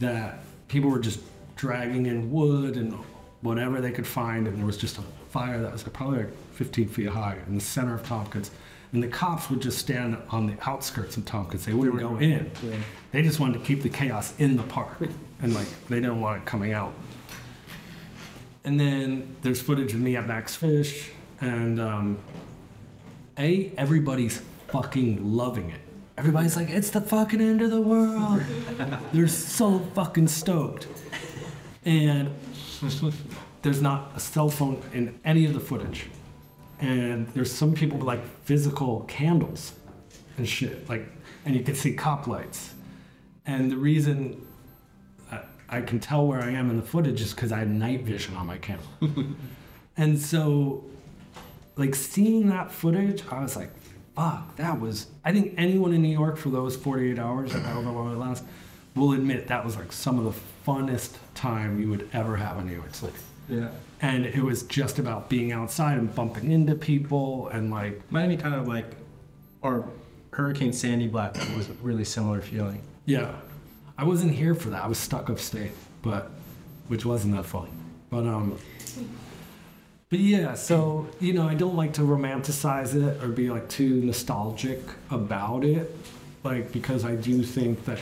that 0.00 0.40
people 0.68 0.90
were 0.90 0.98
just 0.98 1.20
dragging 1.62 2.06
in 2.06 2.28
wood 2.32 2.76
and 2.76 2.92
whatever 3.42 3.80
they 3.80 3.92
could 3.92 4.06
find. 4.06 4.48
And 4.48 4.58
there 4.58 4.66
was 4.66 4.76
just 4.76 4.98
a 4.98 5.02
fire 5.30 5.62
that 5.62 5.70
was 5.70 5.84
probably 5.84 6.24
like 6.24 6.32
15 6.54 6.88
feet 6.88 7.06
high 7.06 7.38
in 7.46 7.54
the 7.54 7.60
center 7.60 7.94
of 7.94 8.04
Tompkins. 8.04 8.50
And 8.92 9.00
the 9.00 9.06
cops 9.06 9.48
would 9.48 9.62
just 9.62 9.78
stand 9.78 10.16
on 10.30 10.48
the 10.48 10.56
outskirts 10.68 11.16
of 11.16 11.24
Tompkins. 11.24 11.64
They 11.64 11.72
wouldn't 11.72 12.00
go 12.00 12.18
in. 12.18 12.50
Yeah. 12.64 12.76
They 13.12 13.22
just 13.22 13.38
wanted 13.38 13.60
to 13.60 13.64
keep 13.64 13.84
the 13.84 13.88
chaos 13.88 14.34
in 14.38 14.56
the 14.56 14.64
park. 14.64 14.98
And 15.44 15.54
like, 15.54 15.66
they 15.88 15.96
didn't 15.96 16.20
want 16.20 16.40
it 16.40 16.46
coming 16.46 16.72
out. 16.72 16.92
And 18.62 18.78
then 18.78 19.34
there's 19.42 19.60
footage 19.60 19.92
of 19.92 19.98
me 19.98 20.14
at 20.14 20.24
Max 20.24 20.54
Fish. 20.54 21.10
And 21.40 21.80
um, 21.80 22.18
A, 23.36 23.72
everybody's 23.76 24.40
fucking 24.68 25.36
loving 25.36 25.70
it. 25.70 25.80
Everybody's 26.16 26.54
like, 26.54 26.70
it's 26.70 26.90
the 26.90 27.00
fucking 27.00 27.40
end 27.40 27.60
of 27.60 27.72
the 27.72 27.80
world. 27.80 28.40
They're 29.12 29.26
so 29.26 29.80
fucking 29.94 30.28
stoked. 30.28 30.86
And 31.84 32.34
there's 33.62 33.82
not 33.82 34.12
a 34.14 34.20
cell 34.20 34.48
phone 34.48 34.82
in 34.92 35.18
any 35.24 35.44
of 35.46 35.54
the 35.54 35.60
footage. 35.60 36.06
And 36.80 37.28
there's 37.28 37.52
some 37.52 37.74
people 37.74 37.98
with 37.98 38.06
like 38.06 38.24
physical 38.44 39.00
candles 39.02 39.72
and 40.36 40.48
shit. 40.48 40.88
Like, 40.88 41.06
and 41.44 41.54
you 41.54 41.62
can 41.62 41.74
see 41.74 41.94
cop 41.94 42.26
lights. 42.26 42.74
And 43.46 43.70
the 43.70 43.76
reason 43.76 44.46
I, 45.30 45.40
I 45.68 45.80
can 45.80 46.00
tell 46.00 46.26
where 46.26 46.40
I 46.40 46.50
am 46.50 46.70
in 46.70 46.76
the 46.76 46.82
footage 46.82 47.20
is 47.20 47.32
because 47.32 47.52
I 47.52 47.60
had 47.60 47.70
night 47.70 48.02
vision 48.02 48.36
on 48.36 48.46
my 48.46 48.58
camera. 48.58 48.84
and 49.96 50.18
so, 50.18 50.84
like, 51.76 51.94
seeing 51.94 52.48
that 52.48 52.70
footage, 52.70 53.22
I 53.30 53.42
was 53.42 53.56
like, 53.56 53.70
fuck, 54.14 54.56
that 54.56 54.80
was. 54.80 55.06
I 55.24 55.32
think 55.32 55.54
anyone 55.56 55.92
in 55.92 56.02
New 56.02 56.08
York 56.08 56.36
for 56.36 56.50
those 56.50 56.76
48 56.76 57.18
hours, 57.18 57.54
I 57.54 57.60
don't 57.60 57.84
however 57.84 57.90
long 57.90 58.12
it 58.12 58.18
lasts, 58.18 58.46
will 58.94 59.12
admit 59.12 59.48
that 59.48 59.64
was 59.64 59.76
like 59.76 59.92
some 59.92 60.18
of 60.18 60.24
the 60.24 60.40
funnest 60.66 61.16
time 61.34 61.80
you 61.80 61.88
would 61.88 62.08
ever 62.12 62.36
have 62.36 62.58
in 62.58 62.66
New 62.66 62.74
York 62.74 62.94
City. 62.94 63.12
Yeah. 63.48 63.68
And 64.00 64.26
it 64.26 64.42
was 64.42 64.64
just 64.64 64.98
about 64.98 65.28
being 65.28 65.52
outside 65.52 65.98
and 65.98 66.12
bumping 66.14 66.50
into 66.50 66.74
people 66.74 67.48
and 67.48 67.70
like, 67.70 68.02
be 68.10 68.36
kind 68.36 68.54
of 68.54 68.66
like, 68.66 68.86
or 69.62 69.88
Hurricane 70.32 70.72
Sandy 70.72 71.08
Black 71.08 71.34
was 71.56 71.68
a 71.68 71.72
really 71.82 72.04
similar 72.04 72.40
feeling. 72.40 72.82
Yeah, 73.04 73.34
I 73.98 74.04
wasn't 74.04 74.32
here 74.32 74.54
for 74.54 74.70
that. 74.70 74.82
I 74.82 74.88
was 74.88 74.98
stuck 74.98 75.28
upstate, 75.28 75.72
but 76.02 76.30
which 76.88 77.04
wasn't 77.04 77.36
that 77.36 77.44
fun. 77.44 77.68
But 78.10 78.26
um, 78.26 78.58
but 80.08 80.18
yeah. 80.18 80.54
So 80.54 81.08
you 81.20 81.34
know, 81.34 81.46
I 81.46 81.54
don't 81.54 81.76
like 81.76 81.92
to 81.94 82.02
romanticize 82.02 82.94
it 82.94 83.22
or 83.22 83.28
be 83.28 83.50
like 83.50 83.68
too 83.68 84.02
nostalgic 84.02 84.80
about 85.10 85.64
it, 85.64 85.94
like 86.44 86.72
because 86.72 87.04
I 87.04 87.14
do 87.14 87.42
think 87.42 87.84
that 87.84 87.98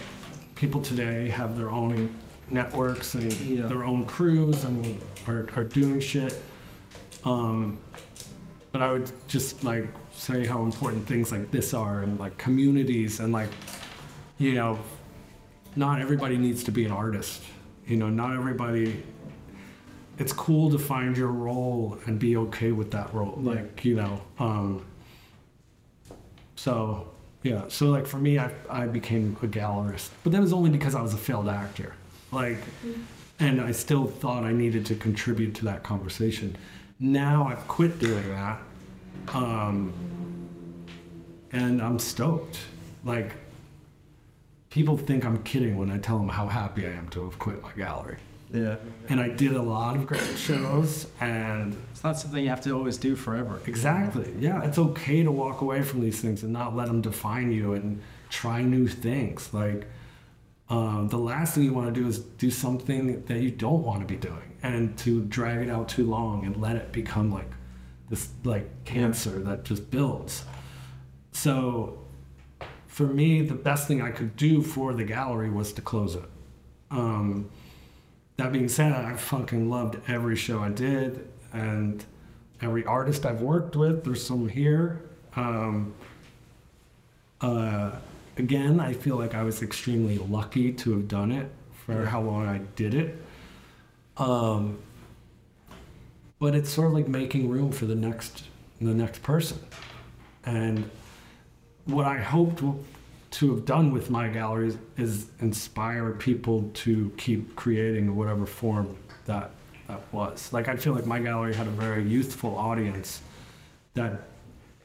people 0.61 0.83
today 0.83 1.31
have 1.31 1.57
their 1.57 1.70
own 1.70 2.14
networks 2.51 3.14
and 3.14 3.33
Yeah. 3.33 3.66
their 3.66 3.83
own 3.83 4.05
crews 4.05 4.64
and 4.64 5.01
are, 5.27 5.49
are 5.57 5.64
doing 5.64 6.01
shit. 6.01 6.38
Um, 7.25 7.79
but 8.70 8.83
I 8.83 8.92
would 8.92 9.11
just 9.27 9.64
like 9.64 9.87
say 10.12 10.44
how 10.46 10.62
important 10.64 11.07
things 11.07 11.33
like 11.33 11.51
this 11.51 11.73
are 11.73 12.03
and 12.03 12.20
like 12.20 12.37
communities 12.37 13.20
and 13.20 13.33
like 13.33 13.49
you 14.38 14.55
know, 14.55 14.79
not 15.77 16.01
everybody 16.01 16.37
needs 16.38 16.64
to 16.64 16.73
be 16.73 16.85
an 16.85 16.92
artist. 16.92 17.42
You 17.87 17.96
know, 17.96 18.09
not 18.09 18.35
everybody. 18.35 19.03
It's 20.18 20.33
cool 20.33 20.70
to 20.70 20.79
find 20.79 21.16
your 21.16 21.29
role 21.29 21.99
and 22.07 22.18
be 22.18 22.37
okay 22.37 22.73
with 22.73 22.90
that 22.90 23.12
role. 23.14 23.38
Like, 23.38 23.85
you 23.85 23.96
know, 23.96 24.20
um, 24.38 24.85
so 26.57 27.09
yeah. 27.42 27.64
So 27.68 27.87
like 27.87 28.07
for 28.07 28.18
me, 28.18 28.38
I, 28.38 28.50
I 28.68 28.87
became 28.87 29.37
a 29.42 29.46
gallerist, 29.46 30.11
but 30.22 30.33
that 30.33 30.40
was 30.40 30.53
only 30.53 30.70
because 30.70 30.94
I 30.94 31.03
was 31.03 31.14
a 31.14 31.18
failed 31.18 31.48
actor. 31.48 31.94
Like, 32.33 32.59
and 33.38 33.61
I 33.61 33.72
still 33.72 34.07
thought 34.07 34.44
I 34.44 34.53
needed 34.53 34.87
to 34.87 34.94
contribute 34.94 35.55
to 35.57 35.64
that 35.64 35.83
conversation. 35.83 36.57
Now 36.98 37.48
I've 37.48 37.66
quit 37.66 37.98
doing 37.98 38.29
that. 38.31 38.61
Um, 39.33 39.92
and 41.53 41.83
I'm 41.83 41.98
stoked. 41.98 42.59
Like, 43.05 43.33
people 44.68 44.96
think 44.96 45.24
I'm 45.24 45.42
kidding 45.42 45.76
when 45.76 45.90
I 45.90 45.98
tell 45.98 46.18
them 46.18 46.29
how 46.29 46.46
happy 46.46 46.87
I 46.87 46.90
am 46.90 47.09
to 47.09 47.24
have 47.24 47.38
quit 47.38 47.62
my 47.62 47.72
gallery. 47.72 48.18
Yeah. 48.53 48.76
And 49.09 49.20
I 49.20 49.29
did 49.29 49.53
a 49.53 49.62
lot 49.62 49.96
of 49.96 50.07
great 50.07 50.37
shows, 50.37 51.07
and 51.20 51.76
It's 52.01 52.05
not 52.07 52.19
something 52.19 52.43
you 52.43 52.49
have 52.49 52.63
to 52.63 52.71
always 52.71 52.97
do 52.97 53.15
forever. 53.15 53.61
exactly, 53.67 54.33
yeah, 54.39 54.65
it's 54.65 54.79
okay 54.79 55.23
to 55.23 55.31
walk 55.31 55.61
away 55.61 55.83
from 55.83 56.01
these 56.01 56.19
things 56.19 56.43
and 56.43 56.51
not 56.51 56.75
let 56.75 56.87
them 56.87 57.03
define 57.03 57.53
you 57.53 57.75
and 57.75 58.01
try 58.31 58.63
new 58.63 58.89
things. 58.89 59.53
Like, 59.53 59.87
um, 60.71 61.09
the 61.09 61.19
last 61.19 61.55
thing 61.55 61.65
you 61.65 61.75
want 61.75 61.95
to 61.95 62.01
do 62.01 62.09
is 62.09 62.21
do 62.21 62.51
something 62.51 63.23
that 63.27 63.43
you 63.43 63.51
don't 63.51 63.83
want 63.83 64.01
to 64.01 64.07
be 64.07 64.17
doing 64.17 64.57
and 64.63 64.97
to 65.01 65.25
drag 65.25 65.59
it 65.59 65.69
out 65.69 65.91
too 65.91 66.07
long 66.07 66.47
and 66.47 66.57
let 66.57 66.75
it 66.75 66.91
become 66.91 67.31
like 67.31 67.51
this 68.09 68.31
like 68.45 68.87
cancer 68.87 69.39
that 69.41 69.65
just 69.65 69.91
builds. 69.91 70.45
So 71.33 71.99
for 72.87 73.09
me, 73.09 73.43
the 73.43 73.55
best 73.55 73.87
thing 73.87 74.01
I 74.01 74.11
could 74.11 74.37
do 74.37 74.63
for 74.63 74.95
the 74.95 75.05
gallery 75.05 75.51
was 75.51 75.75
to 75.75 75.83
close 75.83 76.15
it. 76.15 76.31
Um, 76.91 77.51
that 78.38 78.53
being 78.53 78.71
said, 78.71 78.92
I 78.92 79.17
fucking 79.17 79.69
loved 79.69 79.98
every 80.09 80.37
show 80.37 80.61
I 80.61 80.71
did 80.71 81.29
and 81.53 82.05
every 82.61 82.85
artist 82.85 83.27
I've 83.27 83.42
worked 83.42 83.77
with. 83.77 84.05
There's 84.05 84.25
some 84.25 84.48
here. 84.48 85.01
Um, 85.37 85.94
uh, 87.40 87.92
again, 88.37 88.81
I 88.81 88.92
feel 88.92 89.17
like 89.17 89.35
I 89.35 89.42
was 89.42 89.63
extremely 89.63 90.19
lucky 90.19 90.73
to 90.73 90.92
have 90.92 91.09
done 91.09 91.33
it 91.33 91.51
for 91.87 92.05
how 92.07 92.21
long 92.21 92.46
I 92.46 92.59
did 92.77 92.94
it. 92.94 93.23
Um, 94.17 94.79
but 96.38 96.55
it's 96.55 96.71
sort 96.71 96.88
of 96.88 96.94
like 96.94 97.09
making 97.09 97.48
room 97.48 97.73
for 97.73 97.87
the 97.87 97.94
next 97.94 98.44
the 98.81 98.94
next 98.94 99.23
person. 99.23 99.59
And 100.44 100.90
what 101.85 102.07
I 102.07 102.19
hoped 102.19 102.63
to 103.31 103.55
have 103.55 103.65
done 103.65 103.92
with 103.92 104.11
my 104.11 104.29
galleries 104.29 104.79
is 104.96 105.27
inspire 105.40 106.13
people 106.13 106.71
to 106.75 107.13
keep 107.17 107.55
creating 107.57 108.07
in 108.07 108.17
whatever 108.17 108.46
form 108.46 108.96
that 109.27 109.51
that 109.91 110.01
was. 110.13 110.53
Like 110.53 110.69
I 110.69 110.77
feel 110.77 110.93
like 110.95 111.07
my 111.07 111.19
gallery 111.21 111.55
had 111.55 111.67
a 111.67 111.71
very 111.71 112.03
youthful 112.05 112.57
audience 112.57 113.23
that 113.95 114.13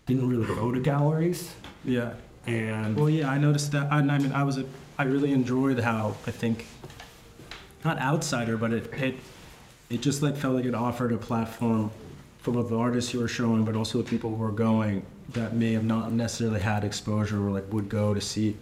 didn't 0.06 0.28
really 0.30 0.46
go 0.48 0.72
to 0.72 0.80
galleries, 0.80 1.52
Yeah. 1.84 2.14
and 2.48 2.96
Well, 2.96 3.10
yeah, 3.10 3.30
I 3.30 3.38
noticed 3.38 3.72
that. 3.72 3.92
I, 3.92 3.98
I 4.00 4.18
mean, 4.20 4.32
I 4.32 4.44
was 4.44 4.58
a, 4.58 4.66
I 4.98 5.04
really 5.04 5.32
enjoyed 5.32 5.80
how 5.80 6.16
I 6.28 6.32
think, 6.32 6.66
not 7.84 8.00
outsider, 8.00 8.58
but 8.58 8.72
it 8.74 8.92
it 8.94 9.16
it 9.90 10.02
just 10.02 10.22
like 10.22 10.36
felt 10.38 10.56
like 10.56 10.66
it 10.66 10.76
offered 10.76 11.12
a 11.12 11.18
platform 11.18 11.92
for 12.40 12.52
both 12.52 12.70
the 12.70 12.78
artists 12.78 13.14
you 13.14 13.20
were 13.20 13.28
showing, 13.28 13.64
but 13.66 13.76
also 13.76 13.98
the 14.00 14.04
people 14.10 14.30
who 14.30 14.36
were 14.38 14.52
going 14.52 15.04
that 15.34 15.54
may 15.54 15.74
have 15.74 15.84
not 15.86 16.12
necessarily 16.12 16.60
had 16.60 16.84
exposure 16.84 17.40
or 17.46 17.52
like 17.52 17.72
would 17.74 17.90
go 17.90 18.14
to 18.14 18.22
see 18.22 18.56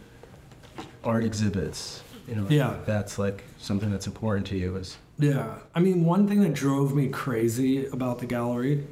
art 1.03 1.23
exhibits. 1.23 2.01
You 2.27 2.35
know, 2.35 2.45
Yeah. 2.49 2.77
that's 2.85 3.19
like 3.19 3.43
something 3.59 3.91
that's 3.91 4.07
important 4.07 4.47
to 4.47 4.57
you. 4.57 4.77
Is 4.77 4.97
Yeah, 5.19 5.55
I 5.75 5.79
mean, 5.79 6.05
one 6.05 6.27
thing 6.27 6.41
that 6.41 6.53
drove 6.53 6.95
me 6.95 7.07
crazy 7.07 7.85
about 7.85 8.19
the 8.19 8.25
gallery, 8.25 8.85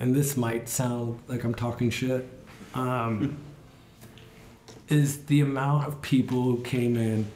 and 0.00 0.14
this 0.14 0.36
might 0.36 0.68
sound 0.68 1.20
like 1.28 1.44
I'm 1.44 1.54
talking 1.54 1.90
shit, 1.90 2.26
um, 2.74 3.36
is 4.88 5.24
the 5.26 5.40
amount 5.40 5.88
of 5.88 6.02
people 6.02 6.42
who 6.42 6.62
came 6.62 6.96
in 6.96 7.30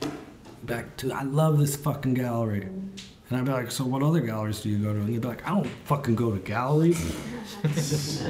back 0.62 0.96
to, 0.98 1.12
I 1.12 1.22
love 1.22 1.58
this 1.58 1.76
fucking 1.76 2.14
gallery. 2.14 2.62
And 3.28 3.38
I'd 3.38 3.44
be 3.44 3.50
like, 3.50 3.70
so 3.70 3.84
what 3.84 4.02
other 4.02 4.20
galleries 4.20 4.60
do 4.60 4.68
you 4.68 4.78
go 4.78 4.92
to? 4.92 5.00
And 5.00 5.08
they'd 5.08 5.20
be 5.20 5.28
like, 5.28 5.46
I 5.46 5.50
don't 5.50 5.66
fucking 5.84 6.14
go 6.14 6.32
to 6.32 6.38
galleries. 6.38 7.14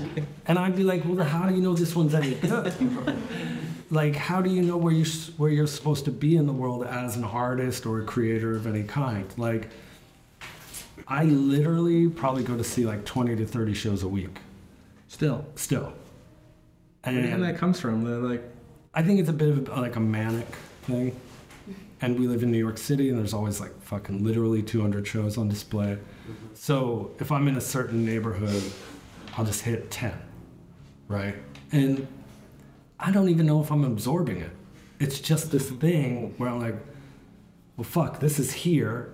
and 0.47 0.59
I'd 0.59 0.74
be 0.74 0.85
like, 0.85 1.05
well, 1.05 1.24
how 1.24 1.49
do 1.49 1.55
you 1.55 1.61
know 1.61 1.74
this 1.74 1.95
one's 1.95 2.14
any 2.14 2.35
good? 2.35 2.72
like 3.91 4.16
how 4.16 4.41
do 4.41 4.51
you 4.51 4.62
know 4.62 4.76
where 4.76 4.93
you 4.93 5.05
where 5.37 5.51
you're 5.51 5.66
supposed 5.66 6.05
to 6.07 6.11
be 6.11 6.37
in 6.37 6.47
the 6.47 6.53
world 6.53 6.84
as 6.87 7.16
an 7.16 7.24
artist 7.24 7.87
or 7.87 8.01
a 8.01 8.05
creator 8.05 8.57
of 8.57 8.66
any 8.66 8.82
kind? 8.82 9.26
Like 9.37 9.68
i 11.09 11.24
literally 11.24 12.09
probably 12.09 12.43
go 12.43 12.57
to 12.57 12.64
see 12.64 12.84
like 12.84 13.05
20 13.05 13.37
to 13.37 13.47
30 13.47 13.74
shows 13.74 14.03
a 14.03 14.09
week. 14.09 14.39
Still, 15.09 15.45
still. 15.55 15.93
Where 17.05 17.14
do 17.14 17.28
and 17.28 17.43
that 17.45 17.59
comes 17.59 17.78
from? 17.78 18.03
The, 18.03 18.18
like, 18.18 18.43
i 18.95 19.03
think 19.03 19.20
it's 19.20 19.28
a 19.28 19.32
bit 19.32 19.51
of 19.51 19.68
like 19.68 19.97
a 19.97 20.01
manic 20.01 20.49
thing. 20.82 21.18
And 22.01 22.18
we 22.18 22.26
live 22.26 22.43
in 22.43 22.51
new 22.51 22.59
york 22.59 22.78
city 22.78 23.09
and 23.09 23.18
there's 23.18 23.34
always 23.34 23.61
like 23.61 23.80
fucking 23.82 24.24
literally 24.24 24.62
200 24.62 25.07
shows 25.07 25.39
on 25.39 25.49
display. 25.49 25.99
So 26.55 27.12
if 27.20 27.30
i'm 27.30 27.47
in 27.49 27.57
a 27.57 27.61
certain 27.61 28.05
neighborhood 28.05 28.62
i'll 29.37 29.45
just 29.45 29.62
hit 29.62 29.91
10 29.91 30.12
right? 31.09 31.37
And 31.72 32.07
I 32.99 33.11
don't 33.11 33.28
even 33.28 33.47
know 33.47 33.61
if 33.61 33.70
I'm 33.70 33.84
absorbing 33.84 34.38
it. 34.38 34.51
It's 34.99 35.20
just 35.20 35.51
this 35.51 35.70
thing 35.70 36.34
where 36.38 36.49
I'm 36.49 36.61
like, 36.61 36.76
well, 37.76 37.84
fuck, 37.84 38.20
this 38.20 38.38
is 38.38 38.53
here, 38.53 39.12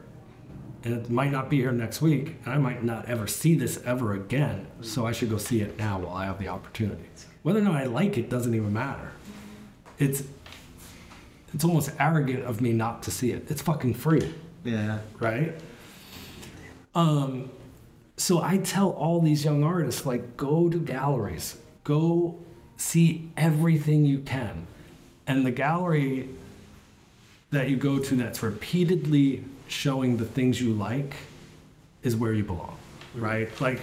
and 0.85 0.95
it 0.95 1.11
might 1.11 1.33
not 1.33 1.51
be 1.51 1.57
here 1.57 1.73
next 1.73 2.01
week, 2.01 2.37
and 2.45 2.55
I 2.55 2.59
might 2.59 2.85
not 2.85 3.09
ever 3.09 3.27
see 3.27 3.55
this 3.57 3.83
ever 3.85 4.15
again. 4.15 4.67
So 4.81 5.07
I 5.07 5.13
should 5.13 5.31
go 5.31 5.39
see 5.39 5.61
it 5.61 5.79
now 5.79 5.99
while 5.99 6.15
I 6.15 6.27
have 6.27 6.39
the 6.39 6.49
opportunity. 6.49 7.05
Whether 7.43 7.59
or 7.59 7.63
not 7.63 7.75
I 7.75 7.85
like 7.85 8.17
it 8.17 8.31
doesn't 8.31 8.55
even 8.55 8.73
matter. 8.73 9.13
It's 9.99 10.23
it's 11.53 11.65
almost 11.65 11.91
arrogant 11.99 12.45
of 12.45 12.61
me 12.61 12.73
not 12.73 13.03
to 13.03 13.11
see 13.11 13.33
it. 13.33 13.51
It's 13.51 13.61
fucking 13.61 13.95
free 13.95 14.33
yeah, 14.65 14.99
right? 15.19 15.55
Um, 16.95 17.51
so 18.17 18.43
I 18.43 18.59
tell 18.59 18.91
all 18.91 19.21
these 19.21 19.45
young 19.45 19.65
artists 19.65 20.07
like, 20.07 20.37
go 20.37 20.69
to 20.69 20.79
galleries, 20.79 21.57
go 21.85 22.39
see 22.83 23.31
everything 23.37 24.05
you 24.05 24.19
can, 24.19 24.67
and 25.27 25.47
the 25.47 25.51
gallery 25.51 26.29
that 27.51 27.69
you 27.71 27.77
go 27.77 27.99
to 27.99 28.17
that's 28.17 28.43
repeatedly 28.43 29.45
showing 29.69 30.17
the 30.17 30.25
things 30.25 30.61
you 30.61 30.73
like 30.73 31.15
is 32.03 32.17
where 32.17 32.33
you 32.33 32.43
belong, 32.43 32.77
right? 33.15 33.49
Like, 33.61 33.81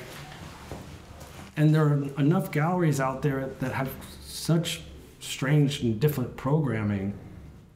and 1.55 1.73
there 1.73 1.85
are 1.85 2.03
enough 2.19 2.51
galleries 2.51 2.99
out 2.99 3.21
there 3.21 3.49
that 3.59 3.71
have 3.71 3.89
such 4.21 4.81
strange 5.19 5.81
and 5.81 5.99
different 5.99 6.35
programming. 6.35 7.13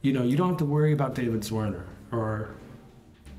You 0.02 0.14
know, 0.14 0.24
you 0.24 0.36
don't 0.36 0.50
have 0.50 0.58
to 0.58 0.66
worry 0.66 0.94
about 0.94 1.16
David 1.16 1.42
Zwirner 1.42 1.86
or 2.12 2.50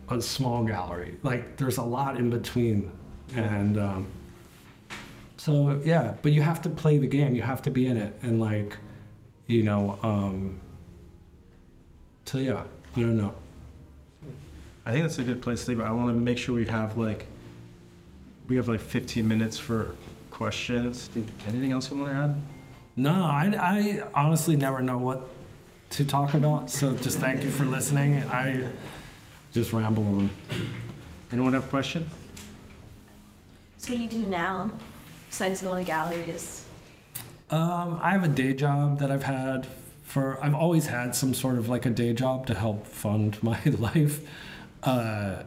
a 0.09 0.21
small 0.21 0.65
gallery. 0.65 1.19
Like 1.23 1.57
there's 1.57 1.79
a 1.79 1.83
lot 1.83 2.17
in 2.17 2.31
between, 2.31 2.91
and 3.35 3.79
um, 3.79 4.07
so 5.45 5.79
yeah. 5.85 6.15
But 6.23 6.33
you 6.33 6.41
have 6.41 6.63
to 6.63 6.71
play 6.71 6.97
the 6.97 7.07
game. 7.07 7.35
You 7.35 7.43
have 7.43 7.61
to 7.63 7.71
be 7.71 7.87
in 7.87 7.99
it, 7.99 8.19
and 8.23 8.41
like, 8.41 8.79
you 9.47 9.63
know. 9.63 9.99
Um, 10.03 10.59
so 12.25 12.39
yeah, 12.39 12.65
I 12.97 13.01
don't 13.01 13.19
know. 13.19 13.35
I 14.87 14.93
think 14.93 15.05
that's 15.05 15.19
a 15.19 15.23
good 15.23 15.43
place 15.43 15.65
to 15.65 15.71
leave 15.71 15.81
it. 15.81 15.83
I 15.83 15.91
want 15.93 16.09
to 16.09 16.15
make 16.15 16.39
sure 16.39 16.55
we 16.55 16.65
have 16.67 16.97
like, 16.97 17.27
we 18.49 18.57
have 18.57 18.69
like 18.69 18.81
15 18.81 19.29
minutes 19.29 19.59
for 19.59 19.95
questions. 20.31 21.11
Anything 21.47 21.73
else 21.73 21.91
you 21.91 21.99
want 21.99 22.11
to 22.11 22.17
add? 22.17 22.43
No, 22.97 23.13
I, 23.13 23.55
I 23.59 24.03
honestly 24.15 24.57
never 24.57 24.81
know 24.81 24.97
what 24.97 25.29
to 25.91 26.07
talk 26.07 26.33
about. 26.33 26.71
So 26.71 26.97
just 26.97 27.19
thank 27.19 27.45
you 27.45 27.51
for 27.51 27.67
listening. 27.67 28.23
I 28.31 28.71
just 29.53 29.75
ramble 29.75 30.07
on. 30.07 30.31
Anyone 31.33 31.53
have 31.53 31.65
a 31.65 31.69
question? 31.69 32.09
So 33.77 33.93
what 33.93 33.99
do 33.99 34.03
you 34.05 34.09
do 34.09 34.27
now, 34.31 34.71
besides 35.35 35.63
going 35.63 35.85
to 35.85 35.91
galleries? 35.91 36.65
Um, 37.51 37.99
I 38.01 38.13
have 38.13 38.23
a 38.23 38.29
day 38.29 38.55
job 38.55 39.01
that 39.01 39.11
I've 39.11 39.25
had 39.25 39.67
for. 40.05 40.39
I've 40.41 40.55
always 40.55 40.87
had 40.87 41.17
some 41.17 41.35
sort 41.35 41.59
of 41.59 41.69
like 41.69 41.87
a 41.87 41.91
day 41.91 42.13
job 42.13 42.47
to 42.47 42.55
help 42.55 42.87
fund 42.87 43.37
my 43.43 43.59
life, 43.65 44.21
uh, 44.85 45.43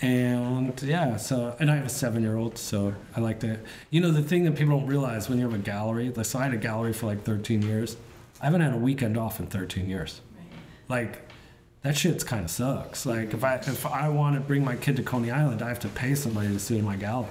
and 0.00 0.82
yeah. 0.82 1.18
So 1.18 1.54
and 1.60 1.70
I 1.70 1.76
have 1.76 1.86
a 1.86 1.90
seven-year-old, 1.90 2.56
so 2.56 2.94
I 3.14 3.20
like 3.20 3.40
to. 3.40 3.58
You 3.90 4.00
know, 4.00 4.10
the 4.10 4.22
thing 4.22 4.44
that 4.44 4.56
people 4.56 4.78
don't 4.78 4.86
realize 4.86 5.28
when 5.28 5.38
you 5.38 5.44
have 5.44 5.54
a 5.54 5.62
gallery. 5.62 6.10
Like, 6.10 6.24
so 6.24 6.38
I 6.38 6.44
had 6.44 6.54
a 6.54 6.56
gallery 6.56 6.94
for 6.94 7.04
like 7.04 7.22
13 7.24 7.60
years. 7.60 7.98
I 8.40 8.46
haven't 8.46 8.62
had 8.62 8.72
a 8.72 8.78
weekend 8.78 9.18
off 9.18 9.40
in 9.40 9.46
13 9.46 9.90
years. 9.90 10.22
Like, 10.88 11.28
that 11.82 11.98
shit's 11.98 12.24
kind 12.24 12.44
of 12.46 12.50
sucks. 12.50 13.04
Like, 13.04 13.34
if 13.34 13.44
I 13.44 13.56
if 13.56 13.84
I 13.84 14.08
want 14.08 14.36
to 14.36 14.40
bring 14.40 14.64
my 14.64 14.76
kid 14.76 14.96
to 14.96 15.02
Coney 15.02 15.30
Island, 15.30 15.60
I 15.60 15.68
have 15.68 15.80
to 15.80 15.88
pay 15.88 16.14
somebody 16.14 16.48
to 16.48 16.58
sit 16.58 16.78
in 16.78 16.84
my 16.86 16.96
gallery 16.96 17.28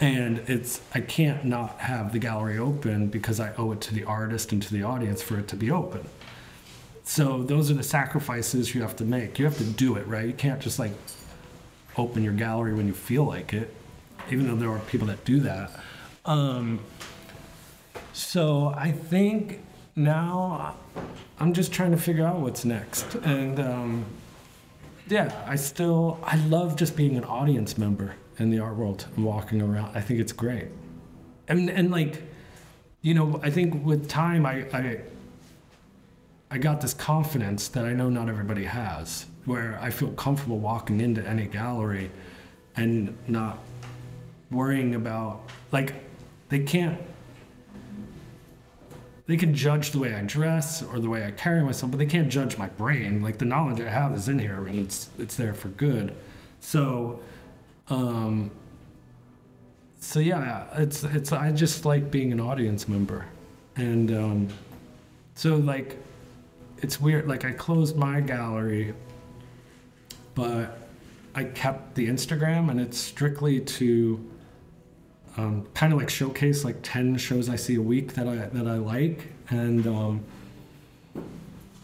and 0.00 0.38
it's 0.48 0.80
i 0.94 1.00
can't 1.00 1.44
not 1.44 1.78
have 1.78 2.12
the 2.12 2.18
gallery 2.18 2.58
open 2.58 3.06
because 3.06 3.38
i 3.38 3.52
owe 3.56 3.72
it 3.72 3.80
to 3.80 3.94
the 3.94 4.02
artist 4.04 4.50
and 4.52 4.62
to 4.62 4.72
the 4.72 4.82
audience 4.82 5.22
for 5.22 5.38
it 5.38 5.48
to 5.48 5.56
be 5.56 5.70
open. 5.70 6.06
So 7.06 7.42
those 7.42 7.70
are 7.70 7.74
the 7.74 7.82
sacrifices 7.82 8.74
you 8.74 8.80
have 8.80 8.96
to 8.96 9.04
make. 9.04 9.38
You 9.38 9.44
have 9.44 9.58
to 9.58 9.64
do 9.64 9.96
it 9.96 10.06
right? 10.06 10.26
You 10.26 10.32
can't 10.32 10.60
just 10.60 10.78
like 10.78 10.92
open 11.96 12.24
your 12.24 12.32
gallery 12.32 12.74
when 12.74 12.86
you 12.86 12.94
feel 12.94 13.24
like 13.24 13.52
it 13.52 13.72
even 14.30 14.46
though 14.46 14.56
there 14.56 14.70
are 14.70 14.78
people 14.80 15.06
that 15.08 15.24
do 15.24 15.40
that. 15.40 15.70
Um, 16.24 16.80
so 18.14 18.72
i 18.76 18.90
think 18.92 19.60
now 19.96 20.76
i'm 21.38 21.52
just 21.52 21.72
trying 21.72 21.90
to 21.90 21.96
figure 21.96 22.26
out 22.26 22.40
what's 22.40 22.64
next. 22.64 23.14
And 23.16 23.60
um, 23.60 24.04
yeah, 25.08 25.44
I 25.46 25.56
still 25.56 26.18
I 26.24 26.36
love 26.36 26.76
just 26.76 26.96
being 26.96 27.16
an 27.16 27.24
audience 27.24 27.76
member 27.76 28.14
in 28.38 28.50
the 28.50 28.58
art 28.58 28.76
world 28.76 29.06
and 29.16 29.24
walking 29.24 29.62
around. 29.62 29.96
I 29.96 30.00
think 30.00 30.20
it's 30.20 30.32
great. 30.32 30.68
And 31.48 31.70
and 31.70 31.90
like 31.90 32.22
you 33.02 33.14
know, 33.14 33.40
I 33.42 33.50
think 33.50 33.84
with 33.84 34.08
time 34.08 34.46
I 34.46 34.66
I 34.72 35.00
I 36.50 36.58
got 36.58 36.80
this 36.80 36.94
confidence 36.94 37.68
that 37.68 37.84
I 37.84 37.92
know 37.92 38.08
not 38.08 38.28
everybody 38.28 38.64
has 38.64 39.26
where 39.44 39.78
I 39.80 39.90
feel 39.90 40.10
comfortable 40.12 40.58
walking 40.58 41.00
into 41.00 41.26
any 41.26 41.46
gallery 41.46 42.10
and 42.76 43.16
not 43.28 43.58
worrying 44.50 44.94
about 44.94 45.42
like 45.72 45.94
they 46.48 46.60
can't 46.60 47.00
they 49.26 49.36
can 49.36 49.54
judge 49.54 49.90
the 49.90 49.98
way 49.98 50.14
I 50.14 50.20
dress 50.22 50.82
or 50.82 50.98
the 50.98 51.08
way 51.08 51.24
I 51.24 51.30
carry 51.30 51.62
myself, 51.62 51.90
but 51.90 51.98
they 51.98 52.06
can't 52.06 52.28
judge 52.28 52.58
my 52.58 52.68
brain. 52.68 53.22
Like 53.22 53.38
the 53.38 53.46
knowledge 53.46 53.80
I 53.80 53.88
have 53.88 54.14
is 54.14 54.28
in 54.28 54.38
here 54.38 54.66
and 54.66 54.78
it's 54.78 55.08
it's 55.18 55.36
there 55.36 55.54
for 55.54 55.68
good. 55.68 56.14
So 56.60 57.20
um 57.88 58.50
so 60.00 60.20
yeah, 60.20 60.66
it's 60.76 61.02
it's 61.02 61.32
I 61.32 61.50
just 61.50 61.84
like 61.84 62.10
being 62.10 62.30
an 62.32 62.40
audience 62.40 62.88
member. 62.88 63.26
And 63.76 64.10
um 64.10 64.48
so 65.34 65.56
like 65.56 65.98
it's 66.78 67.00
weird 67.00 67.26
like 67.26 67.44
I 67.44 67.52
closed 67.52 67.96
my 67.96 68.20
gallery 68.20 68.94
but 70.34 70.78
I 71.34 71.44
kept 71.44 71.94
the 71.94 72.08
Instagram 72.08 72.70
and 72.70 72.80
it's 72.80 72.98
strictly 72.98 73.60
to 73.60 74.30
um, 75.36 75.66
kind 75.74 75.92
of 75.92 75.98
like 75.98 76.10
showcase 76.10 76.64
like 76.64 76.76
10 76.82 77.16
shows 77.16 77.48
I 77.48 77.56
see 77.56 77.74
a 77.74 77.82
week 77.82 78.14
that 78.14 78.28
I 78.28 78.36
that 78.36 78.68
I 78.68 78.76
like 78.76 79.32
and 79.50 79.86
um, 79.86 80.24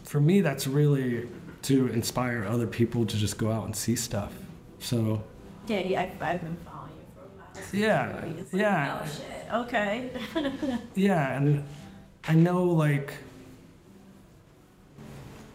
for 0.03 0.21
me 0.21 0.41
that's 0.41 0.67
really 0.67 1.27
to 1.63 1.87
inspire 1.87 2.45
other 2.45 2.67
people 2.67 3.05
to 3.05 3.17
just 3.17 3.37
go 3.37 3.51
out 3.51 3.65
and 3.65 3.75
see 3.75 3.95
stuff 3.95 4.33
so 4.79 5.23
Yeah, 5.71 5.79
yeah 5.79 6.01
I've, 6.01 6.21
I've 6.21 6.41
been 6.41 6.57
following 6.65 6.91
you 6.99 7.05
for 7.15 7.21
a 7.21 7.29
while. 7.37 7.55
Yeah, 7.73 8.25
it's 8.39 8.53
like, 8.53 8.61
yeah. 8.61 8.99
Oh 9.01 9.07
shit. 9.07 9.53
Okay. 9.53 10.11
yeah 10.95 11.37
and 11.37 11.63
I 12.27 12.33
know 12.35 12.63
like 12.65 13.13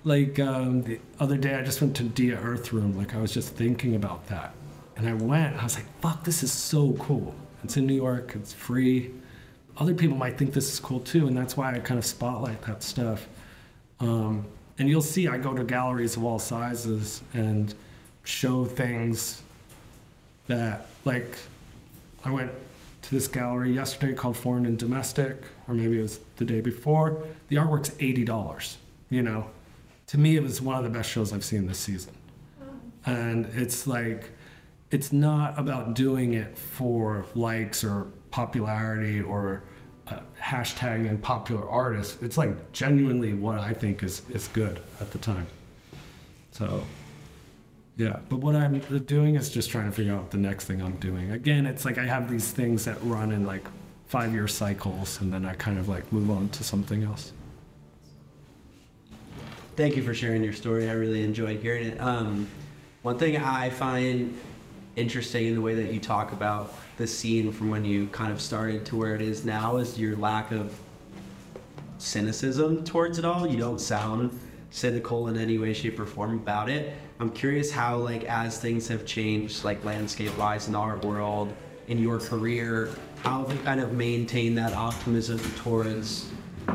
like 0.05 0.39
um, 0.39 0.83
the 0.83 1.01
other 1.19 1.37
day 1.37 1.55
I 1.55 1.63
just 1.63 1.81
went 1.81 1.97
to 1.97 2.05
Dia 2.05 2.37
Earth 2.37 2.73
Room 2.73 2.97
like 2.97 3.15
I 3.15 3.19
was 3.21 3.33
just 3.33 3.55
thinking 3.55 3.95
about 3.95 4.27
that 4.29 4.55
and 4.97 5.09
I 5.09 5.15
went 5.15 5.53
and 5.53 5.61
I 5.61 5.65
was 5.65 5.77
like 5.77 5.87
fuck 6.01 6.25
this 6.25 6.43
is 6.43 6.53
so 6.53 6.93
cool 6.95 7.35
It's 7.65 7.77
in 7.77 7.87
New 7.87 7.95
York. 7.95 8.35
It's 8.37 8.53
free. 8.53 9.13
Other 9.79 9.95
people 9.95 10.17
might 10.17 10.39
think 10.39 10.53
this 10.55 10.73
is 10.73 10.81
cool 10.81 11.01
too, 11.01 11.27
and 11.27 11.37
that's 11.37 11.55
why 11.57 11.75
I 11.75 11.79
kind 11.81 11.99
of 11.99 12.07
spotlight 12.07 12.63
that 12.63 12.83
stuff. 12.83 13.29
Um, 14.01 14.47
and 14.79 14.89
you'll 14.89 15.03
see 15.03 15.29
I 15.29 15.37
go 15.37 15.53
to 15.55 15.65
galleries 15.65 16.17
of 16.17 16.25
all 16.25 16.39
sizes 16.39 17.23
and 17.35 17.75
show 18.25 18.65
things 18.65 19.43
that, 20.47 20.87
like, 21.05 21.39
I 22.25 22.31
went 22.31 22.53
to 23.03 23.11
this 23.15 23.29
gallery 23.29 23.73
yesterday 23.73 24.15
called 24.15 24.37
Foreign 24.37 24.67
and 24.67 24.79
Domestic, 24.79 25.43
or 25.69 25.75
maybe 25.75 25.99
it 25.99 26.03
was 26.03 26.21
the 26.37 26.45
day 26.45 26.61
before. 26.61 27.23
The 27.49 27.57
artwork's 27.57 27.93
eighty 28.01 28.25
dollars. 28.25 28.79
You 29.11 29.23
know, 29.23 29.51
to 30.09 30.19
me, 30.19 30.37
it 30.37 30.43
was 30.43 30.61
one 30.61 30.77
of 30.77 30.85
the 30.85 30.91
best 30.91 31.11
shows 31.11 31.33
I've 31.33 31.45
seen 31.45 31.67
this 31.67 31.79
season. 31.79 32.13
And 33.05 33.47
it's 33.55 33.87
like, 33.87 34.31
it's 34.91 35.13
not 35.13 35.57
about 35.57 35.95
doing 35.95 36.35
it 36.35 36.59
for 36.59 37.25
likes 37.37 37.85
or 37.85 38.09
popularity 38.33 39.21
or 39.21 39.63
uh, 40.09 40.19
hashtagging 40.41 41.23
popular 41.23 41.69
artists. 41.69 42.21
It's 42.21 42.37
like 42.37 42.73
genuinely 42.73 43.35
what 43.35 43.61
I 43.61 43.73
think 43.73 44.03
is, 44.03 44.23
is 44.31 44.49
good 44.49 44.81
at 45.01 45.13
the 45.13 45.19
time. 45.19 45.47
So, 46.51 46.83
yeah. 47.97 48.19
But 48.29 48.41
what 48.41 48.55
I'm 48.55 48.79
doing 49.07 49.37
is 49.37 49.49
just 49.49 49.71
trying 49.71 49.87
to 49.87 49.93
figure 49.93 50.15
out 50.15 50.31
the 50.31 50.39
next 50.39 50.67
thing 50.67 50.83
I'm 50.83 50.97
doing. 50.97 51.31
Again, 51.33 51.67
it's 51.67 51.85
like 51.85 51.99
I 51.99 52.05
have 52.05 52.31
these 52.31 52.51
things 52.53 52.85
that 52.85 52.99
run 53.03 53.33
in 53.33 53.47
like 53.47 53.67
five 54.07 54.33
year 54.33 54.47
cycles 54.47 55.21
and 55.21 55.33
then 55.33 55.45
I 55.45 55.55
kind 55.55 55.79
of 55.79 55.89
like 55.89 56.11
move 56.13 56.31
on 56.31 56.49
to 56.51 56.65
something 56.65 57.03
else. 57.03 57.33
Thank 59.77 59.97
you 59.97 60.03
for 60.03 60.15
sharing 60.15 60.43
your 60.43 60.53
story. 60.53 60.89
I 60.89 60.93
really 60.93 61.23
enjoyed 61.23 61.61
hearing 61.61 61.89
it. 61.89 62.01
Um, 62.01 62.49
one 63.03 63.19
thing 63.19 63.37
I 63.37 63.71
find 63.71 64.39
interesting 64.97 65.47
in 65.47 65.55
the 65.55 65.61
way 65.61 65.75
that 65.75 65.93
you 65.93 66.01
talk 66.01 66.33
about 66.33 66.75
the 66.97 67.07
scene 67.07 67.53
from 67.53 67.71
when 67.71 67.85
you 67.85 68.07
kind 68.09 68.33
of 68.33 68.41
started 68.41 68.87
to 68.87 68.97
where 68.97 69.15
it 69.15 69.21
is 69.21 69.45
now 69.45 69.77
is 69.77 69.99
your 69.99 70.17
lack 70.17 70.51
of 70.51 70.79
cynicism 71.99 72.85
towards 72.85 73.19
it 73.19 73.25
all. 73.25 73.47
You 73.47 73.59
don't 73.59 73.81
sound 73.81 74.39
cynical 74.71 75.29
in 75.29 75.37
any 75.39 75.59
way, 75.59 75.73
shape, 75.73 75.99
or 75.99 76.07
form 76.07 76.35
about 76.35 76.69
it. 76.69 76.97
I'm 77.21 77.31
curious 77.31 77.71
how, 77.71 77.97
like, 77.97 78.25
as 78.25 78.59
things 78.59 78.89
have 78.89 79.07
changed, 79.07 79.65
like 79.65 79.85
landscape 79.85 80.37
wise 80.37 80.69
in 80.69 80.75
our 80.75 80.97
world, 80.99 81.53
in 81.89 81.99
your 81.99 82.19
career, 82.19 82.91
how 83.23 83.45
have 83.45 83.57
you 83.57 83.63
kind 83.63 83.81
of 83.81 83.93
maintained 83.93 84.59
that 84.59 84.73
optimism 84.75 85.39
towards 85.57 86.29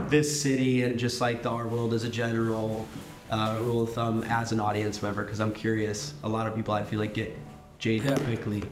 this 0.07 0.41
city 0.41 0.83
and 0.83 0.97
just 0.97 1.21
like 1.21 1.43
the 1.43 1.49
art 1.49 1.69
world 1.69 1.93
as 1.93 2.03
a 2.03 2.09
general 2.09 2.87
uh, 3.29 3.57
rule 3.61 3.83
of 3.83 3.93
thumb 3.93 4.23
as 4.23 4.51
an 4.51 4.59
audience 4.59 5.01
member? 5.01 5.23
Because 5.23 5.39
I'm 5.39 5.53
curious. 5.53 6.13
A 6.23 6.29
lot 6.29 6.47
of 6.47 6.55
people 6.55 6.73
I 6.73 6.83
feel 6.83 6.99
like 6.99 7.13
get 7.13 7.37
jaded 7.77 8.09
Yeah. 8.11 8.25
quickly. 8.25 8.63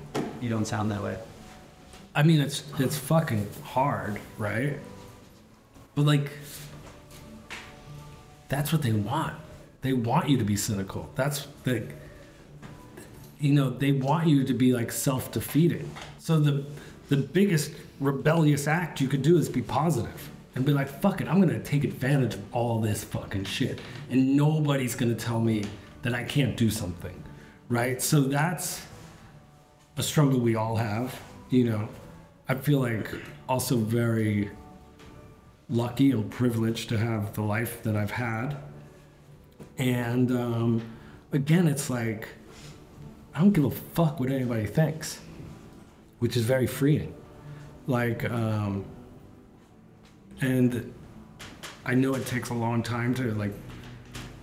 You 0.42 0.50
don't 0.50 0.66
sound 0.66 0.90
that 0.92 1.04
way. 1.04 1.18
I 2.16 2.24
mean, 2.24 2.40
it's 2.42 2.64
it's 2.80 2.98
fucking 2.98 3.48
hard, 3.64 4.20
right? 4.38 4.80
But 5.96 6.06
like, 6.06 6.32
that's 8.50 8.74
what 8.74 8.82
they 8.82 8.92
want. 8.92 9.34
They 9.82 9.94
want 9.94 10.28
you 10.28 10.38
to 10.38 10.44
be 10.44 10.58
cynical. 10.58 11.10
That's 11.16 11.48
the, 11.64 11.88
you 13.40 13.54
know, 13.54 13.70
they 13.70 13.94
want 13.94 14.28
you 14.28 14.44
to 14.44 14.54
be 14.54 14.74
like 14.74 14.92
self-defeating. 14.92 15.90
So 16.18 16.40
the 16.40 16.66
the 17.08 17.18
biggest 17.18 17.72
rebellious 18.00 18.68
act 18.68 19.02
you 19.02 19.08
could 19.08 19.24
do 19.24 19.38
is 19.38 19.50
be 19.50 19.62
positive 19.62 20.30
and 20.56 20.66
be 20.66 20.74
like, 20.74 20.88
fuck 20.88 21.22
it, 21.22 21.28
I'm 21.28 21.40
gonna 21.40 21.60
take 21.60 21.84
advantage 21.84 22.36
of 22.36 22.56
all 22.56 22.80
this 22.80 23.04
fucking 23.04 23.46
shit, 23.46 23.80
and 24.10 24.36
nobody's 24.36 24.96
gonna 24.96 25.16
tell 25.16 25.40
me 25.40 25.64
that 26.02 26.14
I 26.14 26.24
can't 26.24 26.56
do 26.56 26.70
something, 26.70 27.24
right? 27.68 28.02
So 28.02 28.22
that's 28.22 28.82
a 29.98 30.04
struggle 30.04 30.40
we 30.40 30.56
all 30.56 30.76
have. 30.76 31.20
You 31.50 31.66
know, 31.66 31.90
I 32.48 32.56
feel 32.56 32.80
like 32.80 33.10
also 33.48 33.78
very 33.78 34.52
lucky 35.70 36.14
or 36.14 36.24
privileged 36.24 36.90
to 36.90 36.98
have 36.98 37.34
the 37.34 37.42
life 37.42 37.84
that 37.84 37.96
I've 37.96 38.12
had. 38.12 38.58
And 39.78 40.32
um, 40.32 40.82
again, 41.32 41.68
it's 41.68 41.90
like 41.90 42.28
I 43.34 43.40
don't 43.40 43.52
give 43.52 43.66
a 43.66 43.72
fuck 43.72 44.20
what 44.20 44.30
anybody 44.30 44.66
thinks, 44.66 45.20
which 46.20 46.36
is 46.36 46.44
very 46.44 46.68
freeing. 46.68 47.14
Like, 47.88 48.30
um, 48.30 48.86
and 50.42 50.94
I 51.86 51.94
know 51.96 52.16
it 52.16 52.26
takes 52.26 52.50
a 52.50 52.54
long 52.54 52.84
time 52.84 53.14
to 53.16 53.34
like 53.36 53.54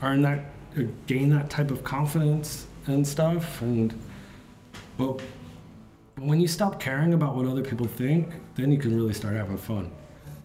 earn 0.02 0.22
that, 0.22 0.46
uh, 0.78 0.82
gain 1.06 1.30
that 1.30 1.50
type 1.50 1.70
of 1.70 1.84
confidence 1.84 2.66
and 2.86 3.06
stuff. 3.06 3.60
And 3.62 3.92
but 4.96 5.20
but 6.14 6.24
when 6.24 6.40
you 6.40 6.48
stop 6.48 6.80
caring 6.80 7.12
about 7.12 7.36
what 7.36 7.44
other 7.46 7.62
people 7.62 7.86
think, 7.86 8.32
then 8.54 8.72
you 8.72 8.78
can 8.78 8.96
really 8.96 9.12
start 9.12 9.34
having 9.34 9.58
fun. 9.58 9.90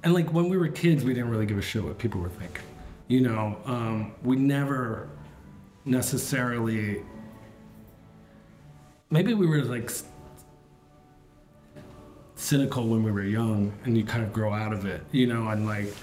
And 0.03 0.13
like 0.13 0.33
when 0.33 0.49
we 0.49 0.57
were 0.57 0.67
kids, 0.67 1.03
we 1.03 1.13
didn't 1.13 1.29
really 1.29 1.45
give 1.45 1.57
a 1.57 1.61
shit 1.61 1.83
what 1.83 1.97
people 1.97 2.21
were 2.21 2.29
thinking. 2.29 2.63
You 3.07 3.21
know, 3.21 3.57
um, 3.65 4.13
we 4.23 4.35
never 4.35 5.09
necessarily. 5.85 7.03
Maybe 9.09 9.33
we 9.33 9.45
were 9.45 9.61
like 9.63 9.91
cynical 12.35 12.87
when 12.87 13.03
we 13.03 13.11
were 13.11 13.23
young, 13.23 13.73
and 13.83 13.97
you 13.97 14.03
kind 14.03 14.23
of 14.23 14.33
grow 14.33 14.53
out 14.53 14.73
of 14.73 14.85
it. 14.85 15.03
You 15.11 15.27
know, 15.27 15.49
and 15.49 15.65
like 15.65 15.93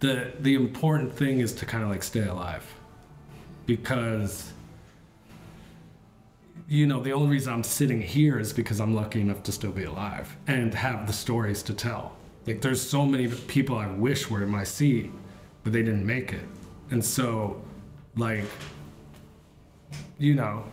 the 0.00 0.32
the 0.40 0.54
important 0.54 1.14
thing 1.14 1.40
is 1.40 1.52
to 1.54 1.66
kind 1.66 1.84
of 1.84 1.90
like 1.90 2.02
stay 2.02 2.26
alive, 2.26 2.64
because 3.66 4.52
you 6.68 6.86
know, 6.86 7.00
the 7.00 7.12
only 7.12 7.28
reason 7.28 7.52
I'm 7.52 7.62
sitting 7.62 8.00
here 8.00 8.38
is 8.38 8.52
because 8.52 8.80
I'm 8.80 8.94
lucky 8.94 9.20
enough 9.20 9.42
to 9.44 9.52
still 9.52 9.70
be 9.70 9.84
alive 9.84 10.34
and 10.46 10.74
have 10.74 11.06
the 11.06 11.12
stories 11.12 11.62
to 11.64 11.74
tell. 11.74 12.16
Like, 12.46 12.60
there's 12.60 12.80
so 12.80 13.06
many 13.06 13.28
people 13.28 13.76
I 13.76 13.86
wish 13.86 14.28
were 14.28 14.42
in 14.42 14.50
my 14.50 14.64
seat, 14.64 15.10
but 15.62 15.72
they 15.72 15.82
didn't 15.82 16.06
make 16.06 16.32
it. 16.32 16.44
And 16.90 17.04
so, 17.04 17.62
like, 18.16 18.44
you 20.18 20.34
know, 20.34 20.64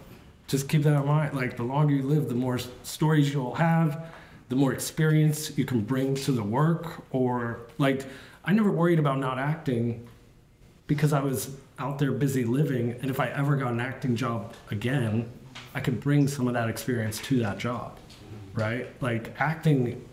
just 0.47 0.67
keep 0.67 0.83
that 0.83 0.99
in 0.99 1.05
mind. 1.05 1.33
Like, 1.33 1.55
the 1.55 1.63
longer 1.63 1.93
you 1.93 2.03
live, 2.03 2.27
the 2.27 2.35
more 2.35 2.59
stories 2.83 3.33
you'll 3.33 3.55
have, 3.55 4.05
the 4.49 4.55
more 4.55 4.73
experience 4.73 5.57
you 5.57 5.63
can 5.63 5.81
bring 5.81 6.13
to 6.15 6.31
the 6.33 6.43
work. 6.43 7.03
Or, 7.11 7.61
like, 7.77 8.05
I 8.43 8.53
never 8.53 8.69
worried 8.69 8.99
about 8.99 9.19
not 9.19 9.39
acting 9.39 10.07
because 10.87 11.13
I 11.13 11.21
was 11.21 11.55
out 11.79 11.99
there 11.99 12.11
busy 12.11 12.43
living, 12.43 12.97
and 13.01 13.09
if 13.09 13.19
I 13.19 13.27
ever 13.29 13.55
got 13.55 13.71
an 13.71 13.79
acting 13.79 14.15
job 14.15 14.53
again, 14.71 15.31
I 15.73 15.79
could 15.79 16.01
bring 16.01 16.27
some 16.27 16.49
of 16.49 16.53
that 16.53 16.67
experience 16.67 17.19
to 17.21 17.39
that 17.39 17.57
job, 17.57 17.97
right? 18.53 18.87
Like 19.01 19.33
acting, 19.39 20.05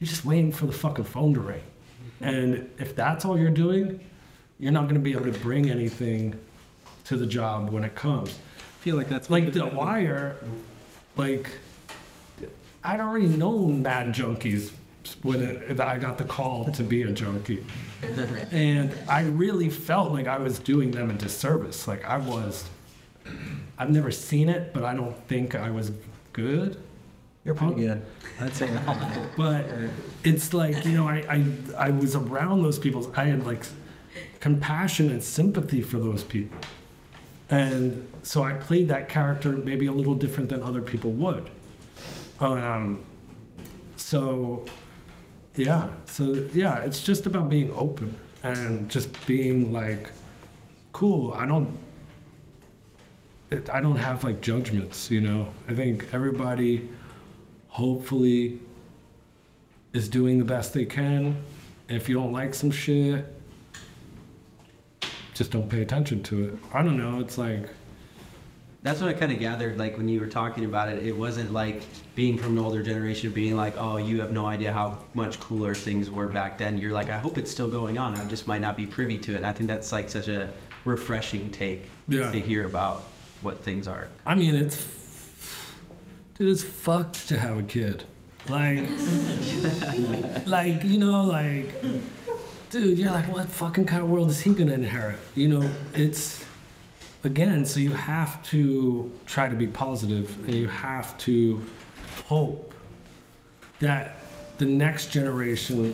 you're 0.00 0.08
just 0.08 0.24
waiting 0.24 0.50
for 0.50 0.66
the 0.66 0.72
fucking 0.72 1.04
phone 1.04 1.34
to 1.34 1.40
ring, 1.40 1.62
and 2.20 2.68
if 2.78 2.96
that's 2.96 3.24
all 3.24 3.38
you're 3.38 3.50
doing, 3.50 4.00
you're 4.58 4.72
not 4.72 4.82
going 4.82 4.94
to 4.94 5.00
be 5.00 5.12
able 5.12 5.30
to 5.32 5.38
bring 5.38 5.70
anything 5.70 6.34
to 7.04 7.16
the 7.16 7.26
job 7.26 7.70
when 7.70 7.84
it 7.84 7.94
comes. 7.94 8.30
I 8.30 8.82
feel 8.82 8.96
like 8.96 9.08
that's 9.08 9.30
Like 9.30 9.52
The 9.52 9.66
Wire, 9.66 10.36
like 11.16 11.50
I'd 12.82 13.00
already 13.00 13.26
known 13.26 13.82
Mad 13.82 14.14
Junkies 14.14 14.72
when 15.22 15.42
it, 15.42 15.80
I 15.80 15.98
got 15.98 16.18
the 16.18 16.24
call 16.24 16.70
to 16.72 16.82
be 16.82 17.02
a 17.02 17.12
junkie. 17.12 17.64
And 18.50 18.94
I 19.08 19.22
really 19.22 19.68
felt 19.68 20.12
like 20.12 20.26
I 20.26 20.38
was 20.38 20.58
doing 20.58 20.90
them 20.90 21.10
a 21.10 21.14
disservice. 21.14 21.88
Like 21.88 22.04
I 22.04 22.16
was, 22.18 22.64
I've 23.78 23.90
never 23.90 24.10
seen 24.10 24.48
it, 24.48 24.72
but 24.72 24.84
I 24.84 24.94
don't 24.94 25.16
think 25.26 25.54
I 25.54 25.70
was 25.70 25.92
good. 26.32 26.82
You're 27.44 27.54
pretty 27.54 27.82
good. 27.82 28.02
I'd 28.40 28.54
say. 28.54 28.70
But 29.36 29.66
it's 30.24 30.52
like, 30.52 30.84
you 30.84 30.92
know, 30.92 31.08
I, 31.08 31.24
I, 31.28 31.86
I 31.86 31.90
was 31.90 32.14
around 32.14 32.62
those 32.62 32.78
people. 32.78 33.10
I 33.16 33.24
had 33.24 33.46
like 33.46 33.64
compassion 34.40 35.10
and 35.10 35.22
sympathy 35.22 35.80
for 35.80 35.98
those 35.98 36.22
people. 36.22 36.58
And 37.48 38.06
so 38.22 38.44
I 38.44 38.52
played 38.52 38.88
that 38.88 39.08
character 39.08 39.52
maybe 39.52 39.86
a 39.86 39.92
little 39.92 40.14
different 40.14 40.50
than 40.50 40.62
other 40.62 40.82
people 40.82 41.10
would. 41.12 41.50
Um, 42.38 43.04
so, 43.96 44.64
yeah. 45.56 45.88
So, 46.06 46.48
yeah, 46.52 46.78
it's 46.78 47.02
just 47.02 47.26
about 47.26 47.48
being 47.48 47.72
open 47.72 48.14
and 48.42 48.88
just 48.90 49.26
being 49.26 49.72
like, 49.72 50.10
cool, 50.92 51.32
I 51.34 51.46
don't. 51.46 51.78
It, 53.50 53.68
I 53.68 53.80
don't 53.80 53.96
have 53.96 54.22
like 54.22 54.40
judgments, 54.40 55.10
you 55.10 55.20
know. 55.20 55.48
I 55.68 55.74
think 55.74 56.06
everybody 56.12 56.88
hopefully 57.70 58.60
is 59.92 60.08
doing 60.08 60.38
the 60.38 60.44
best 60.44 60.74
they 60.74 60.84
can. 60.84 61.36
And 61.88 61.96
if 61.96 62.08
you 62.08 62.14
don't 62.14 62.32
like 62.32 62.54
some 62.54 62.70
shit, 62.70 63.24
just 65.34 65.50
don't 65.50 65.68
pay 65.68 65.82
attention 65.82 66.22
to 66.24 66.44
it. 66.48 66.54
I 66.72 66.82
don't 66.82 66.96
know. 66.98 67.20
It's 67.20 67.38
like, 67.38 67.68
That's 68.82 69.00
what 69.00 69.08
I 69.10 69.12
kind 69.12 69.30
of 69.32 69.38
gathered. 69.38 69.76
Like 69.78 69.96
when 69.98 70.08
you 70.08 70.20
were 70.20 70.26
talking 70.26 70.64
about 70.64 70.88
it, 70.88 71.04
it 71.06 71.12
wasn't 71.16 71.52
like 71.52 71.82
being 72.14 72.38
from 72.38 72.56
an 72.56 72.64
older 72.64 72.82
generation, 72.82 73.30
being 73.30 73.54
like, 73.56 73.74
"Oh, 73.76 73.98
you 73.98 74.20
have 74.22 74.32
no 74.32 74.46
idea 74.46 74.72
how 74.72 74.98
much 75.12 75.38
cooler 75.38 75.74
things 75.74 76.10
were 76.10 76.28
back 76.28 76.56
then." 76.56 76.78
You're 76.78 76.92
like, 76.92 77.10
"I 77.10 77.18
hope 77.18 77.36
it's 77.36 77.50
still 77.50 77.68
going 77.68 77.98
on. 77.98 78.16
I 78.16 78.24
just 78.26 78.46
might 78.46 78.60
not 78.62 78.76
be 78.78 78.86
privy 78.86 79.18
to 79.18 79.34
it." 79.36 79.44
I 79.44 79.52
think 79.52 79.68
that's 79.68 79.92
like 79.92 80.08
such 80.08 80.28
a 80.28 80.48
refreshing 80.86 81.50
take 81.50 81.90
Yeah. 82.08 82.30
to 82.32 82.40
hear 82.40 82.64
about 82.64 83.02
what 83.42 83.62
things 83.62 83.86
are. 83.86 84.08
I 84.24 84.34
mean, 84.34 84.54
it's, 84.54 84.76
dude, 86.40 86.52
it's 86.52 86.62
fucked 86.62 87.28
to 87.28 87.38
have 87.38 87.58
a 87.58 87.62
kid. 87.62 88.04
Like, 88.48 88.80
like 90.46 90.82
you 90.82 90.98
know, 90.98 91.24
like, 91.24 91.70
dude, 92.70 92.98
you're 92.98 93.10
like, 93.10 93.30
what 93.30 93.46
fucking 93.46 93.84
kind 93.84 94.02
of 94.02 94.08
world 94.08 94.30
is 94.30 94.40
he 94.40 94.54
gonna 94.54 94.72
inherit? 94.72 95.18
You 95.34 95.48
know, 95.48 95.70
it's 95.92 96.44
again. 97.24 97.66
So 97.66 97.78
you 97.78 97.92
have 97.92 98.42
to 98.44 99.12
try 99.26 99.50
to 99.50 99.54
be 99.54 99.66
positive, 99.66 100.34
and 100.46 100.54
you 100.54 100.66
have 100.66 101.16
to 101.18 101.62
hope 102.24 102.72
that 103.80 104.16
the 104.56 104.64
next 104.64 105.12
generation 105.12 105.92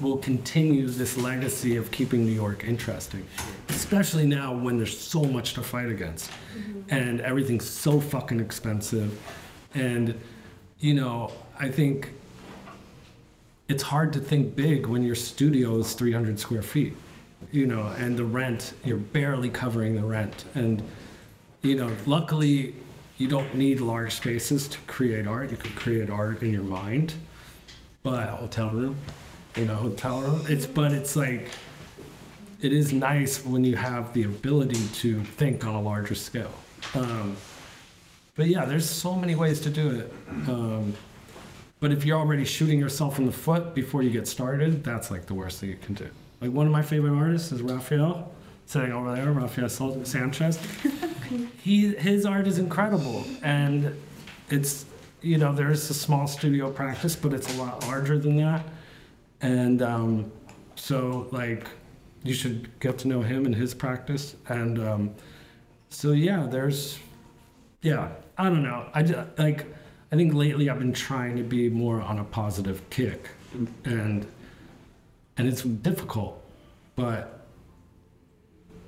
will 0.00 0.18
continue 0.18 0.88
this 0.88 1.16
legacy 1.16 1.76
of 1.76 1.92
keeping 1.92 2.24
New 2.24 2.32
York 2.32 2.64
interesting, 2.64 3.24
especially 3.68 4.26
now 4.26 4.52
when 4.52 4.76
there's 4.76 4.98
so 4.98 5.22
much 5.22 5.54
to 5.54 5.62
fight 5.62 5.88
against 5.88 6.30
mm-hmm. 6.30 6.80
and 6.92 7.20
everything's 7.20 7.68
so 7.68 8.00
fucking 8.00 8.40
expensive. 8.40 9.16
And, 9.74 10.18
you 10.80 10.94
know, 10.94 11.32
I 11.58 11.68
think 11.68 12.10
it's 13.68 13.82
hard 13.82 14.12
to 14.12 14.20
think 14.20 14.54
big 14.54 14.86
when 14.86 15.02
your 15.02 15.14
studio 15.14 15.78
is 15.78 15.94
300 15.94 16.38
square 16.38 16.62
feet, 16.62 16.94
you 17.50 17.66
know, 17.66 17.92
and 17.98 18.16
the 18.16 18.24
rent, 18.24 18.74
you're 18.84 18.96
barely 18.96 19.48
covering 19.50 19.96
the 19.96 20.04
rent. 20.04 20.44
And, 20.54 20.82
you 21.62 21.74
know, 21.74 21.90
luckily, 22.06 22.74
you 23.16 23.28
don't 23.28 23.54
need 23.54 23.80
large 23.80 24.14
spaces 24.14 24.68
to 24.68 24.78
create 24.86 25.26
art. 25.26 25.50
You 25.50 25.56
can 25.56 25.72
create 25.72 26.10
art 26.10 26.42
in 26.42 26.52
your 26.52 26.62
mind. 26.64 27.14
But 28.02 28.28
a 28.28 28.32
Hotel 28.32 28.70
room. 28.70 28.96
in 29.56 29.70
a 29.70 29.74
hotel 29.74 30.20
room. 30.20 30.44
It's 30.48 30.66
but 30.66 30.92
it's 30.92 31.16
like 31.16 31.48
it 32.60 32.72
is 32.72 32.92
nice 32.92 33.44
when 33.44 33.64
you 33.64 33.76
have 33.76 34.12
the 34.12 34.24
ability 34.24 34.80
to 34.94 35.22
think 35.22 35.64
on 35.64 35.74
a 35.74 35.80
larger 35.80 36.14
scale. 36.14 36.52
Um, 36.94 37.36
but 38.34 38.46
yeah, 38.46 38.64
there's 38.64 38.88
so 38.88 39.14
many 39.14 39.34
ways 39.34 39.60
to 39.60 39.70
do 39.70 39.90
it. 39.90 40.12
Um, 40.48 40.94
but 41.80 41.92
if 41.92 42.04
you're 42.04 42.18
already 42.18 42.44
shooting 42.44 42.78
yourself 42.78 43.18
in 43.18 43.26
the 43.26 43.32
foot 43.32 43.74
before 43.74 44.02
you 44.02 44.10
get 44.10 44.26
started, 44.26 44.82
that's 44.82 45.10
like 45.10 45.26
the 45.26 45.34
worst 45.34 45.60
thing 45.60 45.70
you 45.70 45.76
can 45.76 45.94
do. 45.94 46.08
Like 46.40 46.50
one 46.50 46.66
of 46.66 46.72
my 46.72 46.82
favorite 46.82 47.16
artists 47.16 47.52
is 47.52 47.62
Raphael, 47.62 48.32
sitting 48.66 48.92
over 48.92 49.14
there, 49.14 49.30
Raphael 49.30 49.68
Sanchez. 49.68 50.58
he 51.62 51.94
his 51.94 52.24
art 52.26 52.46
is 52.46 52.58
incredible, 52.58 53.24
and 53.42 53.94
it's 54.50 54.86
you 55.20 55.38
know 55.38 55.54
there's 55.54 55.88
a 55.90 55.94
small 55.94 56.26
studio 56.26 56.70
practice, 56.70 57.16
but 57.16 57.32
it's 57.32 57.54
a 57.56 57.58
lot 57.62 57.82
larger 57.86 58.18
than 58.18 58.36
that. 58.36 58.64
And 59.44 59.82
um, 59.82 60.32
so, 60.74 61.28
like, 61.30 61.66
you 62.22 62.32
should 62.32 62.78
get 62.80 62.98
to 62.98 63.08
know 63.08 63.20
him 63.20 63.44
and 63.44 63.54
his 63.54 63.74
practice. 63.74 64.36
And 64.48 64.78
um, 64.78 65.14
so, 65.90 66.12
yeah, 66.12 66.46
there's, 66.50 66.98
yeah, 67.82 68.08
I 68.36 68.44
don't 68.48 68.62
know. 68.62 68.88
I 68.92 69.02
just, 69.02 69.38
like, 69.38 69.66
I 70.12 70.16
think 70.16 70.34
lately 70.34 70.68
I've 70.70 70.78
been 70.78 70.92
trying 70.92 71.36
to 71.36 71.42
be 71.42 71.68
more 71.68 72.00
on 72.00 72.18
a 72.18 72.24
positive 72.24 72.88
kick, 72.90 73.28
and 73.84 74.26
and 75.36 75.48
it's 75.48 75.62
difficult, 75.62 76.42
but 76.96 77.46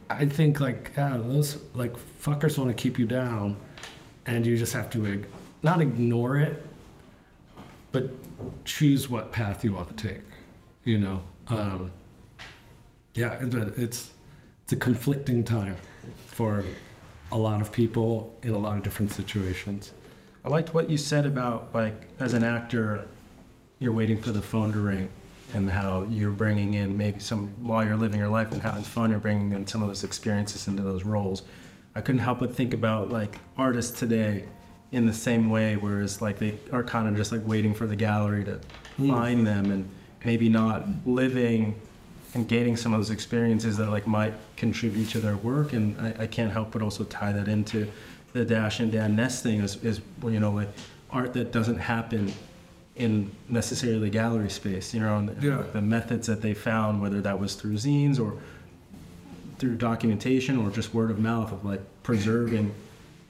I 0.08 0.26
think 0.26 0.60
like 0.60 0.92
yeah, 0.96 1.16
those 1.16 1.58
like 1.74 1.94
fuckers 2.22 2.58
want 2.58 2.70
to 2.70 2.80
keep 2.80 2.98
you 2.98 3.06
down, 3.06 3.56
and 4.26 4.46
you 4.46 4.56
just 4.56 4.72
have 4.72 4.88
to 4.90 5.04
ig- 5.06 5.26
not 5.62 5.80
ignore 5.80 6.38
it, 6.38 6.64
but 7.92 8.10
choose 8.64 9.08
what 9.08 9.32
path 9.32 9.64
you 9.64 9.72
want 9.72 9.96
to 9.96 10.08
take. 10.08 10.22
You 10.84 10.98
know, 10.98 11.22
um, 11.48 11.90
yeah, 13.14 13.32
it- 13.44 13.54
it's 13.78 14.12
it's 14.64 14.72
a 14.72 14.76
conflicting 14.76 15.42
time 15.44 15.76
for 16.26 16.64
a 17.32 17.38
lot 17.38 17.60
of 17.60 17.72
people 17.72 18.34
in 18.42 18.50
a 18.50 18.58
lot 18.58 18.76
of 18.76 18.82
different 18.82 19.12
situations. 19.12 19.92
I 20.44 20.48
liked 20.48 20.74
what 20.74 20.88
you 20.88 20.96
said 20.96 21.26
about 21.26 21.74
like 21.74 22.08
as 22.20 22.34
an 22.34 22.44
actor, 22.44 23.06
you're 23.78 23.92
waiting 23.92 24.20
for 24.20 24.30
the 24.30 24.42
phone 24.42 24.72
to 24.72 24.78
ring, 24.78 25.08
and 25.54 25.70
how 25.70 26.04
you're 26.10 26.30
bringing 26.30 26.74
in 26.74 26.96
maybe 26.96 27.20
some 27.20 27.48
while 27.66 27.84
you're 27.84 27.96
living 27.96 28.18
your 28.18 28.28
life 28.28 28.52
and 28.52 28.62
having 28.62 28.82
fun, 28.82 29.10
you're 29.10 29.18
bringing 29.18 29.52
in 29.52 29.66
some 29.66 29.82
of 29.82 29.88
those 29.88 30.04
experiences 30.04 30.68
into 30.68 30.82
those 30.82 31.04
roles. 31.04 31.42
I 31.94 32.00
couldn't 32.00 32.20
help 32.20 32.40
but 32.40 32.54
think 32.54 32.74
about 32.74 33.10
like 33.10 33.38
artists 33.56 33.98
today 33.98 34.44
in 34.92 35.06
the 35.06 35.12
same 35.12 35.50
way, 35.50 35.76
whereas 35.76 36.22
like 36.22 36.38
they 36.38 36.58
are 36.72 36.84
kind 36.84 37.08
of 37.08 37.16
just 37.16 37.32
like 37.32 37.46
waiting 37.46 37.74
for 37.74 37.86
the 37.86 37.96
gallery 37.96 38.44
to 38.44 38.60
hmm. 38.96 39.10
find 39.10 39.46
them 39.46 39.70
and 39.70 39.88
maybe 40.24 40.48
not 40.48 40.86
living 41.06 41.80
and 42.36 42.46
gaining 42.46 42.76
some 42.76 42.92
of 42.92 43.00
those 43.00 43.10
experiences 43.10 43.76
that 43.78 43.88
like 43.90 44.06
might 44.06 44.34
contribute 44.56 45.08
to 45.08 45.18
their 45.20 45.36
work. 45.38 45.72
And 45.72 45.98
I, 46.00 46.24
I 46.24 46.26
can't 46.26 46.52
help 46.52 46.70
but 46.72 46.82
also 46.82 47.04
tie 47.04 47.32
that 47.32 47.48
into 47.48 47.90
the 48.34 48.44
Dash 48.44 48.78
and 48.80 48.92
Dan's 48.92 49.16
Nest 49.16 49.42
thing 49.42 49.60
is, 49.60 49.82
is 49.82 50.00
you 50.22 50.38
know, 50.38 50.52
like 50.52 50.68
art 51.10 51.32
that 51.32 51.50
doesn't 51.50 51.78
happen 51.78 52.32
in 52.96 53.30
necessarily 53.48 54.10
gallery 54.10 54.50
space, 54.50 54.92
you 54.94 55.00
know, 55.00 55.16
and 55.16 55.28
the- 55.30 55.46
Yeah. 55.46 55.62
the 55.72 55.80
methods 55.82 56.26
that 56.26 56.42
they 56.42 56.52
found, 56.54 57.00
whether 57.00 57.20
that 57.22 57.40
was 57.40 57.54
through 57.54 57.74
zines 57.74 58.20
or 58.20 58.34
through 59.58 59.76
documentation 59.76 60.58
or 60.58 60.70
just 60.70 60.92
word 60.92 61.10
of 61.10 61.18
mouth 61.18 61.50
of 61.52 61.64
like 61.64 61.80
preserving 62.02 62.74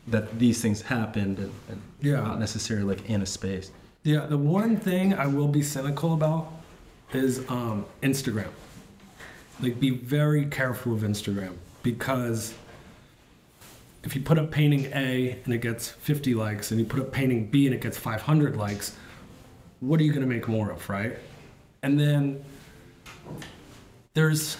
that 0.08 0.38
these 0.38 0.60
things 0.60 0.82
happened 0.82 1.38
and, 1.38 1.52
and 1.68 1.80
Yeah. 2.00 2.20
not 2.20 2.40
necessarily 2.40 2.86
like 2.96 3.08
in 3.08 3.22
a 3.22 3.26
space. 3.26 3.70
Yeah, 4.02 4.26
the 4.26 4.38
one 4.38 4.76
thing 4.76 5.14
I 5.14 5.26
will 5.28 5.48
be 5.48 5.62
cynical 5.62 6.12
about 6.14 6.50
is 7.12 7.48
um, 7.48 7.84
Instagram. 8.02 8.48
Like, 9.60 9.80
be 9.80 9.90
very 9.90 10.46
careful 10.46 10.92
of 10.92 11.00
Instagram 11.00 11.54
because 11.82 12.54
if 14.06 14.14
you 14.14 14.22
put 14.22 14.38
up 14.38 14.50
painting 14.50 14.86
A 14.94 15.38
and 15.44 15.52
it 15.52 15.58
gets 15.58 15.88
50 15.88 16.34
likes, 16.34 16.70
and 16.70 16.78
you 16.78 16.86
put 16.86 17.00
up 17.00 17.10
painting 17.10 17.46
B 17.46 17.66
and 17.66 17.74
it 17.74 17.80
gets 17.80 17.98
500 17.98 18.56
likes, 18.56 18.96
what 19.80 20.00
are 20.00 20.04
you 20.04 20.12
going 20.12 20.26
to 20.26 20.32
make 20.32 20.46
more 20.48 20.70
of, 20.70 20.88
right? 20.88 21.18
And 21.82 21.98
then 21.98 22.44
there's 24.14 24.56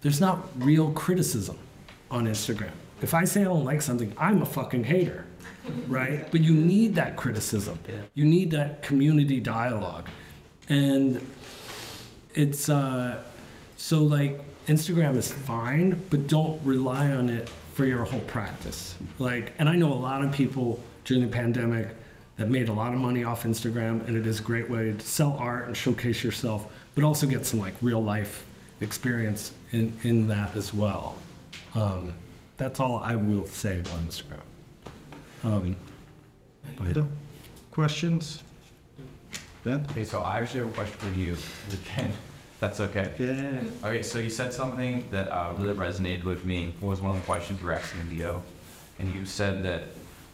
there's 0.00 0.20
not 0.20 0.46
real 0.58 0.92
criticism 0.92 1.58
on 2.10 2.26
Instagram. 2.26 2.70
If 3.02 3.12
I 3.12 3.24
say 3.24 3.42
I 3.42 3.44
don't 3.44 3.64
like 3.64 3.82
something, 3.82 4.12
I'm 4.16 4.40
a 4.42 4.46
fucking 4.46 4.84
hater, 4.84 5.26
right? 5.88 6.30
But 6.30 6.40
you 6.42 6.54
need 6.54 6.94
that 6.94 7.16
criticism. 7.16 7.78
You 8.14 8.24
need 8.24 8.52
that 8.52 8.82
community 8.82 9.40
dialogue, 9.40 10.08
and 10.68 11.20
it's 12.34 12.68
uh, 12.68 13.22
so 13.76 14.02
like 14.02 14.40
Instagram 14.66 15.16
is 15.16 15.32
fine, 15.32 16.02
but 16.10 16.26
don't 16.26 16.60
rely 16.64 17.10
on 17.10 17.28
it 17.28 17.48
for 17.74 17.84
your 17.84 18.04
whole 18.04 18.20
practice. 18.20 18.94
Like, 19.18 19.52
and 19.58 19.68
I 19.68 19.76
know 19.76 19.92
a 19.92 19.94
lot 19.94 20.24
of 20.24 20.32
people 20.32 20.80
during 21.04 21.22
the 21.22 21.28
pandemic 21.28 21.88
that 22.36 22.48
made 22.48 22.68
a 22.68 22.72
lot 22.72 22.92
of 22.92 22.98
money 22.98 23.24
off 23.24 23.44
Instagram, 23.44 24.06
and 24.08 24.16
it 24.16 24.26
is 24.26 24.40
a 24.40 24.42
great 24.42 24.68
way 24.68 24.92
to 24.92 25.00
sell 25.00 25.36
art 25.38 25.66
and 25.66 25.76
showcase 25.76 26.24
yourself, 26.24 26.70
but 26.94 27.04
also 27.04 27.26
get 27.26 27.46
some 27.46 27.60
like 27.60 27.74
real 27.80 28.02
life 28.02 28.44
experience 28.80 29.52
in 29.72 29.92
in 30.02 30.28
that 30.28 30.54
as 30.56 30.74
well. 30.74 31.16
Um, 31.74 32.12
that's 32.56 32.80
all 32.80 32.98
I 32.98 33.16
will 33.16 33.46
say 33.46 33.78
on 33.78 34.06
Instagram. 34.06 34.40
Um, 35.44 35.76
but- 36.78 37.04
Questions? 37.70 38.42
Ben? 39.62 39.84
Okay, 39.90 40.04
so 40.04 40.22
I 40.22 40.38
actually 40.40 40.60
have 40.60 40.70
a 40.70 40.72
question 40.72 40.96
for 40.98 41.18
you, 41.18 41.36
Ken. 41.84 42.10
That's 42.60 42.80
okay. 42.80 43.12
Yeah. 43.18 43.60
Okay, 43.86 44.02
so 44.02 44.18
you 44.18 44.30
said 44.30 44.52
something 44.52 45.06
that 45.10 45.28
uh, 45.28 45.52
really 45.58 45.74
resonated 45.74 46.24
with 46.24 46.44
me. 46.44 46.72
Was 46.80 47.00
one 47.00 47.14
of 47.14 47.20
the 47.20 47.26
questions 47.26 47.60
you 47.60 47.66
were 47.66 47.72
asking 47.72 48.08
Leo, 48.10 48.42
and 48.98 49.14
you 49.14 49.26
said 49.26 49.62
that 49.64 49.84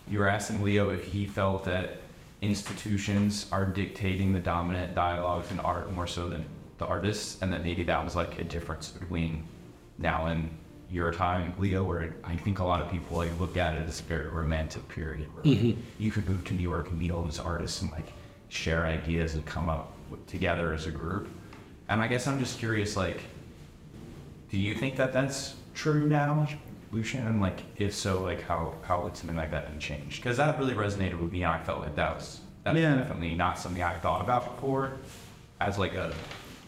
you 0.09 0.19
were 0.19 0.29
asking 0.29 0.63
Leo 0.63 0.91
if 0.91 1.05
he 1.05 1.27
felt 1.27 1.65
that 1.65 1.99
institutions 2.41 3.47
are 3.53 3.65
dictating 3.65 4.33
the 4.33 4.41
dominant 4.41 4.95
dialogues 4.95 5.51
in 5.51 5.61
art 5.61 5.93
more 5.93 6.07
so 6.07 6.29
than 6.29 6.45
the 6.79 6.87
artists, 6.87 7.43
and 7.43 7.53
that 7.53 7.65
maybe 7.65 7.83
that 7.85 8.05
was 8.05 8.15
like 8.15 8.39
a 8.39 8.45
difference 8.45 8.91
between 8.91 9.45
now 9.99 10.27
and 10.27 10.51
your 10.91 11.13
time, 11.13 11.55
Leo, 11.59 11.83
where 11.83 12.15
I 12.23 12.37
think 12.37 12.59
a 12.59 12.65
lot 12.65 12.83
of 12.83 12.91
people 12.91 13.17
like 13.17 13.31
look 13.41 13.57
at 13.57 13.75
it 13.75 13.89
as 13.89 14.01
a 14.01 14.03
very 14.05 14.29
romantic 14.29 14.87
period 14.89 15.27
where 15.35 15.45
like, 15.45 15.77
you 15.99 16.11
could 16.11 16.29
move 16.29 16.45
to 16.45 16.55
New 16.55 16.63
York 16.63 16.91
and 16.91 16.99
meet 16.99 17.11
all 17.11 17.23
these 17.23 17.39
artists 17.39 17.81
and 17.81 17.91
like 17.93 18.13
share 18.49 18.85
ideas 18.85 19.35
and 19.35 19.45
come 19.47 19.71
up 19.71 19.95
with, 20.11 20.25
together 20.27 20.75
as 20.75 20.87
a 20.87 20.91
group. 20.91 21.29
And 21.89 22.01
I 22.01 22.07
guess 22.09 22.27
I'm 22.27 22.39
just 22.39 22.59
curious, 22.59 22.97
like, 22.97 23.21
do 24.51 24.59
you 24.59 24.75
think 24.75 24.97
that 24.97 25.13
that's 25.13 25.55
true 25.75 26.07
now, 26.09 26.47
Lucian? 26.91 27.27
And 27.27 27.41
like, 27.41 27.61
if 27.77 27.95
so, 27.95 28.23
like, 28.23 28.43
how 28.43 28.75
how 28.83 29.03
would 29.03 29.17
something 29.17 29.37
like 29.37 29.51
that 29.51 29.69
been 29.71 29.81
changed? 29.81 30.23
Because 30.23 30.37
that 30.37 30.59
really 30.59 30.75
resonated 30.75 31.21
with 31.21 31.33
me, 31.33 31.43
and 31.43 31.53
I 31.53 31.59
felt 31.63 31.81
like 31.81 31.97
that 31.97 32.17
was 32.17 32.41
that's 32.65 32.79
Yeah. 32.79 32.95
definitely 32.97 33.35
not 33.35 33.59
something 33.59 33.83
I 33.83 33.95
thought 33.99 34.21
about 34.23 34.55
before, 34.57 34.93
as 35.61 35.79
like 35.79 35.95
a 35.95 36.15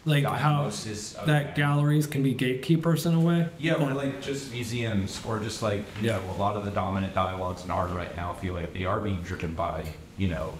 like 0.07 0.23
how 0.25 0.65
of 0.65 1.25
that 1.25 1.55
galleries 1.55 2.05
can 2.05 2.21
be 2.21 2.33
gatekeepers 2.33 3.05
in 3.07 3.13
a 3.15 3.19
way. 3.19 3.49
yeah, 3.57 3.73
or 3.73 3.93
like 3.93 4.21
just 4.21 4.51
museums, 4.51 5.19
or 5.25 5.39
just 5.39 5.61
like 5.63 5.83
you 6.01 6.09
Yeah. 6.09 6.17
know, 6.17 6.31
a 6.35 6.37
lot 6.37 6.55
of 6.55 6.65
the 6.65 6.71
dominant 6.71 7.13
dialogues 7.15 7.63
in 7.63 7.71
art 7.71 7.91
right 7.91 8.15
now 8.15 8.33
feel 8.33 8.53
like 8.55 8.73
they 8.73 8.85
are 8.85 8.99
being 8.99 9.21
driven 9.21 9.53
by 9.55 9.83
you 10.17 10.27
know, 10.29 10.53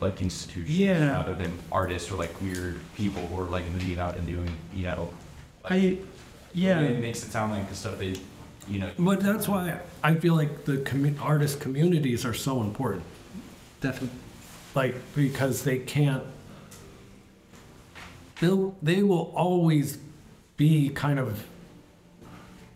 like 0.00 0.22
institutions 0.22 0.70
Yeah. 0.70 1.12
rather 1.12 1.34
than 1.34 1.52
artists 1.70 2.10
or 2.10 2.16
like 2.16 2.38
weird 2.40 2.80
people 2.96 3.26
who 3.26 3.40
are 3.40 3.44
like 3.44 3.68
moving 3.70 3.98
out 3.98 4.16
and 4.16 4.26
doing 4.26 4.50
you 4.74 4.84
know. 4.84 5.10
I, 5.64 5.76
It 5.76 6.04
yeah, 6.54 6.80
makes 6.88 7.22
it 7.24 7.30
sound 7.30 7.52
like 7.52 7.68
the 7.68 7.74
stuff 7.76 7.98
they, 7.98 8.16
you 8.68 8.78
know. 8.80 8.90
But 8.98 9.20
that's 9.20 9.46
why 9.48 9.78
I 10.02 10.14
feel 10.14 10.34
like 10.34 10.64
the 10.64 10.78
commu- 10.78 11.20
artist 11.20 11.60
communities 11.60 12.24
are 12.24 12.34
so 12.34 12.62
important. 12.62 13.02
definitely. 13.80 14.18
like 14.74 14.94
because 15.14 15.62
they 15.64 15.78
can't. 15.78 16.24
They'll 18.40 18.74
they 18.82 19.02
will 19.02 19.32
always 19.36 19.98
be 20.56 20.88
kind 20.90 21.18
of 21.18 21.44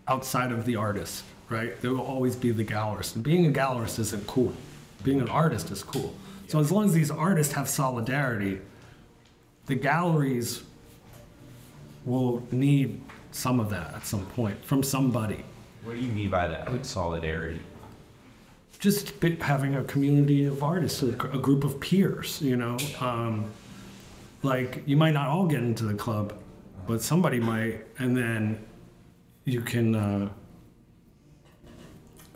outside 0.06 0.52
of 0.52 0.66
the 0.66 0.76
artist, 0.76 1.24
right? 1.48 1.80
They 1.80 1.88
will 1.88 2.02
always 2.04 2.36
be 2.36 2.50
the 2.50 2.64
gallerist, 2.64 3.14
and 3.14 3.24
being 3.24 3.46
a 3.46 3.50
gallerist 3.50 3.98
isn't 3.98 4.26
cool. 4.26 4.52
Being 5.02 5.20
an 5.20 5.28
artist 5.28 5.70
is 5.70 5.82
cool. 5.82 6.14
So 6.48 6.60
as 6.60 6.70
long 6.70 6.84
as 6.86 6.92
these 6.92 7.10
artists 7.10 7.54
have 7.54 7.68
solidarity, 7.68 8.60
the 9.66 9.74
galleries 9.74 10.62
will 12.04 12.46
need 12.50 13.00
some 13.32 13.60
of 13.60 13.70
that 13.70 13.94
at 13.94 14.06
some 14.06 14.26
point 14.26 14.62
from 14.64 14.82
somebody. 14.82 15.44
What 15.82 15.94
do 15.94 16.00
you 16.00 16.12
mean 16.12 16.30
by 16.30 16.48
that? 16.48 16.70
Like 16.70 16.84
solidarity? 16.84 17.60
just 18.84 19.14
having 19.40 19.76
a 19.76 19.84
community 19.84 20.44
of 20.44 20.62
artists, 20.62 21.02
a, 21.02 21.08
a 21.08 21.38
group 21.38 21.64
of 21.64 21.80
peers, 21.80 22.38
you 22.42 22.54
know. 22.54 22.76
Um, 23.00 23.50
like 24.42 24.82
you 24.84 24.94
might 24.94 25.12
not 25.12 25.28
all 25.28 25.46
get 25.46 25.60
into 25.60 25.84
the 25.84 25.94
club, 25.94 26.34
but 26.86 27.00
somebody 27.00 27.40
might, 27.40 27.80
and 27.98 28.14
then 28.14 28.62
you 29.46 29.62
can. 29.62 29.94
Uh, 29.94 30.28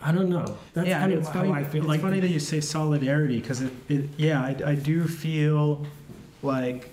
I 0.00 0.12
don't 0.12 0.28
know. 0.28 0.56
That's 0.74 0.88
yeah, 0.88 1.00
kind 1.00 1.12
of 1.12 1.18
it's 1.20 1.28
how 1.28 1.40
funny. 1.40 1.52
I 1.52 1.64
feel. 1.64 1.82
it's 1.82 1.88
like 1.88 2.00
funny 2.00 2.20
that 2.20 2.28
you 2.28 2.38
say 2.38 2.60
solidarity 2.60 3.40
because 3.40 3.62
it, 3.62 3.72
it, 3.88 4.04
yeah, 4.16 4.40
I, 4.40 4.56
I 4.64 4.74
do 4.74 5.06
feel 5.08 5.84
like 6.42 6.90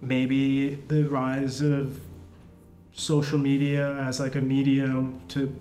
maybe 0.00 0.76
the 0.88 1.04
rise 1.04 1.60
of 1.60 2.00
social 2.94 3.38
media 3.38 3.94
as 3.96 4.18
like 4.20 4.34
a 4.34 4.40
medium 4.40 5.20
to 5.28 5.54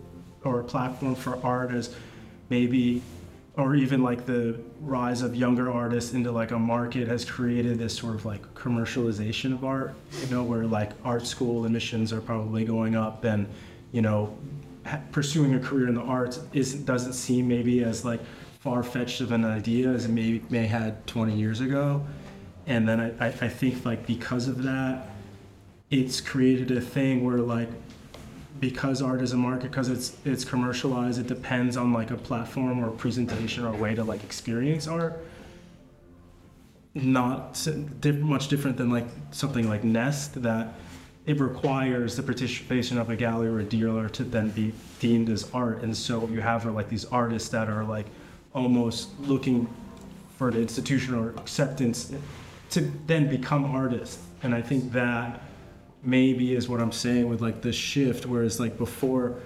or 0.44 0.62
a 0.62 0.64
platform 0.64 1.16
for 1.16 1.44
art 1.44 1.72
as 1.72 1.94
maybe 2.50 3.02
or 3.58 3.76
even 3.76 4.04
like 4.04 4.26
the 4.26 4.60
rise 4.82 5.22
of 5.22 5.36
younger 5.36 5.72
artists 5.72 6.14
into 6.14 6.32
like 6.32 6.52
a 6.52 6.60
market 6.60 7.08
has 7.08 7.26
created 7.26 7.78
this 7.78 7.98
sort 7.98 8.16
of 8.16 8.26
like 8.26 8.42
commercialization 8.54 9.52
of 9.52 9.66
art 9.66 9.94
you 10.22 10.28
know 10.28 10.44
where 10.44 10.66
like 10.66 10.92
art 11.04 11.26
school 11.26 11.66
admissions 11.66 12.14
are 12.14 12.22
probably 12.22 12.64
going 12.64 12.96
up 12.96 13.24
and 13.24 13.48
you 13.92 14.02
know 14.02 14.38
pursuing 15.12 15.56
a 15.56 15.60
career 15.60 15.88
in 15.88 15.96
the 15.96 16.02
arts 16.02 16.40
isn't 16.54 16.86
doesn't 16.86 17.14
seem 17.14 17.48
maybe 17.48 17.84
as 17.84 18.06
like 18.06 18.22
far-fetched 18.60 19.22
of 19.22 19.32
an 19.32 19.46
idea 19.46 19.90
as 19.90 20.06
it 20.06 20.12
may 20.12 20.42
may 20.50 20.68
had 20.68 21.06
20 21.08 21.36
years 21.36 21.62
ago. 21.62 22.06
And 22.68 22.88
then 22.88 23.00
I, 23.00 23.28
I, 23.28 23.28
I 23.28 23.50
think 23.50 23.86
like 23.86 24.08
because 24.08 24.48
of 24.48 24.64
that 24.64 25.10
it's 25.92 26.20
created 26.20 26.72
a 26.72 26.82
thing 26.82 27.24
where 27.24 27.38
like 27.38 27.70
because 28.60 29.02
art 29.02 29.22
is 29.22 29.34
a 29.34 29.38
market 29.38 29.70
because 29.70 29.90
it's 29.90 30.18
it's 30.26 30.44
commercialized 30.44 31.20
it 31.20 31.28
depends 31.28 31.78
on 31.78 31.94
like 31.94 32.12
a 32.12 32.18
platform 32.18 32.84
or 32.84 32.90
a 32.90 32.92
presentation 32.92 33.66
or 33.66 33.70
a 33.70 33.78
way 33.78 33.94
to 33.96 34.04
like 34.04 34.24
experience 34.24 34.88
art. 34.88 35.24
Not 36.94 37.68
much 38.06 38.48
different 38.48 38.78
than 38.78 38.90
like 38.90 39.08
something 39.32 39.68
like 39.68 39.84
nest 39.84 40.42
that 40.44 40.74
it 41.26 41.40
requires 41.40 42.16
the 42.16 42.24
participation 42.24 42.98
of 42.98 43.10
a 43.10 43.16
gallery 43.16 43.48
or 43.50 43.60
a 43.60 43.64
dealer 43.64 44.08
to 44.10 44.24
then 44.24 44.50
be 44.50 44.72
deemed 45.00 45.30
as 45.30 45.50
art 45.54 45.82
and 45.82 45.96
so 45.96 46.28
you 46.28 46.42
have 46.42 46.66
like 46.66 46.90
these 46.90 47.06
artists 47.06 47.50
that 47.50 47.68
are 47.70 47.84
like 47.84 48.06
almost 48.54 49.10
looking 49.20 49.68
for 50.38 50.52
the 50.52 50.62
institution 50.62 51.14
or 51.16 51.30
acceptance 51.32 52.14
to 52.70 52.82
then 53.08 53.30
become 53.30 53.66
artists 53.66 54.20
and 54.44 54.54
i 54.54 54.62
think 54.62 54.92
that 54.92 55.42
maybe 56.04 56.54
is 56.54 56.70
what 56.70 56.80
I'm 56.80 56.92
saying 56.92 57.28
with 57.30 57.42
like 57.42 57.62
the 57.62 57.74
shift. 57.74 58.26
Whereas 58.26 58.60
like 58.60 58.78
before, 58.78 59.40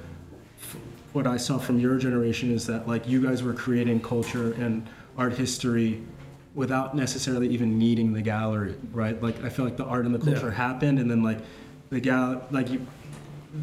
what 1.14 1.26
I 1.26 1.38
saw 1.38 1.58
from 1.58 1.80
your 1.80 1.98
generation 1.98 2.52
is 2.54 2.68
that 2.68 2.88
like 2.88 3.08
you 3.08 3.22
guys 3.26 3.42
were 3.42 3.54
creating 3.54 4.02
culture 4.02 4.54
and 4.54 4.86
art 5.18 5.34
history 5.38 6.04
without 6.56 6.96
necessarily 6.96 7.48
even 7.48 7.80
needing 7.80 8.12
the 8.14 8.22
gallery, 8.22 8.76
right? 8.92 9.22
Like 9.24 9.42
I 9.44 9.50
feel 9.50 9.66
like 9.66 9.78
the 9.78 9.86
art 9.86 10.06
and 10.06 10.14
the 10.14 10.20
culture 10.20 10.48
Yeah. 10.48 10.54
happened, 10.54 11.00
and 11.00 11.10
then 11.10 11.24
like 11.24 11.40
the 11.90 12.00
gal 12.00 12.48
like 12.52 12.70
you, 12.70 12.86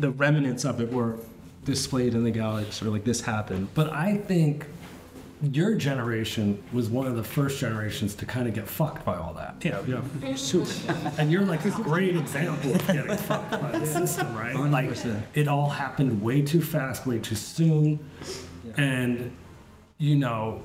the 0.01 0.11
remnants 0.11 0.65
of 0.65 0.81
it 0.81 0.93
were 0.93 1.19
displayed 1.65 2.15
in 2.15 2.25
the 2.25 2.31
gallery. 2.31 2.65
Sort 2.71 2.89
of 2.89 2.93
like 2.95 3.05
this 3.05 3.21
happened. 3.21 3.69
But 3.75 3.93
I 3.93 4.17
think 4.17 4.67
your 5.43 5.75
generation 5.75 6.63
was 6.73 6.89
one 6.89 7.07
of 7.07 7.17
the 7.17 7.23
first 7.23 7.61
generations 7.61 8.15
to 8.15 8.25
kind 8.25 8.49
of 8.49 8.55
get 8.55 8.67
fucked 8.67 9.05
by 9.05 9.17
all 9.17 9.35
that. 9.35 9.57
Yeah, 9.63 9.83
yeah, 9.87 10.35
super. 10.35 10.71
And 11.19 11.31
you're 11.31 11.45
like 11.45 11.65
a 11.65 11.71
great 11.71 12.17
example 12.17 12.75
of 12.75 12.87
getting 12.87 13.17
fucked 13.17 13.51
by 13.51 13.79
the 13.79 13.87
system, 13.87 14.35
right? 14.35 14.57
Like 14.57 14.89
100%. 14.89 15.23
it 15.35 15.47
all 15.49 15.69
happened 15.69 16.23
way 16.23 16.41
too 16.43 16.63
fast, 16.63 17.07
way 17.07 17.19
too 17.19 17.35
soon. 17.35 17.99
And 18.77 19.31
you 19.99 20.17
know, 20.17 20.63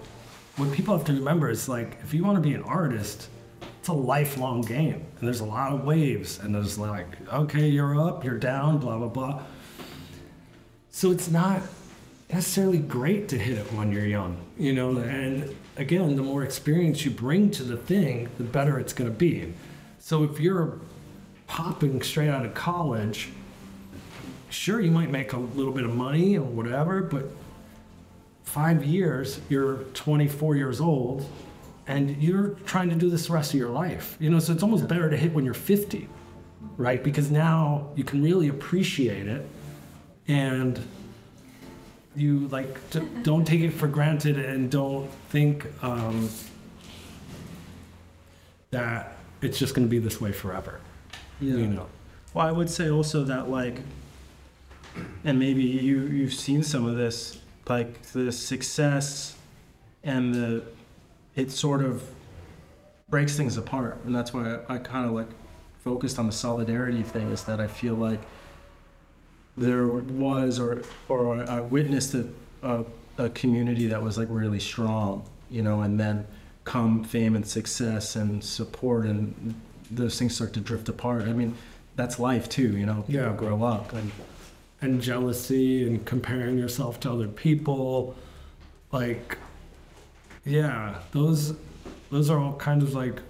what 0.57 0.71
people 0.71 0.95
have 0.97 1.05
to 1.07 1.13
remember 1.13 1.49
is 1.49 1.67
like 1.67 1.97
if 2.03 2.13
you 2.13 2.23
want 2.23 2.37
to 2.37 2.41
be 2.41 2.53
an 2.53 2.63
artist, 2.63 3.29
it's 3.81 3.87
a 3.87 3.93
lifelong 3.93 4.61
game. 4.61 5.03
And 5.17 5.27
there's 5.27 5.39
a 5.39 5.45
lot 5.45 5.73
of 5.73 5.83
waves. 5.83 6.37
And 6.37 6.53
there's 6.53 6.77
like, 6.77 7.07
okay, 7.33 7.67
you're 7.67 7.99
up, 7.99 8.23
you're 8.23 8.37
down, 8.37 8.77
blah, 8.77 8.95
blah, 8.95 9.07
blah. 9.07 9.41
So 10.91 11.09
it's 11.09 11.31
not 11.31 11.63
necessarily 12.31 12.77
great 12.77 13.27
to 13.29 13.39
hit 13.39 13.57
it 13.57 13.73
when 13.73 13.91
you're 13.91 14.05
young, 14.05 14.37
you 14.55 14.71
know. 14.71 14.97
And 14.97 15.55
again, 15.77 16.15
the 16.15 16.21
more 16.21 16.43
experience 16.43 17.03
you 17.05 17.09
bring 17.09 17.49
to 17.51 17.63
the 17.63 17.75
thing, 17.75 18.29
the 18.37 18.43
better 18.43 18.77
it's 18.77 18.93
going 18.93 19.09
to 19.09 19.17
be. 19.17 19.51
So 19.97 20.23
if 20.25 20.39
you're 20.39 20.77
popping 21.47 22.03
straight 22.03 22.29
out 22.29 22.45
of 22.45 22.53
college, 22.53 23.29
sure 24.51 24.79
you 24.79 24.91
might 24.91 25.09
make 25.09 25.33
a 25.33 25.39
little 25.39 25.73
bit 25.73 25.85
of 25.85 25.95
money 25.95 26.37
or 26.37 26.43
whatever, 26.43 27.01
but 27.01 27.25
five 28.43 28.85
years 28.85 29.41
you're 29.49 29.77
24 29.95 30.55
years 30.55 30.79
old 30.79 31.27
and 31.87 32.21
you're 32.21 32.49
trying 32.65 32.89
to 32.89 32.95
do 32.95 33.09
this 33.09 33.27
the 33.27 33.33
rest 33.33 33.53
of 33.53 33.59
your 33.59 33.69
life. 33.69 34.17
You 34.19 34.29
know, 34.29 34.39
so 34.39 34.53
it's 34.53 34.63
almost 34.63 34.87
better 34.87 35.09
to 35.09 35.17
hit 35.17 35.33
when 35.33 35.45
you're 35.45 35.53
50, 35.53 36.07
right? 36.77 37.03
Because 37.03 37.31
now 37.31 37.89
you 37.95 38.03
can 38.03 38.21
really 38.23 38.47
appreciate 38.47 39.27
it 39.27 39.45
and 40.27 40.79
you 42.15 42.47
like 42.49 42.77
don't 43.23 43.45
take 43.45 43.61
it 43.61 43.71
for 43.71 43.87
granted 43.87 44.37
and 44.37 44.69
don't 44.69 45.09
think 45.29 45.65
um, 45.83 46.29
that 48.71 49.17
it's 49.41 49.57
just 49.57 49.73
going 49.73 49.87
to 49.87 49.89
be 49.89 49.99
this 49.99 50.19
way 50.19 50.31
forever. 50.31 50.79
You 51.39 51.67
know. 51.67 51.87
Well, 52.33 52.47
I 52.47 52.51
would 52.51 52.69
say 52.69 52.89
also 52.89 53.23
that 53.25 53.49
like, 53.49 53.79
and 55.23 55.39
maybe 55.39 55.63
you 55.63 56.01
you've 56.01 56.33
seen 56.33 56.63
some 56.63 56.85
of 56.85 56.95
this, 56.95 57.39
like 57.67 58.01
the 58.11 58.31
success, 58.31 59.35
and 60.03 60.33
the, 60.33 60.63
it 61.35 61.51
sort 61.51 61.83
of 61.83 62.03
breaks 63.09 63.35
things 63.35 63.57
apart, 63.57 63.99
and 64.05 64.15
that's 64.15 64.33
why 64.33 64.57
I, 64.69 64.75
I 64.75 64.77
kind 64.77 65.05
of 65.05 65.11
like 65.13 65.27
focused 65.83 66.19
on 66.19 66.27
the 66.27 66.31
solidarity 66.33 67.03
thing. 67.03 67.31
Is 67.31 67.43
that 67.43 67.59
I 67.59 67.67
feel 67.67 67.95
like 67.95 68.19
there 69.57 69.87
was 69.87 70.59
or 70.59 70.81
or 71.09 71.43
I 71.49 71.59
witnessed 71.61 72.13
a, 72.13 72.27
a, 72.63 72.85
a 73.17 73.29
community 73.29 73.87
that 73.87 74.01
was 74.01 74.17
like 74.17 74.27
really 74.31 74.59
strong, 74.59 75.23
you 75.49 75.61
know, 75.61 75.81
and 75.81 75.99
then 75.99 76.25
come 76.63 77.03
fame 77.03 77.35
and 77.35 77.45
success 77.45 78.15
and 78.15 78.43
support 78.43 79.05
and 79.05 79.55
those 79.89 80.17
things 80.17 80.35
start 80.35 80.53
to 80.53 80.59
drift 80.59 80.87
apart. 80.87 81.23
I 81.23 81.33
mean, 81.33 81.55
that's 81.95 82.19
life 82.19 82.47
too, 82.47 82.77
you 82.77 82.85
know. 82.85 83.03
People 83.07 83.15
Yeah. 83.15 83.33
grow 83.35 83.63
up 83.63 83.93
and 83.93 84.11
and 84.83 85.01
jealousy 85.01 85.85
and 85.85 86.03
comparing 86.05 86.57
yourself 86.57 86.99
to 87.01 87.11
other 87.11 87.27
people 87.27 88.15
like 88.91 89.37
yeah 90.45 90.99
those 91.11 91.53
those 92.09 92.29
are 92.29 92.39
all 92.39 92.53
kind 92.53 92.81
of 92.81 92.93
like 92.93 93.21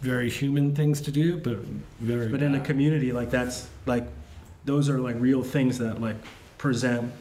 very 0.00 0.30
human 0.30 0.74
things 0.74 1.00
to 1.00 1.10
do 1.10 1.36
but 1.38 1.58
very 2.00 2.28
but 2.28 2.42
in 2.42 2.54
a 2.54 2.60
community 2.60 3.12
like 3.12 3.30
that's 3.30 3.68
like 3.86 4.06
those 4.64 4.88
are 4.88 4.98
like 4.98 5.16
real 5.18 5.42
things 5.42 5.78
that 5.78 6.00
like 6.00 6.16
present 6.58 7.12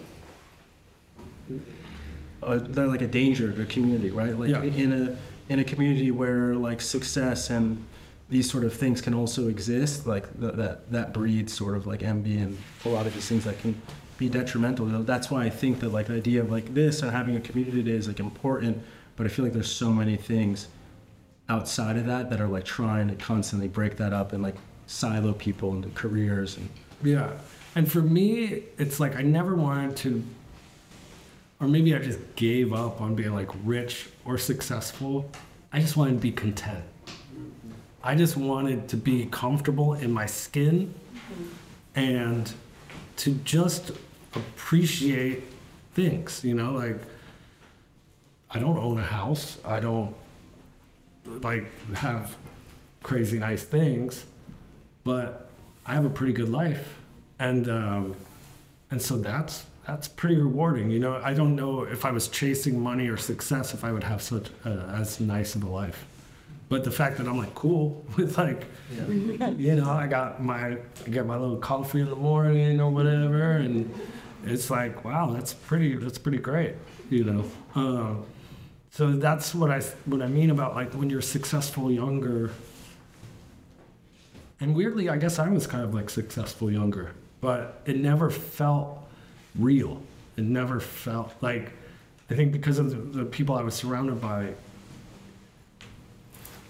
uh, 2.42 2.60
they're 2.62 2.88
like 2.88 3.02
a 3.02 3.08
danger 3.08 3.48
to 3.52 3.54
the 3.58 3.66
community, 3.66 4.12
right? 4.12 4.38
Like 4.38 4.50
Yeah. 4.50 4.64
in 4.64 4.92
a 4.92 5.18
in 5.52 5.60
a 5.60 5.64
community 5.64 6.12
where 6.12 6.56
like 6.56 6.82
success 6.82 7.50
and 7.50 7.84
these 8.30 8.50
sort 8.50 8.64
of 8.64 8.74
things 8.74 9.02
can 9.02 9.14
also 9.14 9.48
exist, 9.48 10.06
like 10.08 10.26
th- 10.40 10.54
that 10.56 10.92
that 10.92 11.14
breeds 11.14 11.54
sort 11.54 11.76
of 11.78 11.86
like 11.88 12.04
envy 12.04 12.38
and 12.38 12.58
a 12.86 12.90
lot 12.90 13.06
of 13.08 13.14
these 13.14 13.28
things 13.28 13.44
that 13.46 13.60
can 13.60 13.82
be 14.18 14.28
detrimental. 14.30 14.86
That's 15.04 15.30
why 15.32 15.44
I 15.46 15.50
think 15.50 15.80
that 15.82 15.90
like 15.90 16.08
the 16.08 16.16
idea 16.16 16.42
of 16.42 16.52
like 16.52 16.74
this 16.74 17.02
and 17.02 17.12
having 17.12 17.36
a 17.38 17.42
community 17.42 17.84
today 17.84 17.98
is 17.98 18.08
like 18.08 18.20
important. 18.20 18.82
But 19.16 19.26
I 19.26 19.30
feel 19.30 19.45
like 19.45 19.53
there's 19.53 19.72
so 19.72 19.91
many 19.91 20.16
things 20.16 20.68
outside 21.49 21.97
of 21.97 22.05
that 22.05 22.30
that 22.30 22.39
are 22.39 22.47
like 22.47 22.66
trying 22.66 23.07
to 23.09 23.16
constantly 23.16 23.68
break 23.68 23.97
that 23.97 24.14
up 24.14 24.34
and 24.34 24.41
like 24.41 24.55
silo 24.88 25.34
people 25.34 25.74
into 25.74 25.89
careers 25.89 26.57
and 26.57 26.70
yeah. 27.03 27.32
And 27.76 27.91
for 27.91 28.01
me 28.01 28.64
it's 28.78 28.99
like 28.99 29.16
i 29.16 29.22
never 29.22 29.55
wanted 29.55 29.97
to 29.97 30.24
or 31.59 31.68
maybe 31.68 31.95
i 31.95 31.99
just 31.99 32.20
gave 32.36 32.74
up 32.74 33.01
on 33.01 33.16
being 33.16 33.34
like 33.34 33.49
rich 33.64 34.09
or 34.26 34.38
successful. 34.38 35.30
I 35.72 35.80
just 35.80 35.97
wanted 35.97 36.14
to 36.14 36.20
be 36.20 36.32
content. 36.32 36.84
I 38.03 38.16
just 38.16 38.38
wanted 38.38 38.88
to 38.89 38.97
be 38.97 39.26
comfortable 39.26 39.93
in 39.93 40.11
my 40.11 40.26
skin 40.26 40.93
and 41.95 42.51
to 43.18 43.34
just 43.43 43.91
appreciate 44.36 45.43
things 45.93 46.43
you 46.43 46.55
know 46.55 46.72
like 46.72 46.99
i 48.54 48.60
don't 48.60 48.78
own 48.78 48.97
a 48.97 49.04
house 49.04 49.58
i 49.66 49.80
don't 49.80 50.16
like 51.41 51.66
have 51.95 52.36
crazy 53.01 53.38
nice 53.38 53.64
things, 53.64 54.26
but 55.04 55.49
I 55.86 55.93
have 55.93 56.06
a 56.06 56.10
pretty 56.10 56.34
good 56.34 56.49
life, 56.49 56.97
and 57.39 57.70
um, 57.70 58.16
and 58.91 59.01
so 59.01 59.18
that's 59.18 59.66
that's 59.86 60.08
pretty 60.08 60.38
rewarding. 60.38 60.89
You 60.89 60.99
know, 60.99 61.22
I 61.24 61.34
don't 61.34 61.56
know 61.56 61.84
if 61.84 62.06
I 62.06 62.12
was 62.12 62.30
chasing 62.30 62.80
money 62.80 63.08
or 63.10 63.18
success 63.18 63.74
if 63.74 63.84
I 63.84 63.91
would 63.91 64.04
have 64.04 64.22
such 64.22 64.47
uh, 64.66 64.70
as 64.95 65.20
nice 65.20 65.56
of 65.56 65.64
a 65.64 65.70
life. 65.70 66.06
But 66.70 66.84
the 66.86 66.91
fact 66.91 67.18
that 67.18 67.28
I'm 67.28 67.38
like 67.38 67.54
cool 67.54 68.04
with 68.18 68.38
like, 68.38 68.66
you 69.58 69.76
know, 69.76 69.91
I 69.91 70.08
got 70.08 70.41
my 70.41 70.78
I 71.06 71.10
get 71.10 71.26
my 71.26 71.38
little 71.38 71.58
coffee 71.58 71.99
in 71.99 72.10
the 72.10 72.16
morning 72.16 72.80
or 72.80 72.89
whatever, 72.89 73.58
and 73.58 73.93
it's 74.45 74.70
like 74.70 75.04
wow, 75.04 75.32
that's 75.32 75.54
pretty 75.54 75.95
that's 75.95 76.18
pretty 76.18 76.39
great. 76.39 76.76
You 77.10 77.26
know, 77.26 77.51
um, 77.76 78.26
so 78.94 79.14
that's 79.14 79.56
what 79.56 79.72
I 79.72 79.80
what 80.06 80.22
I 80.22 80.28
mean 80.28 80.52
about 80.52 80.76
like 80.76 80.94
when 80.94 81.10
you're 81.10 81.20
successful 81.20 81.91
younger. 81.91 82.52
And 84.62 84.76
weirdly, 84.76 85.10
I 85.10 85.18
guess 85.18 85.39
I 85.39 85.50
was 85.50 85.66
kind 85.66 85.84
of 85.84 85.96
like 85.96 86.12
successful 86.12 86.72
younger, 86.72 87.16
but 87.41 87.82
it 87.88 87.98
never 87.98 88.30
felt 88.30 89.00
real. 89.56 90.00
It 90.38 90.44
never 90.44 90.80
felt 90.80 91.34
like, 91.41 91.72
I 92.30 92.36
think 92.36 92.52
because 92.52 92.78
of 92.78 92.91
the, 92.91 93.20
the 93.20 93.26
people 93.26 93.56
I 93.56 93.64
was 93.64 93.74
surrounded 93.74 94.22
by. 94.22 94.54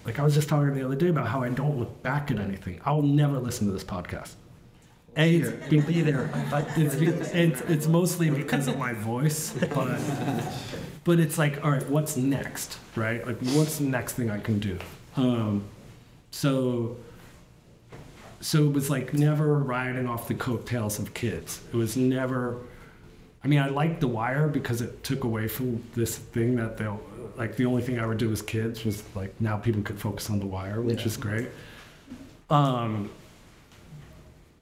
Like 0.05 0.17
I 0.17 0.23
was 0.23 0.33
just 0.33 0.47
talking 0.47 0.73
the 0.73 0.85
other 0.85 0.95
day 0.95 1.09
about 1.09 1.27
how 1.27 1.43
I 1.43 1.49
don't 1.49 1.77
look 1.77 2.01
back 2.03 2.31
at 2.31 2.39
anything. 2.39 2.79
I'll 2.85 3.01
never 3.01 3.37
listen 3.37 3.67
to 3.67 3.73
this 3.73 3.83
podcast. 3.83 4.35
A, 5.17 5.35
it's, 5.35 5.69
be, 5.69 5.81
be 5.81 6.01
there. 6.01 6.29
It's, 6.77 6.95
it's, 7.33 7.61
it's 7.61 7.87
mostly 7.87 8.29
because 8.29 8.69
of 8.69 8.77
my 8.77 8.93
voice, 8.93 9.53
but 9.75 9.99
but 11.03 11.19
it's 11.19 11.37
like, 11.37 11.63
all 11.63 11.71
right, 11.71 11.87
what's 11.89 12.15
next, 12.17 12.77
right? 12.95 13.25
Like, 13.25 13.37
what's 13.39 13.77
the 13.77 13.85
next 13.85 14.13
thing 14.13 14.29
I 14.29 14.39
can 14.39 14.59
do? 14.59 14.77
Um, 15.15 15.63
so 16.31 16.97
so 18.41 18.65
it 18.65 18.73
was 18.73 18.89
like 18.89 19.13
never 19.13 19.57
riding 19.59 20.07
off 20.07 20.27
the 20.27 20.33
coattails 20.33 20.99
of 20.99 21.13
kids. 21.13 21.61
It 21.71 21.75
was 21.77 21.95
never. 21.95 22.57
I 23.43 23.47
mean, 23.47 23.59
I 23.59 23.67
liked 23.67 23.99
The 23.99 24.07
Wire 24.07 24.47
because 24.47 24.81
it 24.81 25.03
took 25.03 25.23
away 25.25 25.47
from 25.49 25.83
this 25.95 26.17
thing 26.17 26.55
that 26.57 26.77
they'll 26.77 26.99
like. 27.37 27.55
The 27.57 27.65
only 27.65 27.81
thing 27.81 27.99
I 27.99 28.05
would 28.05 28.17
do 28.17 28.31
as 28.31 28.41
kids 28.41 28.83
was 28.85 29.03
like 29.15 29.39
now 29.41 29.57
people 29.57 29.81
could 29.81 29.99
focus 29.99 30.29
on 30.29 30.39
The 30.39 30.45
Wire, 30.45 30.81
which 30.81 30.99
Yeah. 31.01 31.05
is 31.05 31.17
great. 31.17 31.49
Um, 32.49 33.09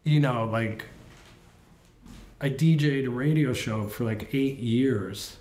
you 0.03 0.19
know, 0.19 0.45
like 0.45 0.85
I 2.39 2.49
DJ'd 2.49 3.05
a 3.05 3.09
radio 3.11 3.53
show 3.53 3.87
for 3.87 4.03
like 4.03 4.33
eight 4.33 4.57
years. 4.59 5.37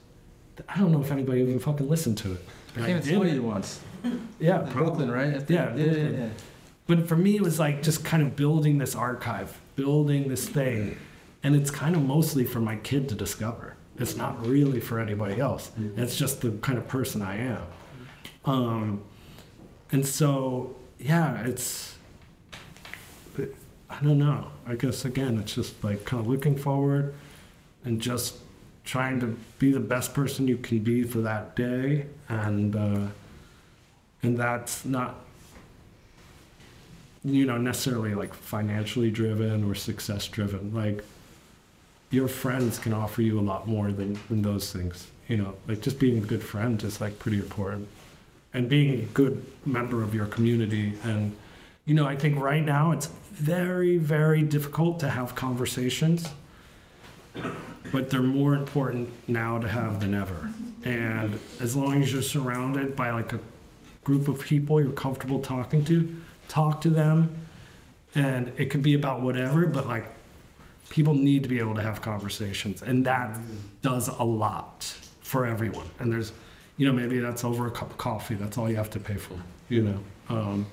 I 0.68 0.78
don't 0.78 0.92
know 0.92 1.00
if 1.00 1.10
anybody 1.10 1.40
even 1.42 1.58
fucking 1.58 1.88
listened 1.88 2.18
to 2.18 2.32
it. 2.32 2.44
I 2.76 2.78
And 2.78 2.86
came 2.86 2.96
and 2.96 3.04
did 3.04 3.14
saw 3.14 3.22
it. 3.22 3.32
you 3.34 3.42
once. 3.42 3.80
Yeah, 4.38 4.58
Brooklyn, 4.58 5.10
right? 5.10 5.34
I 5.34 5.44
Yeah, 5.48 5.74
yeah, 5.74 5.84
yeah, 5.92 6.08
yeah. 6.08 6.28
but 6.86 7.06
for 7.08 7.16
me, 7.16 7.36
it 7.36 7.42
was 7.42 7.58
like 7.58 7.82
just 7.82 8.04
kind 8.04 8.22
of 8.22 8.36
building 8.36 8.78
this 8.78 8.94
archive, 8.94 9.58
building 9.76 10.28
this 10.28 10.48
thing. 10.48 10.96
And 11.42 11.54
it's 11.56 11.70
kind 11.70 11.96
of 11.96 12.02
mostly 12.02 12.44
for 12.44 12.60
my 12.60 12.76
kid 12.76 13.08
to 13.10 13.14
discover. 13.14 13.74
It's 13.98 14.16
not 14.16 14.46
really 14.46 14.80
for 14.80 14.98
anybody 14.98 15.40
else. 15.40 15.70
It's 15.96 16.16
just 16.16 16.40
the 16.40 16.50
kind 16.52 16.78
of 16.78 16.86
person 16.88 17.20
I 17.22 17.36
am. 17.38 17.62
Um, 18.44 19.02
and 19.92 20.06
so, 20.06 20.76
yeah, 20.98 21.42
it's, 21.44 21.96
I 23.38 24.02
don't 24.02 24.18
know. 24.18 24.50
I 24.66 24.74
guess, 24.76 25.04
again, 25.04 25.38
it's 25.38 25.54
just 25.54 25.82
like 25.84 26.04
kind 26.04 26.20
of 26.20 26.26
looking 26.28 26.56
forward 26.56 27.14
and 27.84 28.00
just 28.00 28.36
trying 28.90 29.20
to 29.20 29.38
be 29.60 29.70
the 29.70 29.78
best 29.78 30.12
person 30.14 30.48
you 30.48 30.56
can 30.56 30.80
be 30.80 31.04
for 31.04 31.20
that 31.20 31.54
day. 31.54 32.06
And, 32.28 32.74
uh, 32.74 33.06
and 34.24 34.36
that's 34.36 34.84
not 34.84 35.14
you 37.22 37.44
know 37.44 37.58
necessarily 37.58 38.14
like 38.14 38.32
financially 38.32 39.10
driven 39.10 39.62
or 39.62 39.74
success 39.74 40.26
driven 40.26 40.72
like 40.72 41.04
your 42.10 42.28
friends 42.28 42.78
can 42.78 42.94
offer 42.94 43.20
you 43.20 43.38
a 43.38 43.42
lot 43.42 43.68
more 43.68 43.92
than, 43.92 44.18
than 44.30 44.40
those 44.40 44.72
things 44.72 45.06
you 45.28 45.36
know 45.36 45.54
like 45.68 45.82
just 45.82 45.98
being 45.98 46.16
a 46.16 46.26
good 46.26 46.42
friend 46.42 46.82
is 46.82 46.98
like 46.98 47.18
pretty 47.18 47.36
important 47.36 47.86
and 48.54 48.70
being 48.70 49.00
a 49.00 49.04
good 49.12 49.44
member 49.66 50.02
of 50.02 50.14
your 50.14 50.24
community 50.24 50.94
and 51.04 51.36
you 51.84 51.92
know 51.94 52.06
i 52.06 52.16
think 52.16 52.40
right 52.40 52.64
now 52.64 52.90
it's 52.90 53.08
very 53.32 53.98
very 53.98 54.42
difficult 54.42 54.98
to 54.98 55.10
have 55.10 55.34
conversations 55.34 56.26
but 57.92 58.10
they're 58.10 58.22
more 58.22 58.54
important 58.54 59.08
now 59.28 59.58
to 59.58 59.68
have 59.68 60.00
than 60.00 60.14
ever. 60.14 60.50
And 60.84 61.38
as 61.60 61.76
long 61.76 62.02
as 62.02 62.12
you're 62.12 62.22
surrounded 62.22 62.96
by 62.96 63.10
like 63.10 63.32
a 63.32 63.40
group 64.04 64.28
of 64.28 64.40
people 64.40 64.80
you're 64.80 64.92
comfortable 64.92 65.40
talking 65.40 65.84
to 65.84 66.16
talk 66.48 66.80
to 66.82 66.90
them. 66.90 67.36
And 68.14 68.52
it 68.56 68.70
could 68.70 68.82
be 68.82 68.94
about 68.94 69.22
whatever 69.22 69.66
but 69.66 69.86
like 69.86 70.06
people 70.88 71.14
need 71.14 71.42
to 71.44 71.48
be 71.48 71.58
able 71.58 71.74
to 71.74 71.82
have 71.82 72.02
conversations. 72.02 72.82
And 72.82 73.04
that 73.06 73.38
does 73.82 74.08
a 74.08 74.24
lot 74.24 74.84
for 75.20 75.46
everyone. 75.46 75.86
And 75.98 76.12
there's 76.12 76.32
you 76.76 76.86
know 76.86 76.92
maybe 76.92 77.18
that's 77.18 77.44
over 77.44 77.66
a 77.66 77.70
cup 77.70 77.90
of 77.90 77.98
coffee. 77.98 78.34
That's 78.34 78.58
all 78.58 78.68
you 78.68 78.76
have 78.76 78.90
to 78.90 79.00
pay 79.00 79.16
for. 79.16 79.38
You 79.68 79.82
know. 79.82 80.00
Um, 80.28 80.66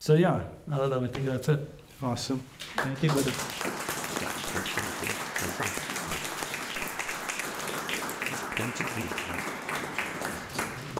so 0.00 0.14
yeah 0.14 0.42
i 0.70 0.76
don't 0.76 0.90
know. 0.90 1.02
I 1.02 1.08
think 1.08 1.26
that's 1.26 1.48
it. 1.48 1.60
Awesome. 2.02 2.42
Thank 2.76 3.02
you. 3.02 4.87
You 8.78 9.07